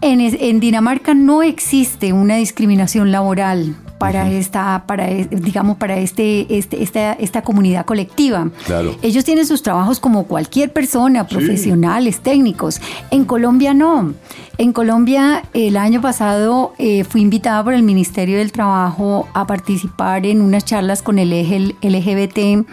En, 0.01 0.20
en 0.20 0.61
Dinamarca 0.61 1.12
no 1.12 1.42
existe 1.42 2.12
una 2.12 2.36
discriminación 2.36 3.12
laboral 3.12 3.76
para 4.12 4.30
esta, 4.30 4.84
para 4.86 5.11
e- 5.11 5.28
digamos, 5.30 5.76
para 5.76 5.96
este, 5.96 6.46
este- 6.57 6.82
esta, 6.82 7.12
esta 7.14 7.42
comunidad 7.42 7.84
colectiva. 7.84 8.48
Claro. 8.66 8.94
Ellos 9.02 9.24
tienen 9.24 9.46
sus 9.46 9.62
trabajos 9.62 10.00
como 10.00 10.24
cualquier 10.24 10.72
persona, 10.72 11.26
profesionales, 11.26 12.20
técnicos. 12.20 12.80
En 13.11 13.24
Colombia 13.24 13.74
no. 13.74 14.14
En 14.59 14.72
Colombia 14.72 15.42
el 15.52 15.76
año 15.76 16.00
pasado 16.00 16.74
eh, 16.78 17.05
fui 17.05 17.20
invitada 17.22 17.64
por 17.64 17.74
el 17.74 17.82
Ministerio 17.82 18.38
del 18.38 18.52
Trabajo 18.52 19.28
a 19.34 19.46
participar 19.46 20.26
en 20.26 20.40
unas 20.40 20.64
charlas 20.64 21.02
con 21.02 21.18
el 21.18 21.32
eje 21.32 21.74
LGBT. 21.82 22.64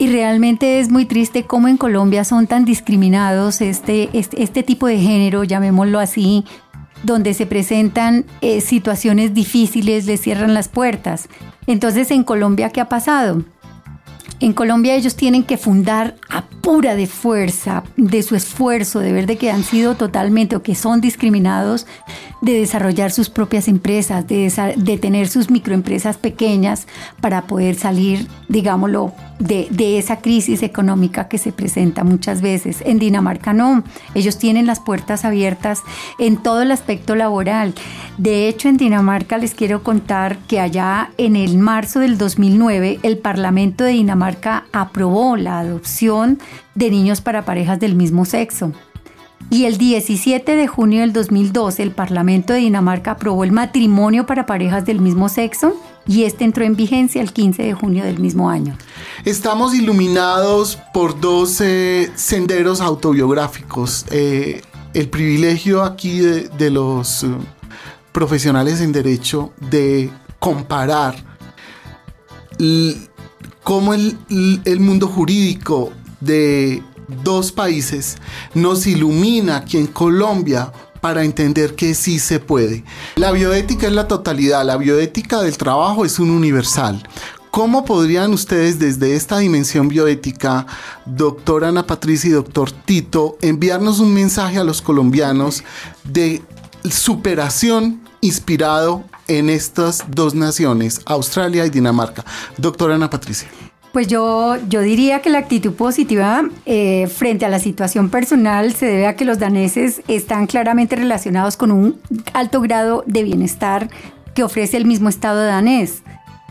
Y 0.00 0.06
realmente 0.12 0.78
es 0.78 0.90
muy 0.90 1.06
triste 1.06 1.42
cómo 1.42 1.66
en 1.66 1.76
Colombia 1.76 2.22
son 2.24 2.46
tan 2.46 2.64
discriminados 2.64 3.60
este, 3.60 4.08
este, 4.12 4.44
este 4.44 4.62
tipo 4.62 4.86
de 4.86 4.98
género, 4.98 5.42
llamémoslo 5.42 5.98
así, 5.98 6.44
donde 7.02 7.34
se 7.34 7.46
presentan 7.46 8.24
eh, 8.40 8.60
situaciones 8.60 9.34
difíciles, 9.34 10.06
les 10.06 10.20
cierran 10.20 10.54
las 10.54 10.68
puertas. 10.68 11.28
Entonces, 11.66 12.10
en 12.10 12.24
Colombia, 12.24 12.70
¿qué 12.70 12.80
ha 12.80 12.88
pasado? 12.88 13.44
En 14.40 14.52
Colombia 14.52 14.94
ellos 14.94 15.16
tienen 15.16 15.42
que 15.42 15.56
fundar 15.56 16.14
a 16.28 16.42
pura 16.42 16.94
de 16.94 17.08
fuerza, 17.08 17.82
de 17.96 18.22
su 18.22 18.36
esfuerzo, 18.36 19.00
de 19.00 19.12
ver 19.12 19.26
de 19.26 19.36
que 19.36 19.50
han 19.50 19.64
sido 19.64 19.96
totalmente 19.96 20.54
o 20.54 20.62
que 20.62 20.76
son 20.76 21.00
discriminados, 21.00 21.86
de 22.40 22.60
desarrollar 22.60 23.10
sus 23.10 23.30
propias 23.30 23.66
empresas, 23.66 24.28
de, 24.28 24.52
de 24.76 24.98
tener 24.98 25.28
sus 25.28 25.50
microempresas 25.50 26.18
pequeñas 26.18 26.86
para 27.20 27.48
poder 27.48 27.74
salir, 27.74 28.28
digámoslo, 28.48 29.12
de, 29.38 29.98
esa 29.98 30.16
crisis 30.16 30.62
económica 30.62 31.28
que 31.28 31.38
se 31.38 31.52
presenta 31.52 32.04
muchas 32.04 32.40
veces. 32.40 32.82
En 32.84 32.98
Dinamarca 32.98 33.52
no, 33.52 33.84
ellos 34.14 34.38
tienen 34.38 34.66
las 34.66 34.80
puertas 34.80 35.24
abiertas 35.24 35.82
en 36.18 36.36
todo 36.36 36.62
el 36.62 36.70
aspecto 36.70 37.14
laboral. 37.14 37.74
De 38.16 38.48
hecho, 38.48 38.68
en 38.68 38.76
Dinamarca 38.76 39.38
les 39.38 39.54
quiero 39.54 39.82
contar 39.82 40.38
que 40.48 40.60
allá 40.60 41.10
en 41.18 41.36
el 41.36 41.58
marzo 41.58 42.00
del 42.00 42.18
2009 42.18 43.00
el 43.02 43.18
Parlamento 43.18 43.84
de 43.84 43.92
Dinamarca 43.92 44.64
aprobó 44.72 45.36
la 45.36 45.60
adopción 45.60 46.38
de 46.74 46.90
niños 46.90 47.20
para 47.20 47.44
parejas 47.44 47.80
del 47.80 47.94
mismo 47.94 48.24
sexo. 48.24 48.72
Y 49.50 49.64
el 49.64 49.78
17 49.78 50.56
de 50.56 50.66
junio 50.66 51.00
del 51.00 51.14
2012 51.14 51.82
el 51.82 51.92
Parlamento 51.92 52.52
de 52.52 52.58
Dinamarca 52.58 53.12
aprobó 53.12 53.44
el 53.44 53.52
matrimonio 53.52 54.26
para 54.26 54.44
parejas 54.44 54.84
del 54.84 55.00
mismo 55.00 55.30
sexo 55.30 55.74
y 56.06 56.24
este 56.24 56.44
entró 56.44 56.64
en 56.64 56.76
vigencia 56.76 57.22
el 57.22 57.32
15 57.32 57.62
de 57.62 57.72
junio 57.72 58.04
del 58.04 58.18
mismo 58.18 58.50
año. 58.50 58.76
Estamos 59.24 59.74
iluminados 59.74 60.78
por 60.94 61.20
dos 61.20 61.60
eh, 61.60 62.10
senderos 62.14 62.80
autobiográficos. 62.80 64.04
Eh, 64.10 64.62
el 64.94 65.08
privilegio 65.08 65.82
aquí 65.82 66.20
de, 66.20 66.70
los 66.70 67.24
eh, 67.24 67.28
profesionales 68.12 68.80
en 68.80 68.92
derecho 68.92 69.52
de 69.70 70.10
comparar 70.38 71.16
cómo 73.62 73.92
el 73.94 74.80
mundo 74.80 75.08
jurídico 75.08 75.92
de 76.20 76.82
dos 77.24 77.52
países 77.52 78.16
nos 78.54 78.86
ilumina 78.86 79.58
aquí 79.58 79.78
en 79.78 79.86
Colombia 79.88 80.72
para 81.00 81.24
entender 81.24 81.74
que 81.74 81.94
sí 81.94 82.18
se 82.18 82.40
puede. 82.40 82.84
La 83.16 83.30
bioética 83.32 83.86
es 83.86 83.92
la 83.92 84.08
totalidad, 84.08 84.64
la 84.64 84.76
bioética 84.76 85.40
del 85.40 85.56
trabajo 85.56 86.04
es 86.04 86.18
un 86.18 86.30
universal. 86.30 87.02
¿Cómo 87.50 87.84
podrían 87.84 88.32
ustedes 88.32 88.78
desde 88.78 89.16
esta 89.16 89.38
dimensión 89.38 89.88
bioética, 89.88 90.66
doctora 91.06 91.68
Ana 91.68 91.86
Patricia 91.86 92.28
y 92.28 92.32
doctor 92.32 92.70
Tito, 92.70 93.38
enviarnos 93.40 94.00
un 94.00 94.12
mensaje 94.12 94.58
a 94.58 94.64
los 94.64 94.82
colombianos 94.82 95.64
de 96.04 96.42
superación 96.88 98.00
inspirado 98.20 99.04
en 99.28 99.50
estas 99.50 100.04
dos 100.08 100.34
naciones, 100.34 101.00
Australia 101.06 101.64
y 101.66 101.70
Dinamarca? 101.70 102.24
Doctora 102.58 102.94
Ana 102.96 103.10
Patricia. 103.10 103.48
Pues 103.92 104.06
yo, 104.06 104.56
yo 104.68 104.82
diría 104.82 105.22
que 105.22 105.30
la 105.30 105.38
actitud 105.38 105.72
positiva 105.72 106.44
eh, 106.66 107.06
frente 107.06 107.46
a 107.46 107.48
la 107.48 107.58
situación 107.58 108.10
personal 108.10 108.74
se 108.74 108.86
debe 108.86 109.06
a 109.06 109.16
que 109.16 109.24
los 109.24 109.38
daneses 109.38 110.02
están 110.06 110.46
claramente 110.46 110.94
relacionados 110.94 111.56
con 111.56 111.72
un 111.72 111.98
alto 112.34 112.60
grado 112.60 113.02
de 113.06 113.22
bienestar 113.22 113.88
que 114.34 114.44
ofrece 114.44 114.76
el 114.76 114.84
mismo 114.84 115.08
Estado 115.08 115.42
danés. 115.44 116.02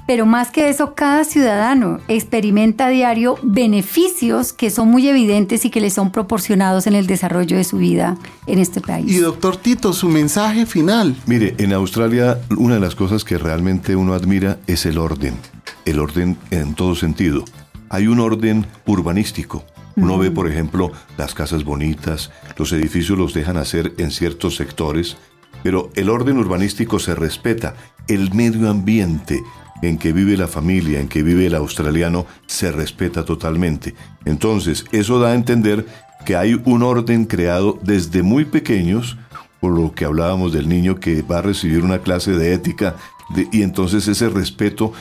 Pero 0.07 0.25
más 0.25 0.51
que 0.51 0.69
eso, 0.69 0.95
cada 0.95 1.25
ciudadano 1.25 1.99
experimenta 2.07 2.85
a 2.85 2.89
diario 2.89 3.37
beneficios 3.43 4.53
que 4.53 4.69
son 4.69 4.87
muy 4.87 5.05
evidentes 5.09 5.65
y 5.65 5.69
que 5.69 5.81
le 5.81 5.89
son 5.89 6.11
proporcionados 6.13 6.87
en 6.87 6.95
el 6.95 7.07
desarrollo 7.07 7.57
de 7.57 7.65
su 7.65 7.77
vida 7.77 8.17
en 8.45 8.59
este 8.59 8.79
país. 8.79 9.11
Y 9.11 9.17
doctor 9.17 9.57
Tito, 9.57 9.91
su 9.91 10.07
mensaje 10.07 10.65
final. 10.65 11.17
Mire, 11.25 11.55
en 11.57 11.73
Australia 11.73 12.39
una 12.57 12.75
de 12.75 12.79
las 12.79 12.95
cosas 12.95 13.25
que 13.25 13.37
realmente 13.37 13.97
uno 13.97 14.13
admira 14.13 14.59
es 14.65 14.85
el 14.85 14.97
orden, 14.97 15.35
el 15.83 15.99
orden 15.99 16.37
en 16.51 16.73
todo 16.73 16.95
sentido. 16.95 17.43
Hay 17.89 18.07
un 18.07 18.21
orden 18.21 18.65
urbanístico. 18.85 19.65
Uno 19.97 20.17
ve, 20.17 20.31
por 20.31 20.47
ejemplo, 20.49 20.91
las 21.17 21.33
casas 21.33 21.65
bonitas, 21.65 22.31
los 22.55 22.71
edificios 22.71 23.17
los 23.17 23.33
dejan 23.33 23.57
hacer 23.57 23.93
en 23.97 24.11
ciertos 24.11 24.55
sectores, 24.55 25.17
pero 25.63 25.89
el 25.95 26.09
orden 26.09 26.37
urbanístico 26.37 26.99
se 26.99 27.15
respeta. 27.15 27.75
El 28.07 28.33
medio 28.33 28.69
ambiente 28.69 29.41
en 29.81 29.97
que 29.97 30.13
vive 30.13 30.37
la 30.37 30.47
familia, 30.47 30.99
en 30.99 31.07
que 31.07 31.23
vive 31.23 31.45
el 31.47 31.55
australiano, 31.55 32.25
se 32.47 32.71
respeta 32.71 33.23
totalmente. 33.25 33.93
Entonces, 34.25 34.85
eso 34.91 35.19
da 35.19 35.31
a 35.31 35.35
entender 35.35 35.85
que 36.25 36.35
hay 36.35 36.59
un 36.65 36.83
orden 36.83 37.25
creado 37.25 37.79
desde 37.83 38.21
muy 38.23 38.45
pequeños, 38.45 39.17
por 39.61 39.73
lo 39.77 39.93
que 39.93 40.05
hablábamos 40.05 40.51
del 40.53 40.67
niño 40.69 40.95
que 40.99 41.21
va 41.21 41.39
a 41.39 41.41
recibir 41.41 41.83
una 41.83 41.99
clase 41.99 42.31
de 42.31 42.53
ética, 42.53 42.95
de- 43.35 43.47
y 43.51 43.61
entonces 43.61 44.07
ese 44.07 44.29
respeto 44.29 44.93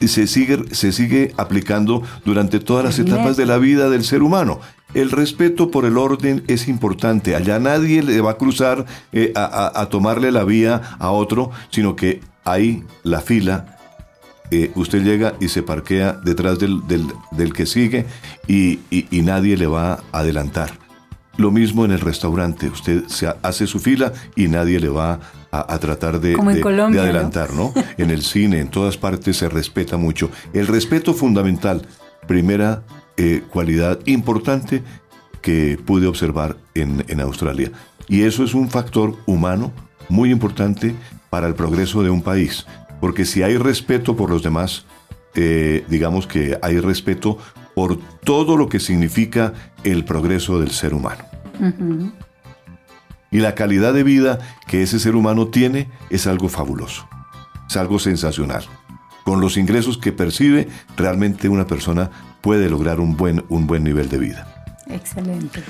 se 0.00 0.26
sigue, 0.26 0.74
se 0.74 0.92
sigue 0.92 1.32
aplicando 1.38 2.02
durante 2.26 2.60
todas 2.60 2.84
las 2.84 2.98
etapas 2.98 3.36
de 3.38 3.46
la 3.46 3.56
vida 3.58 3.88
del 3.88 4.04
ser 4.04 4.22
humano. 4.22 4.60
El 4.92 5.10
respeto 5.10 5.70
por 5.70 5.86
el 5.86 5.96
orden 5.96 6.44
es 6.46 6.68
importante. 6.68 7.34
Allá 7.34 7.58
nadie 7.58 8.02
le 8.02 8.20
va 8.20 8.32
a 8.32 8.36
cruzar 8.38 8.84
eh, 9.12 9.32
a, 9.34 9.44
a- 9.44 9.80
a 9.80 9.88
tomarle 9.88 10.30
la 10.32 10.44
vía 10.44 10.82
a 10.98 11.10
otro, 11.10 11.50
sino 11.70 11.96
que 11.96 12.20
hay 12.44 12.84
la 13.02 13.20
fila. 13.20 13.78
Eh, 14.62 14.70
usted 14.74 15.02
llega 15.02 15.34
y 15.40 15.48
se 15.48 15.62
parquea 15.62 16.12
detrás 16.24 16.58
del, 16.58 16.86
del- 16.86 17.12
del 17.32 17.52
que 17.52 17.66
sigue 17.66 18.06
y, 18.46 18.80
y- 18.90 19.06
y 19.10 19.22
nadie 19.22 19.56
le 19.56 19.66
va 19.66 19.94
a 20.12 20.18
adelantar. 20.20 20.70
Lo 21.36 21.50
mismo 21.50 21.84
en 21.84 21.90
el 21.90 22.00
restaurante. 22.00 22.68
Usted 22.68 23.04
se 23.08 23.26
ha- 23.26 23.36
hace 23.42 23.66
su 23.66 23.78
fila 23.80 24.12
y 24.36 24.46
nadie 24.48 24.78
le 24.78 24.88
va 24.88 25.18
a, 25.50 25.74
a 25.74 25.78
tratar 25.78 26.20
de, 26.20 26.30
de- 26.30 26.60
Colombia, 26.60 27.02
de 27.02 27.06
¿no? 27.08 27.12
adelantar, 27.12 27.52
¿no? 27.54 27.72
En 27.98 28.10
el 28.10 28.22
cine, 28.22 28.60
en 28.60 28.68
todas 28.68 28.96
partes 28.96 29.36
se 29.38 29.48
respeta 29.48 29.96
mucho. 29.96 30.30
El 30.52 30.66
respeto 30.68 31.12
fundamental, 31.14 31.86
primera 32.28 32.82
eh, 33.16 33.42
cualidad 33.50 33.98
importante 34.06 34.82
que 35.42 35.78
pude 35.84 36.06
observar 36.06 36.56
en, 36.74 37.04
en 37.08 37.20
Australia. 37.20 37.70
Y 38.08 38.22
eso 38.22 38.44
es 38.44 38.54
un 38.54 38.68
factor 38.70 39.16
humano 39.26 39.72
muy 40.08 40.30
importante 40.30 40.94
para 41.30 41.46
el 41.48 41.54
progreso 41.54 42.02
de 42.02 42.10
un 42.10 42.22
país, 42.22 42.64
porque 43.04 43.26
si 43.26 43.42
hay 43.42 43.58
respeto 43.58 44.16
por 44.16 44.30
los 44.30 44.42
demás, 44.42 44.86
eh, 45.34 45.84
digamos 45.90 46.26
que 46.26 46.58
hay 46.62 46.80
respeto 46.80 47.36
por 47.74 47.98
todo 48.20 48.56
lo 48.56 48.70
que 48.70 48.80
significa 48.80 49.52
el 49.82 50.06
progreso 50.06 50.58
del 50.58 50.70
ser 50.70 50.94
humano. 50.94 51.22
Y 53.30 53.40
la 53.40 53.54
calidad 53.54 53.92
de 53.92 54.04
vida 54.04 54.38
que 54.66 54.82
ese 54.82 54.98
ser 54.98 55.16
humano 55.16 55.48
tiene 55.48 55.90
es 56.08 56.26
algo 56.26 56.48
fabuloso, 56.48 57.06
es 57.68 57.76
algo 57.76 57.98
sensacional. 57.98 58.64
Con 59.26 59.42
los 59.42 59.58
ingresos 59.58 59.98
que 59.98 60.10
percibe, 60.10 60.68
realmente 60.96 61.50
una 61.50 61.66
persona 61.66 62.10
puede 62.40 62.70
lograr 62.70 63.00
un 63.00 63.18
buen, 63.18 63.44
un 63.50 63.66
buen 63.66 63.84
nivel 63.84 64.08
de 64.08 64.16
vida. 64.16 64.64
Excelente. 64.88 65.62